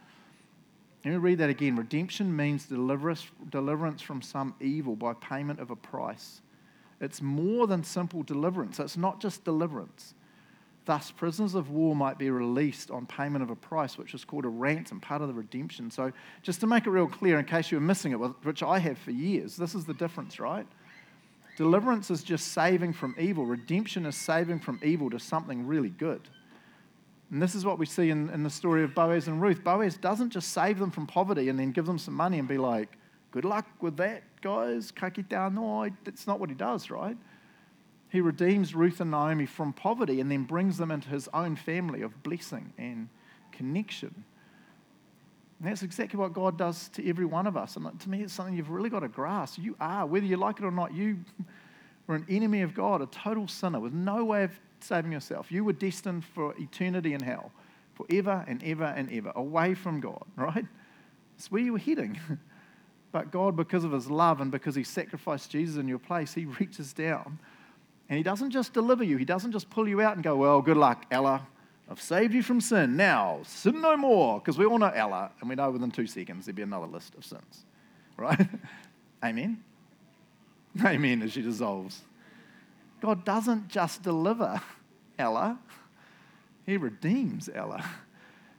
Let 1.05 1.13
me 1.13 1.17
read 1.17 1.39
that 1.39 1.51
again. 1.51 1.77
Redemption 1.77 2.35
means 2.35 2.67
deliverance 2.67 4.03
from 4.03 4.23
some 4.23 4.55
evil 4.61 4.97
by 4.97 5.15
payment 5.15 5.61
of 5.61 5.71
a 5.71 5.77
price. 5.77 6.43
It's 7.01 7.23
more 7.23 7.67
than 7.67 7.83
simple 7.83 8.23
deliverance, 8.23 8.79
it's 8.79 8.97
not 8.97 9.21
just 9.21 9.45
deliverance. 9.45 10.15
Thus, 10.87 11.11
prisoners 11.11 11.55
of 11.55 11.71
war 11.71 11.95
might 11.95 12.19
be 12.19 12.31
released 12.31 12.91
on 12.91 13.07
payment 13.07 13.43
of 13.43 13.51
a 13.51 13.57
price, 13.57 13.99
which 13.99 14.15
is 14.15 14.25
called 14.25 14.45
a 14.45 14.49
ransom, 14.49 14.99
part 14.99 15.23
of 15.23 15.29
the 15.29 15.35
redemption. 15.35 15.91
So, 15.91 16.11
just 16.43 16.61
to 16.61 16.67
make 16.67 16.87
it 16.87 16.91
real 16.91 17.07
clear, 17.07 17.39
in 17.39 17.45
case 17.45 17.71
you 17.71 17.77
were 17.77 17.85
missing 17.85 18.13
it, 18.13 18.17
which 18.17 18.63
I 18.63 18.79
have 18.79 18.99
for 18.99 19.11
years, 19.11 19.57
this 19.57 19.75
is 19.75 19.85
the 19.85 19.95
difference, 19.95 20.41
right? 20.41 20.67
Deliverance 21.61 22.11
is 22.11 22.23
just 22.23 22.53
saving 22.53 22.95
from 22.95 23.15
evil, 23.19 23.45
redemption 23.45 24.07
is 24.07 24.17
saving 24.17 24.61
from 24.61 24.81
evil 24.83 25.11
to 25.11 25.19
something 25.19 25.67
really 25.67 25.91
good. 25.91 26.23
And 27.31 27.43
this 27.43 27.55
is 27.55 27.67
what 27.67 27.79
we 27.79 27.85
see 27.85 28.09
in, 28.09 28.31
in 28.31 28.43
the 28.43 28.49
story 28.49 28.83
of 28.83 28.95
Boaz 28.95 29.29
and 29.29 29.43
Ruth. 29.43 29.63
Boaz 29.63 29.99
doesn't 29.99 30.31
just 30.31 30.55
save 30.55 30.79
them 30.79 30.91
from 30.91 31.07
poverty 31.07 31.51
and 31.51 31.59
then 31.59 31.73
give 31.73 31.85
them 31.85 31.99
some 31.99 32.15
money 32.15 32.39
and 32.39 32.49
be 32.49 32.57
like, 32.57 32.97
good 33.31 33.45
luck 33.45 33.67
with 33.79 33.99
that, 33.99 34.23
guys. 34.41 34.91
No. 35.31 35.87
That's 36.03 36.27
not 36.27 36.41
what 36.41 36.49
he 36.49 36.55
does, 36.55 36.91
right? 36.91 37.19
He 38.09 38.23
redeems 38.23 38.75
Ruth 38.75 39.03
and 39.03 39.11
Naomi 39.11 39.45
from 39.45 39.75
poverty 39.75 40.19
and 40.23 40.31
then 40.31 40.45
brings 40.45 40.79
them 40.79 40.91
into 40.91 41.11
his 41.11 41.29
own 41.35 41.57
family 41.57 42.01
of 42.01 42.23
blessing 42.23 42.73
and 42.79 43.11
connection. 43.53 44.25
And 45.61 45.69
that's 45.69 45.83
exactly 45.83 46.19
what 46.19 46.33
God 46.33 46.57
does 46.57 46.89
to 46.95 47.07
every 47.07 47.27
one 47.27 47.47
of 47.47 47.55
us. 47.55 47.77
And 47.77 48.01
to 48.01 48.09
me, 48.09 48.23
it's 48.23 48.33
something 48.33 48.57
you've 48.57 48.71
really 48.71 48.89
got 48.89 49.01
to 49.01 49.09
grasp. 49.09 49.59
You 49.59 49.77
are, 49.79 50.07
whether 50.07 50.25
you 50.25 50.39
like 50.39 50.59
it 50.59 50.65
or 50.65 50.71
not, 50.71 50.95
you 50.95 51.19
were 52.07 52.15
an 52.15 52.25
enemy 52.31 52.63
of 52.63 52.75
God, 52.75 53.03
a 53.03 53.07
total 53.07 53.47
sinner 53.47 53.79
with 53.79 53.93
no 53.93 54.25
way 54.25 54.45
of 54.45 54.59
saving 54.81 55.13
yourself. 55.13 55.53
You 55.53 55.65
were 55.65 55.75
destined 55.75 56.25
for 56.25 56.55
eternity 56.59 57.13
in 57.13 57.21
hell, 57.21 57.53
forever 57.95 58.43
and 58.49 58.65
ever 58.65 58.85
and 58.85 59.13
ever, 59.13 59.33
away 59.37 59.75
from 59.75 60.01
God, 60.01 60.25
right? 60.37 60.65
It's 61.37 61.53
where 61.53 61.61
you 61.61 61.75
were 61.75 61.79
heading. 61.79 62.19
but 63.13 63.31
God, 63.31 63.55
because 63.55 63.85
of 63.85 63.93
his 63.93 64.11
love 64.11 64.41
and 64.41 64.51
because 64.51 64.75
he 64.75 64.83
sacrificed 64.83 65.51
Jesus 65.51 65.77
in 65.77 65.87
your 65.87 65.99
place, 65.99 66.33
he 66.33 66.47
reaches 66.47 66.95
down 66.95 67.39
and 68.09 68.17
he 68.17 68.23
doesn't 68.23 68.51
just 68.51 68.73
deliver 68.73 69.05
you, 69.05 69.19
he 69.19 69.27
doesn't 69.27 69.53
just 69.53 69.69
pull 69.69 69.87
you 69.87 70.01
out 70.01 70.15
and 70.15 70.25
go, 70.25 70.37
Well, 70.37 70.63
good 70.63 70.79
luck, 70.79 71.05
Ella. 71.11 71.47
I've 71.91 72.01
saved 72.01 72.33
you 72.33 72.43
from 72.43 72.61
sin. 72.61 72.97
Now, 72.97 73.41
sin 73.45 73.81
no 73.81 73.97
more. 73.97 74.39
Because 74.39 74.57
we 74.57 74.65
all 74.65 74.79
know 74.79 74.93
Ella, 74.95 75.33
and 75.41 75.49
we 75.49 75.57
know 75.57 75.71
within 75.71 75.91
two 75.91 76.07
seconds 76.07 76.47
there'd 76.47 76.55
be 76.55 76.63
another 76.63 76.87
list 76.87 77.15
of 77.17 77.25
sins. 77.25 77.65
Right? 78.17 78.49
Amen. 79.25 79.63
Amen 80.85 81.23
as 81.23 81.33
she 81.33 81.43
dissolves. 81.43 82.03
God 83.01 83.25
doesn't 83.25 83.69
just 83.69 84.03
deliver 84.03 84.61
Ella, 85.19 85.59
He 86.65 86.77
redeems 86.77 87.51
Ella. 87.53 87.85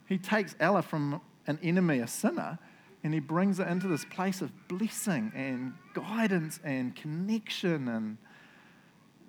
He 0.07 0.17
takes 0.17 0.55
Ella 0.59 0.81
from 0.81 1.21
an 1.47 1.57
enemy, 1.63 1.99
a 1.99 2.07
sinner, 2.07 2.59
and 3.03 3.13
He 3.13 3.19
brings 3.19 3.59
her 3.59 3.63
into 3.63 3.87
this 3.87 4.03
place 4.03 4.41
of 4.41 4.51
blessing 4.67 5.31
and 5.33 5.73
guidance 5.93 6.59
and 6.63 6.95
connection. 6.95 7.87
And 7.87 8.17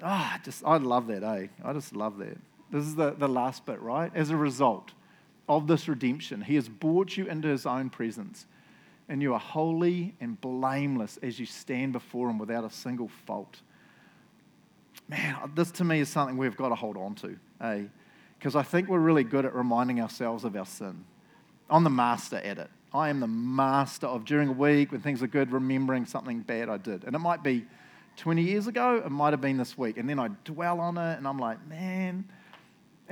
ah, 0.03 0.35
oh, 0.35 0.43
just, 0.45 0.65
I 0.65 0.79
love 0.79 1.07
that, 1.07 1.23
eh? 1.23 1.47
I 1.65 1.73
just 1.73 1.95
love 1.95 2.19
that. 2.19 2.37
This 2.73 2.85
is 2.85 2.95
the, 2.95 3.11
the 3.11 3.29
last 3.29 3.67
bit, 3.67 3.81
right? 3.81 4.11
As 4.15 4.31
a 4.31 4.37
result 4.37 4.93
of 5.49 5.67
this 5.67 5.87
redemption, 5.89 6.41
He 6.41 6.55
has 6.55 6.69
brought 6.69 7.17
you 7.17 7.27
into 7.27 7.49
His 7.49 7.67
own 7.67 7.91
presence 7.91 8.47
and 9.09 9.21
you 9.21 9.35
are 9.35 9.41
holy 9.41 10.15
and 10.21 10.41
blameless 10.41 11.19
as 11.23 11.39
you 11.39 11.45
stand 11.45 11.93
before 11.93 12.31
Him 12.31 12.39
without 12.39 12.65
a 12.65 12.71
single 12.71 13.09
fault. 13.27 13.61
Man, 15.09 15.53
this 15.55 15.71
to 15.73 15.85
me 15.85 16.01
is 16.01 16.09
something 16.09 16.39
we've 16.39 16.57
got 16.57 16.71
to 16.71 16.75
hold 16.75 16.97
on 16.97 17.15
to, 17.17 17.37
eh? 17.61 17.83
Because 18.39 18.57
I 18.57 18.63
think 18.63 18.89
we're 18.89 18.99
really 18.99 19.25
good 19.25 19.45
at 19.45 19.55
reminding 19.55 20.01
ourselves 20.01 20.45
of 20.45 20.57
our 20.57 20.67
sin. 20.67 21.05
I'm 21.69 21.85
the 21.85 21.91
master 21.91 22.37
at 22.37 22.59
it. 22.59 22.71
I 22.95 23.09
am 23.09 23.21
the 23.21 23.27
master 23.27 24.07
of 24.07 24.25
during 24.25 24.49
a 24.49 24.53
week 24.53 24.93
when 24.93 25.01
things 25.01 25.23
are 25.23 25.27
good, 25.27 25.53
remembering 25.53 26.07
something 26.07 26.41
bad 26.41 26.69
I 26.69 26.77
did. 26.77 27.05
And 27.05 27.15
it 27.15 27.19
might 27.19 27.43
be 27.43 27.67
20 28.17 28.43
years 28.43 28.67
ago, 28.67 29.03
it 29.05 29.11
might 29.11 29.33
have 29.33 29.41
been 29.41 29.57
this 29.57 29.77
week. 29.79 29.97
And 29.97 30.09
then 30.09 30.19
I 30.19 30.29
dwell 30.45 30.81
on 30.81 30.97
it 30.97 31.19
and 31.19 31.27
I'm 31.27 31.39
like, 31.39 31.67
man. 31.67 32.25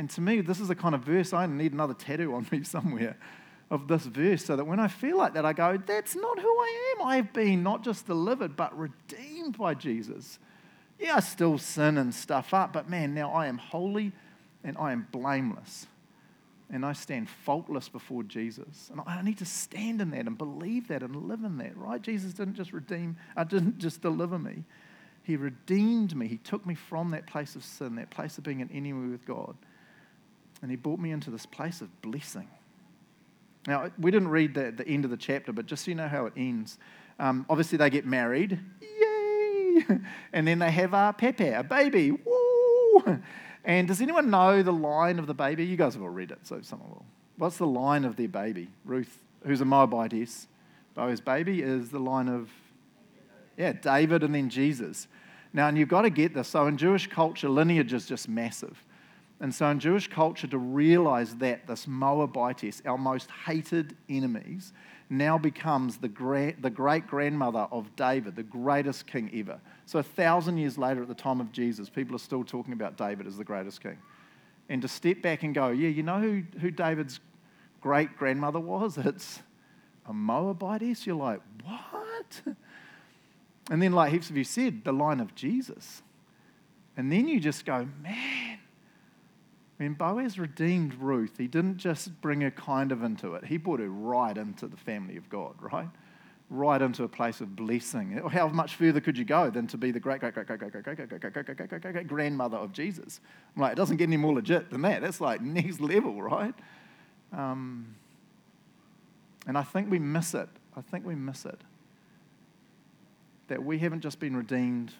And 0.00 0.08
to 0.12 0.22
me, 0.22 0.40
this 0.40 0.60
is 0.60 0.68
the 0.68 0.74
kind 0.74 0.94
of 0.94 1.02
verse 1.02 1.34
I 1.34 1.44
need 1.44 1.74
another 1.74 1.92
tattoo 1.92 2.34
on 2.34 2.46
me 2.50 2.62
somewhere 2.64 3.18
of 3.70 3.86
this 3.86 4.06
verse 4.06 4.46
so 4.46 4.56
that 4.56 4.64
when 4.64 4.80
I 4.80 4.88
feel 4.88 5.18
like 5.18 5.34
that, 5.34 5.44
I 5.44 5.52
go, 5.52 5.76
that's 5.76 6.16
not 6.16 6.38
who 6.38 6.48
I 6.48 6.94
am. 6.96 7.06
I've 7.06 7.34
been 7.34 7.62
not 7.62 7.84
just 7.84 8.06
delivered, 8.06 8.56
but 8.56 8.74
redeemed 8.78 9.58
by 9.58 9.74
Jesus. 9.74 10.38
Yeah, 10.98 11.16
I 11.16 11.20
still 11.20 11.58
sin 11.58 11.98
and 11.98 12.14
stuff 12.14 12.54
up, 12.54 12.72
but 12.72 12.88
man, 12.88 13.12
now 13.12 13.30
I 13.32 13.46
am 13.48 13.58
holy 13.58 14.12
and 14.64 14.78
I 14.78 14.92
am 14.92 15.06
blameless. 15.12 15.86
And 16.72 16.86
I 16.86 16.94
stand 16.94 17.28
faultless 17.28 17.90
before 17.90 18.22
Jesus. 18.22 18.88
And 18.90 19.02
I 19.06 19.20
need 19.20 19.36
to 19.36 19.44
stand 19.44 20.00
in 20.00 20.12
that 20.12 20.26
and 20.26 20.38
believe 20.38 20.88
that 20.88 21.02
and 21.02 21.14
live 21.28 21.44
in 21.44 21.58
that, 21.58 21.76
right? 21.76 22.00
Jesus 22.00 22.32
didn't 22.32 22.54
just 22.54 22.72
redeem, 22.72 23.18
I 23.36 23.42
uh, 23.42 23.44
didn't 23.44 23.76
just 23.76 24.00
deliver 24.00 24.38
me. 24.38 24.64
He 25.24 25.36
redeemed 25.36 26.16
me. 26.16 26.26
He 26.26 26.38
took 26.38 26.64
me 26.64 26.74
from 26.74 27.10
that 27.10 27.26
place 27.26 27.54
of 27.54 27.64
sin, 27.64 27.96
that 27.96 28.08
place 28.08 28.38
of 28.38 28.44
being 28.44 28.62
an 28.62 28.70
enemy 28.72 29.10
with 29.10 29.26
God. 29.26 29.56
And 30.62 30.70
he 30.70 30.76
brought 30.76 30.98
me 30.98 31.10
into 31.10 31.30
this 31.30 31.46
place 31.46 31.80
of 31.80 32.02
blessing 32.02 32.48
now, 33.66 33.90
we 33.98 34.10
didn't 34.10 34.28
read 34.28 34.54
the, 34.54 34.70
the 34.70 34.86
end 34.88 35.04
of 35.04 35.10
the 35.10 35.16
chapter, 35.16 35.52
but 35.52 35.66
just 35.66 35.84
so 35.84 35.90
you 35.90 35.94
know 35.94 36.08
how 36.08 36.26
it 36.26 36.32
ends. 36.36 36.78
Um, 37.18 37.44
obviously, 37.50 37.76
they 37.76 37.90
get 37.90 38.06
married. 38.06 38.58
Yay! 38.80 39.84
And 40.32 40.46
then 40.46 40.58
they 40.58 40.70
have 40.70 40.92
a 40.94 41.14
Pepe, 41.16 41.48
a 41.48 41.62
baby. 41.62 42.12
Woo! 42.12 43.20
And 43.64 43.88
does 43.88 44.00
anyone 44.00 44.30
know 44.30 44.62
the 44.62 44.72
line 44.72 45.18
of 45.18 45.26
the 45.26 45.34
baby? 45.34 45.64
You 45.64 45.76
guys 45.76 45.94
have 45.94 46.02
all 46.02 46.08
read 46.08 46.30
it, 46.30 46.38
so 46.42 46.60
someone 46.62 46.88
will. 46.90 47.04
What's 47.36 47.58
the 47.58 47.66
line 47.66 48.04
of 48.04 48.16
their 48.16 48.28
baby? 48.28 48.68
Ruth, 48.84 49.22
who's 49.46 49.60
a 49.60 49.64
Moabitess. 49.64 50.46
Boaz's 50.94 51.20
baby 51.20 51.62
is 51.62 51.90
the 51.90 51.98
line 51.98 52.28
of, 52.28 52.50
yeah, 53.56 53.72
David 53.72 54.22
and 54.22 54.34
then 54.34 54.48
Jesus. 54.48 55.08
Now, 55.52 55.68
and 55.68 55.78
you've 55.78 55.88
got 55.88 56.02
to 56.02 56.10
get 56.10 56.34
this. 56.34 56.48
So 56.48 56.66
in 56.66 56.76
Jewish 56.76 57.06
culture, 57.06 57.48
lineage 57.48 57.92
is 57.92 58.06
just 58.06 58.28
massive. 58.28 58.82
And 59.40 59.54
so, 59.54 59.66
in 59.68 59.80
Jewish 59.80 60.06
culture, 60.06 60.46
to 60.46 60.58
realize 60.58 61.34
that 61.36 61.66
this 61.66 61.86
Moabites, 61.86 62.82
our 62.84 62.98
most 62.98 63.30
hated 63.46 63.96
enemies, 64.08 64.74
now 65.08 65.38
becomes 65.38 65.96
the, 65.96 66.08
gra- 66.08 66.54
the 66.60 66.68
great 66.68 67.06
grandmother 67.06 67.66
of 67.72 67.96
David, 67.96 68.36
the 68.36 68.42
greatest 68.42 69.06
king 69.06 69.30
ever. 69.34 69.58
So, 69.86 69.98
a 69.98 70.02
thousand 70.02 70.58
years 70.58 70.76
later, 70.76 71.00
at 71.00 71.08
the 71.08 71.14
time 71.14 71.40
of 71.40 71.52
Jesus, 71.52 71.88
people 71.88 72.14
are 72.14 72.20
still 72.20 72.44
talking 72.44 72.74
about 72.74 72.98
David 72.98 73.26
as 73.26 73.38
the 73.38 73.44
greatest 73.44 73.82
king. 73.82 73.96
And 74.68 74.82
to 74.82 74.88
step 74.88 75.22
back 75.22 75.42
and 75.42 75.54
go, 75.54 75.68
yeah, 75.68 75.88
you 75.88 76.02
know 76.02 76.20
who, 76.20 76.42
who 76.60 76.70
David's 76.70 77.18
great 77.80 78.16
grandmother 78.18 78.60
was? 78.60 78.98
It's 79.04 79.40
a 80.06 80.12
Moabitess. 80.12 81.06
You're 81.06 81.16
like, 81.16 81.40
what? 81.64 82.56
And 83.70 83.80
then, 83.80 83.92
like 83.92 84.12
heaps 84.12 84.28
of 84.28 84.36
you 84.36 84.44
said, 84.44 84.84
the 84.84 84.92
line 84.92 85.20
of 85.20 85.34
Jesus. 85.34 86.02
And 86.96 87.10
then 87.10 87.26
you 87.26 87.40
just 87.40 87.64
go, 87.64 87.88
man 88.02 88.59
when 89.80 89.94
Boaz 89.94 90.38
redeemed 90.38 90.92
Ruth, 90.96 91.38
he 91.38 91.46
didn't 91.46 91.78
just 91.78 92.20
bring 92.20 92.42
her 92.42 92.50
kind 92.50 92.92
of 92.92 93.02
into 93.02 93.34
it, 93.34 93.46
he 93.46 93.56
brought 93.56 93.80
her 93.80 93.88
right 93.88 94.36
into 94.36 94.66
the 94.66 94.76
family 94.76 95.16
of 95.16 95.30
God, 95.30 95.54
right? 95.58 95.88
Right 96.50 96.82
into 96.82 97.04
a 97.04 97.08
place 97.08 97.40
of 97.40 97.56
blessing. 97.56 98.20
How 98.30 98.48
much 98.48 98.74
further 98.74 99.00
could 99.00 99.16
you 99.16 99.24
go 99.24 99.48
than 99.48 99.66
to 99.68 99.78
be 99.78 99.90
the 99.90 99.98
great, 99.98 100.20
great, 100.20 100.34
great, 100.34 100.46
great, 100.48 100.58
great, 100.58 100.72
great, 100.72 100.84
great, 100.84 100.96
great, 100.96 101.08
great, 101.08 101.32
great, 101.32 101.46
great, 101.46 101.56
great, 101.56 101.80
great, 101.80 101.92
great 101.92 102.08
grandmother 102.08 102.58
of 102.58 102.74
Jesus? 102.74 103.20
I'm 103.56 103.62
like, 103.62 103.72
it 103.72 103.76
doesn't 103.76 103.96
get 103.96 104.04
any 104.04 104.18
more 104.18 104.34
legit 104.34 104.68
than 104.68 104.82
that. 104.82 105.00
That's 105.00 105.18
like 105.18 105.40
next 105.40 105.80
level, 105.80 106.20
right? 106.20 106.54
Um, 107.32 107.94
and 109.46 109.56
I 109.56 109.62
think 109.62 109.90
we 109.90 109.98
miss 109.98 110.34
it. 110.34 110.50
I 110.76 110.82
think 110.82 111.06
we 111.06 111.14
miss 111.14 111.46
it. 111.46 111.62
That 113.48 113.64
we 113.64 113.78
haven't 113.78 114.02
just 114.02 114.20
been 114.20 114.36
redeemed 114.36 114.92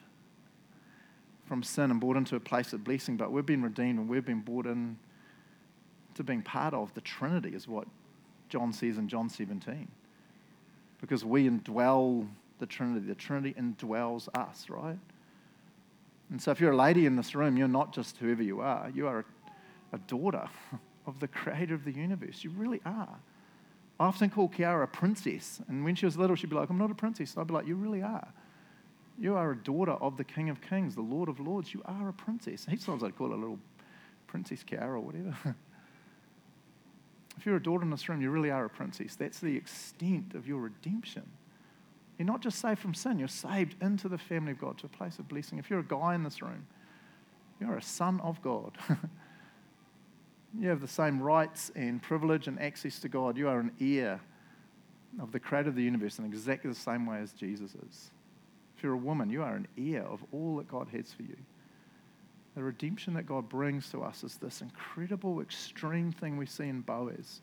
from 1.51 1.64
sin 1.64 1.90
and 1.90 1.98
brought 1.98 2.16
into 2.16 2.36
a 2.36 2.40
place 2.40 2.72
of 2.72 2.84
blessing, 2.84 3.16
but 3.16 3.32
we've 3.32 3.44
been 3.44 3.61
redeemed 3.61 3.98
and 3.98 4.09
we've 4.09 4.24
been 4.24 4.38
brought 4.38 4.66
in 4.66 4.96
to 6.14 6.22
being 6.22 6.42
part 6.42 6.72
of 6.74 6.94
the 6.94 7.01
Trinity, 7.01 7.57
is 7.57 7.66
what 7.66 7.88
John 8.48 8.72
says 8.72 8.98
in 8.98 9.09
John 9.09 9.28
17. 9.28 9.88
Because 11.01 11.24
we 11.24 11.51
indwell 11.51 12.28
the 12.61 12.66
Trinity, 12.66 13.05
the 13.05 13.16
Trinity 13.16 13.53
indwells 13.61 14.28
us, 14.32 14.70
right? 14.70 14.96
And 16.30 16.40
so 16.40 16.53
if 16.53 16.61
you're 16.61 16.70
a 16.70 16.76
lady 16.76 17.05
in 17.05 17.16
this 17.16 17.34
room, 17.34 17.57
you're 17.57 17.66
not 17.66 17.92
just 17.92 18.18
whoever 18.18 18.44
you 18.44 18.61
are, 18.61 18.88
you 18.94 19.09
are 19.09 19.18
a, 19.18 19.96
a 19.96 19.98
daughter 19.98 20.48
of 21.09 21.18
the 21.18 21.26
creator 21.26 21.74
of 21.74 21.84
the 21.84 21.90
universe. 21.92 22.44
You 22.44 22.51
really 22.51 22.80
are. 22.86 23.18
I 23.98 24.07
often 24.07 24.30
call 24.30 24.48
Kiara 24.48 24.84
a 24.84 24.86
princess. 24.86 25.61
And 25.66 25.84
when 25.84 25.96
she 25.96 26.07
was 26.07 26.16
little, 26.16 26.36
she'd 26.36 26.48
be 26.48 26.55
like, 26.55 26.70
I'm 26.70 26.78
not 26.78 26.92
a 26.92 26.94
princess. 26.94 27.34
And 27.34 27.40
I'd 27.40 27.48
be 27.48 27.55
like, 27.55 27.66
You 27.66 27.74
really 27.74 28.03
are. 28.03 28.32
You 29.21 29.37
are 29.37 29.51
a 29.51 29.57
daughter 29.57 29.93
of 29.93 30.16
the 30.16 30.25
King 30.25 30.49
of 30.49 30.62
Kings, 30.62 30.95
the 30.95 31.03
Lord 31.03 31.29
of 31.29 31.39
Lords. 31.39 31.75
You 31.75 31.83
are 31.85 32.09
a 32.09 32.12
princess. 32.12 32.66
Each 32.73 32.87
times 32.87 33.05
I'd 33.05 33.16
call 33.16 33.29
her 33.29 33.35
a 33.35 33.39
little 33.39 33.59
Princess 34.27 34.64
Kiara 34.64 34.95
or 34.95 35.01
whatever. 35.01 35.37
if 37.37 37.45
you're 37.45 37.57
a 37.57 37.62
daughter 37.62 37.83
in 37.83 37.91
this 37.91 38.09
room, 38.09 38.23
you 38.23 38.31
really 38.31 38.51
are 38.51 38.64
a 38.64 38.71
princess. 38.71 39.16
That's 39.16 39.39
the 39.39 39.55
extent 39.55 40.35
of 40.35 40.49
your 40.49 40.61
redemption. 40.61 41.29
You're 42.18 42.27
not 42.27 42.41
just 42.41 42.61
saved 42.61 42.79
from 42.81 42.95
sin, 42.95 43.18
you're 43.18 43.29
saved 43.29 43.77
into 43.83 44.09
the 44.09 44.18
family 44.18 44.53
of 44.53 44.61
God, 44.61 44.79
to 44.79 44.87
a 44.87 44.89
place 44.89 45.18
of 45.18 45.29
blessing. 45.29 45.59
If 45.59 45.68
you're 45.68 45.81
a 45.81 45.85
guy 45.85 46.14
in 46.14 46.23
this 46.23 46.41
room, 46.41 46.66
you're 47.61 47.77
a 47.77 47.83
son 47.83 48.21
of 48.21 48.41
God. 48.41 48.79
you 50.59 50.68
have 50.68 50.81
the 50.81 50.89
same 50.89 51.23
rights 51.23 51.71
and 51.75 52.01
privilege 52.03 52.49
and 52.49 52.61
access 52.61 52.99
to 53.01 53.09
God. 53.09 53.37
You 53.37 53.49
are 53.49 53.61
an 53.61 53.73
heir 53.81 54.21
of 55.21 55.33
the 55.33 55.41
creator 55.41 55.68
of 55.68 55.75
the 55.75 55.83
universe 55.83 56.18
in 56.18 56.25
exactly 56.25 56.71
the 56.71 56.79
same 56.79 57.05
way 57.05 57.18
as 57.18 57.33
Jesus 57.33 57.75
is. 57.75 58.11
If 58.81 58.85
you're 58.85 58.95
a 58.95 58.97
woman, 58.97 59.28
you 59.28 59.43
are 59.43 59.57
an 59.57 59.68
heir 59.76 60.05
of 60.05 60.24
all 60.33 60.57
that 60.57 60.66
God 60.66 60.89
has 60.93 61.12
for 61.12 61.20
you. 61.20 61.37
The 62.57 62.62
redemption 62.62 63.12
that 63.12 63.26
God 63.26 63.47
brings 63.47 63.91
to 63.91 64.01
us 64.03 64.24
is 64.24 64.37
this 64.37 64.62
incredible, 64.62 65.43
extreme 65.43 66.12
thing 66.12 66.39
we 66.39 66.47
see 66.47 66.66
in 66.66 66.81
Boaz. 66.81 67.43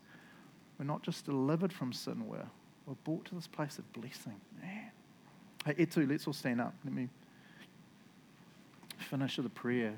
We're 0.80 0.86
not 0.86 1.04
just 1.04 1.26
delivered 1.26 1.72
from 1.72 1.92
sin, 1.92 2.26
we're, 2.26 2.42
we're 2.86 2.94
brought 3.04 3.24
to 3.26 3.36
this 3.36 3.46
place 3.46 3.78
of 3.78 3.92
blessing. 3.92 4.34
Man. 4.60 4.90
Hey, 5.64 5.74
Etu, 5.74 6.10
let's 6.10 6.26
all 6.26 6.32
stand 6.32 6.60
up. 6.60 6.74
Let 6.84 6.92
me 6.92 7.08
finish 8.98 9.36
with 9.36 9.46
a 9.46 9.50
prayer. 9.50 9.94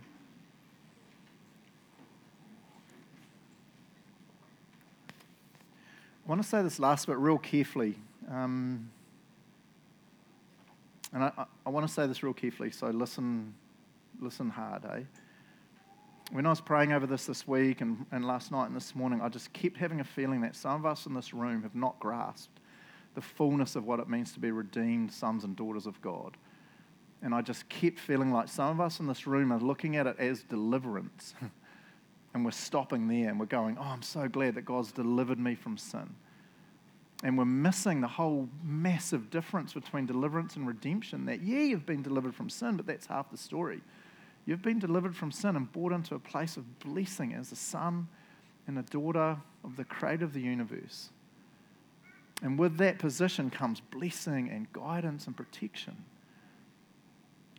I 6.26 6.28
want 6.28 6.42
to 6.42 6.46
say 6.46 6.62
this 6.62 6.78
last 6.78 7.06
bit 7.06 7.16
real 7.16 7.38
carefully. 7.38 7.96
Um, 8.30 8.90
and 11.12 11.24
I, 11.24 11.44
I 11.66 11.70
want 11.70 11.86
to 11.86 11.92
say 11.92 12.06
this 12.06 12.22
real 12.22 12.32
carefully, 12.32 12.70
so 12.70 12.88
listen, 12.88 13.54
listen 14.20 14.50
hard, 14.50 14.84
eh? 14.84 15.02
When 16.32 16.46
I 16.46 16.50
was 16.50 16.60
praying 16.60 16.92
over 16.92 17.06
this 17.06 17.26
this 17.26 17.48
week 17.48 17.80
and, 17.80 18.06
and 18.12 18.24
last 18.24 18.52
night 18.52 18.66
and 18.66 18.76
this 18.76 18.94
morning, 18.94 19.20
I 19.20 19.28
just 19.28 19.52
kept 19.52 19.76
having 19.76 19.98
a 19.98 20.04
feeling 20.04 20.42
that 20.42 20.54
some 20.54 20.74
of 20.74 20.86
us 20.86 21.06
in 21.06 21.14
this 21.14 21.34
room 21.34 21.62
have 21.64 21.74
not 21.74 21.98
grasped 21.98 22.60
the 23.14 23.20
fullness 23.20 23.74
of 23.74 23.84
what 23.84 23.98
it 23.98 24.08
means 24.08 24.32
to 24.32 24.40
be 24.40 24.52
redeemed 24.52 25.12
sons 25.12 25.42
and 25.42 25.56
daughters 25.56 25.86
of 25.86 26.00
God. 26.00 26.36
And 27.22 27.34
I 27.34 27.42
just 27.42 27.68
kept 27.68 27.98
feeling 27.98 28.32
like 28.32 28.48
some 28.48 28.68
of 28.68 28.80
us 28.80 29.00
in 29.00 29.06
this 29.06 29.26
room 29.26 29.52
are 29.52 29.58
looking 29.58 29.96
at 29.96 30.06
it 30.06 30.16
as 30.18 30.44
deliverance. 30.44 31.34
and 32.34 32.44
we're 32.44 32.52
stopping 32.52 33.08
there 33.08 33.28
and 33.28 33.38
we're 33.38 33.46
going, 33.46 33.76
oh, 33.78 33.82
I'm 33.82 34.02
so 34.02 34.28
glad 34.28 34.54
that 34.54 34.64
God's 34.64 34.92
delivered 34.92 35.38
me 35.38 35.54
from 35.54 35.76
sin. 35.76 36.14
And 37.22 37.36
we're 37.36 37.44
missing 37.44 38.00
the 38.00 38.08
whole 38.08 38.48
massive 38.64 39.30
difference 39.30 39.74
between 39.74 40.06
deliverance 40.06 40.56
and 40.56 40.66
redemption. 40.66 41.26
That, 41.26 41.42
yeah, 41.42 41.60
you've 41.60 41.84
been 41.84 42.02
delivered 42.02 42.34
from 42.34 42.48
sin, 42.48 42.76
but 42.76 42.86
that's 42.86 43.06
half 43.06 43.30
the 43.30 43.36
story. 43.36 43.82
You've 44.46 44.62
been 44.62 44.78
delivered 44.78 45.14
from 45.14 45.30
sin 45.30 45.54
and 45.54 45.70
brought 45.70 45.92
into 45.92 46.14
a 46.14 46.18
place 46.18 46.56
of 46.56 46.78
blessing 46.80 47.34
as 47.34 47.52
a 47.52 47.56
son 47.56 48.08
and 48.66 48.78
a 48.78 48.82
daughter 48.82 49.36
of 49.64 49.76
the 49.76 49.84
creator 49.84 50.24
of 50.24 50.32
the 50.32 50.40
universe. 50.40 51.10
And 52.42 52.58
with 52.58 52.78
that 52.78 52.98
position 52.98 53.50
comes 53.50 53.80
blessing 53.80 54.48
and 54.48 54.72
guidance 54.72 55.26
and 55.26 55.36
protection. 55.36 55.96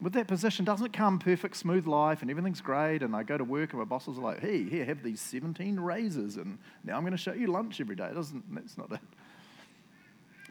With 0.01 0.14
that 0.14 0.28
position 0.28 0.66
doesn't 0.66 0.93
come 0.93 1.20
perfect, 1.20 1.55
smooth 1.55 1.86
life 1.86 2.24
and 2.24 2.32
everything's 2.32 2.62
great. 2.62 3.03
And 3.03 3.16
I 3.16 3.22
go 3.22 3.38
to 3.38 3.43
work 3.43 3.72
and 3.72 3.80
my 3.80 3.86
bosses 3.86 4.18
are 4.18 4.22
like, 4.22 4.39
hey, 4.39 4.64
here, 4.64 4.84
have 4.86 5.03
these 5.03 5.22
17 5.22 5.80
raises 5.80 6.38
and 6.38 6.57
now 6.84 6.95
I'm 6.95 7.03
going 7.03 7.12
to 7.12 7.18
show 7.18 7.34
you 7.34 7.47
lunch 7.47 7.80
every 7.80 7.95
day. 7.95 8.05
It 8.05 8.16
doesn't, 8.16 8.43
that's 8.55 8.80
not 8.80 8.91
it. 8.91 8.99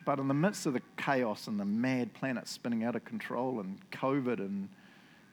But 0.04 0.18
in 0.18 0.28
the 0.28 0.34
midst 0.34 0.66
of 0.66 0.72
the 0.72 0.82
chaos 0.96 1.46
and 1.46 1.60
the 1.60 1.64
mad 1.64 2.14
planet 2.14 2.48
spinning 2.48 2.84
out 2.84 2.96
of 2.96 3.04
control 3.04 3.60
and 3.60 3.78
COVID 3.90 4.38
and 4.38 4.68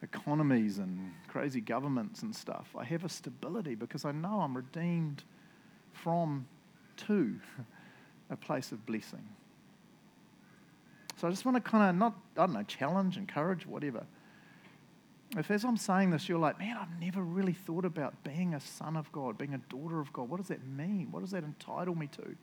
economies 0.04 0.78
and 0.78 1.14
crazy 1.28 1.62
governments 1.62 2.22
and 2.22 2.36
stuff, 2.36 2.68
I 2.78 2.84
have 2.84 3.04
a 3.04 3.10
stability 3.10 3.76
because 3.76 4.06
I 4.06 4.12
know 4.12 4.42
I'm 4.42 4.56
redeemed 4.56 5.24
from 5.94 6.48
to 6.98 7.36
a 8.30 8.36
place 8.36 8.72
of 8.72 8.86
blessing. 8.86 9.28
So 11.16 11.28
I 11.28 11.32
just 11.32 11.46
want 11.46 11.56
to 11.56 11.62
kind 11.62 11.90
of 11.90 11.96
not, 11.96 12.16
I 12.36 12.46
don't 12.46 12.54
know, 12.54 12.64
challenge, 12.64 13.18
encourage, 13.18 13.66
whatever. 13.66 14.06
If 15.36 15.50
as 15.50 15.66
I'm 15.66 15.78
saying 15.78 16.12
this, 16.12 16.30
you're 16.30 16.40
like, 16.40 16.60
man, 16.60 16.78
I've 16.80 17.02
never 17.02 17.22
really 17.22 17.54
thought 17.54 17.86
about 17.86 18.24
being 18.24 18.54
a 18.54 18.60
son 18.60 18.96
of 18.96 19.12
God, 19.12 19.38
being 19.38 19.54
a 19.54 19.58
daughter 19.58 20.00
of 20.00 20.14
God. 20.14 20.30
What 20.30 20.38
does 20.38 20.48
that 20.50 20.66
mean? 20.66 21.08
What 21.12 21.22
does 21.22 21.32
that 21.32 21.44
entitle 21.44 21.96
me 21.96 22.08
to? 22.08 22.36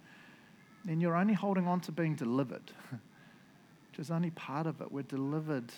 Then 0.85 1.01
you're 1.01 1.17
only 1.17 1.35
holding 1.35 1.67
on 1.67 1.81
to 1.81 1.93
being 1.93 2.15
delivered, 2.15 2.71
which 2.91 3.99
is 3.99 4.11
only 4.11 4.31
part 4.31 4.67
of 4.67 4.81
it. 4.81 4.93
We're 4.93 5.03
delivered 5.03 5.73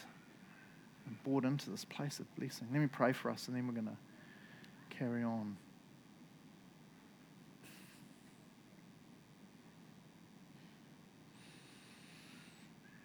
and 1.07 1.23
brought 1.23 1.45
into 1.45 1.71
this 1.71 1.85
place 1.85 2.19
of 2.19 2.27
blessing. 2.37 2.67
Let 2.73 2.81
me 2.81 2.89
pray 2.89 3.13
for 3.13 3.31
us, 3.31 3.47
and 3.47 3.57
then 3.57 3.69
we're 3.69 3.75
going 3.75 3.87
to 3.87 4.97
carry 4.97 5.23
on. 5.23 5.57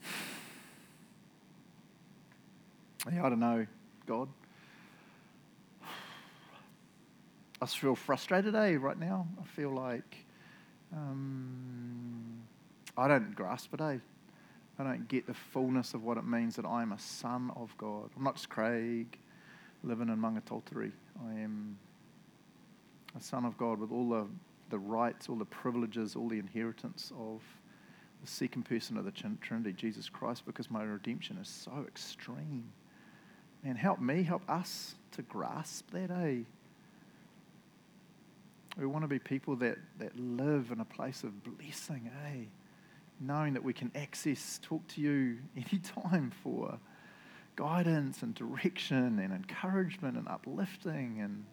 Yeah, 3.12 3.26
I 3.26 3.30
don't 3.30 3.40
know, 3.40 3.66
God. 4.06 4.30
I 7.62 7.66
feel 7.66 7.96
frustrated, 7.96 8.56
eh, 8.56 8.78
right 8.80 9.00
now. 9.00 9.28
I 9.42 9.44
feel 9.44 9.72
like 9.72 10.18
um, 10.94 12.42
I 12.98 13.08
don't 13.08 13.36
grasp 13.36 13.74
it, 13.74 13.82
eh? 13.82 13.98
I 14.80 14.84
don't 14.84 15.08
get 15.08 15.28
the 15.28 15.34
fullness 15.34 15.94
of 15.94 16.04
what 16.04 16.18
it 16.18 16.26
means 16.26 16.56
that 16.56 16.66
I 16.66 16.82
am 16.82 16.92
a 16.92 17.00
son 17.00 17.52
of 17.56 17.76
God. 17.78 18.10
I'm 18.16 18.24
not 18.24 18.36
just 18.36 18.50
Craig 18.50 19.18
living 19.84 20.10
in 20.10 20.18
Maungatautari. 20.18 20.92
I 21.28 21.40
am 21.40 21.78
a 23.18 23.22
son 23.22 23.46
of 23.46 23.58
God 23.58 23.80
with 23.80 23.92
all 23.92 24.10
the, 24.10 24.26
the 24.70 24.80
rights, 24.80 25.30
all 25.30 25.36
the 25.36 25.46
privileges, 25.46 26.16
all 26.16 26.30
the 26.30 26.40
inheritance 26.40 27.12
of 27.20 27.42
the 28.22 28.28
second 28.28 28.64
person 28.64 28.98
of 28.98 29.06
the 29.06 29.12
Trinity, 29.12 29.74
Jesus 29.74 30.10
Christ, 30.10 30.46
because 30.46 30.70
my 30.70 30.84
redemption 30.84 31.38
is 31.38 31.48
so 31.48 31.86
extreme. 31.88 32.72
And 33.64 33.78
help 33.78 34.00
me, 34.00 34.24
help 34.24 34.48
us 34.50 34.96
to 35.12 35.22
grasp 35.24 35.92
that, 35.92 36.12
eh? 36.12 36.42
We 38.78 38.86
want 38.86 39.04
to 39.04 39.08
be 39.08 39.20
people 39.20 39.56
that, 39.58 39.78
that 40.00 40.18
live 40.18 40.72
in 40.72 40.80
a 40.80 40.86
place 40.86 41.24
of 41.24 41.44
blessing, 41.44 42.10
eh? 42.26 42.46
Knowing 43.20 43.54
that 43.54 43.64
we 43.64 43.74
can 43.74 43.92
access, 43.96 44.60
talk 44.64 44.88
to 44.88 45.02
you 45.02 45.38
anytime 45.56 46.32
for 46.44 46.80
guidance 47.56 48.24
and 48.24 48.34
direction 48.34 49.20
and 49.20 49.34
encouragement 49.34 50.18
and 50.18 50.28
uplifting 50.28 51.20
and 51.22 51.46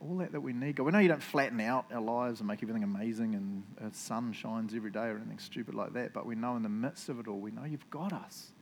all 0.00 0.16
that 0.18 0.32
that 0.32 0.40
we 0.40 0.52
need. 0.52 0.76
God, 0.76 0.84
we 0.84 0.92
know 0.92 0.98
you 0.98 1.08
don't 1.08 1.22
flatten 1.22 1.60
out 1.60 1.86
our 1.92 2.00
lives 2.00 2.40
and 2.40 2.46
make 2.46 2.62
everything 2.62 2.84
amazing 2.84 3.34
and 3.34 3.62
the 3.80 3.96
sun 3.96 4.32
shines 4.32 4.74
every 4.74 4.90
day 4.90 5.06
or 5.06 5.16
anything 5.16 5.38
stupid 5.38 5.74
like 5.74 5.92
that, 5.94 6.12
but 6.12 6.24
we 6.24 6.34
know 6.34 6.56
in 6.56 6.62
the 6.62 6.68
midst 6.68 7.08
of 7.08 7.18
it 7.18 7.28
all, 7.28 7.38
we 7.38 7.50
know 7.50 7.64
you've 7.64 7.88
got 7.90 8.12
us. 8.12 8.52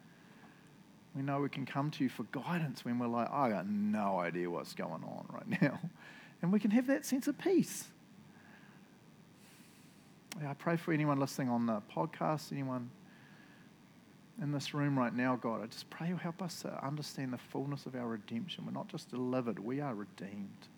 We 1.15 1.23
know 1.23 1.41
we 1.41 1.49
can 1.49 1.65
come 1.65 1.91
to 1.93 2.05
you 2.05 2.11
for 2.11 2.25
guidance 2.25 2.85
when 2.85 2.99
we're 2.99 3.07
like, 3.07 3.31
I 3.31 3.49
got 3.49 3.67
no 3.67 4.19
idea 4.19 4.51
what's 4.51 4.75
going 4.75 5.03
on 5.05 5.27
right 5.31 5.63
now. 5.63 5.79
And 6.43 6.53
we 6.53 6.61
can 6.61 6.71
have 6.71 6.87
that 6.87 7.05
sense 7.05 7.27
of 7.27 7.39
peace. 7.39 7.85
I 10.47 10.53
pray 10.55 10.77
for 10.77 10.93
anyone 10.93 11.19
listening 11.19 11.49
on 11.49 11.67
the 11.67 11.81
podcast, 11.95 12.53
anyone 12.53 12.91
in 14.41 14.53
this 14.53 14.75
room 14.75 14.99
right 14.99 15.15
now, 15.15 15.37
God. 15.37 15.63
I 15.63 15.67
just 15.67 15.89
pray 15.89 16.09
you 16.09 16.17
help 16.17 16.43
us 16.43 16.61
to 16.63 16.87
understand 16.87 17.33
the 17.33 17.39
fullness 17.39 17.87
of 17.87 17.95
our 17.95 18.07
redemption. 18.07 18.67
We're 18.67 18.73
not 18.73 18.89
just 18.89 19.11
delivered, 19.11 19.59
we 19.59 19.81
are 19.81 19.95
redeemed. 19.95 20.69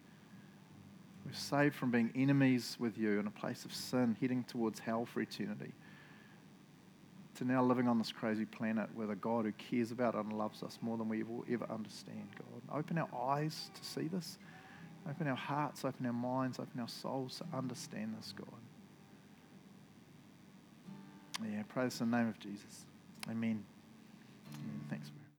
We're 1.27 1.33
saved 1.33 1.75
from 1.75 1.91
being 1.91 2.13
enemies 2.15 2.77
with 2.79 2.97
you 2.97 3.19
in 3.19 3.27
a 3.27 3.31
place 3.31 3.65
of 3.65 3.75
sin, 3.75 4.17
heading 4.21 4.45
towards 4.45 4.79
hell 4.79 5.05
for 5.07 5.21
eternity 5.21 5.73
to 7.39 7.45
now 7.45 7.63
living 7.63 7.87
on 7.87 7.99
this 7.99 8.11
crazy 8.11 8.45
planet 8.45 8.89
with 8.97 9.13
a 9.13 9.15
God 9.15 9.45
who 9.45 9.53
cares 9.53 9.93
about 9.93 10.17
and 10.17 10.33
loves 10.33 10.65
us 10.65 10.79
more 10.83 10.99
than 10.99 11.09
we 11.09 11.23
will 11.23 11.45
ever 11.51 11.67
understand, 11.71 12.27
God. 12.37 12.77
Open 12.77 12.99
our 12.99 13.09
eyes 13.31 13.71
to 13.75 13.85
see 13.85 14.09
this. 14.09 14.39
Open 15.09 15.27
our 15.27 15.37
hearts, 15.37 15.85
open 15.85 16.05
our 16.07 16.13
minds, 16.13 16.59
open 16.59 16.81
our 16.81 16.89
souls 16.89 17.39
to 17.39 17.57
understand 17.57 18.15
this, 18.19 18.35
God. 18.37 18.47
Yeah, 21.51 21.63
praise 21.69 22.01
in 22.01 22.11
the 22.11 22.17
name 22.17 22.29
of 22.29 22.39
Jesus. 22.39 22.85
Amen. 23.31 23.65
Amen. 24.55 24.81
Thanks. 24.91 25.11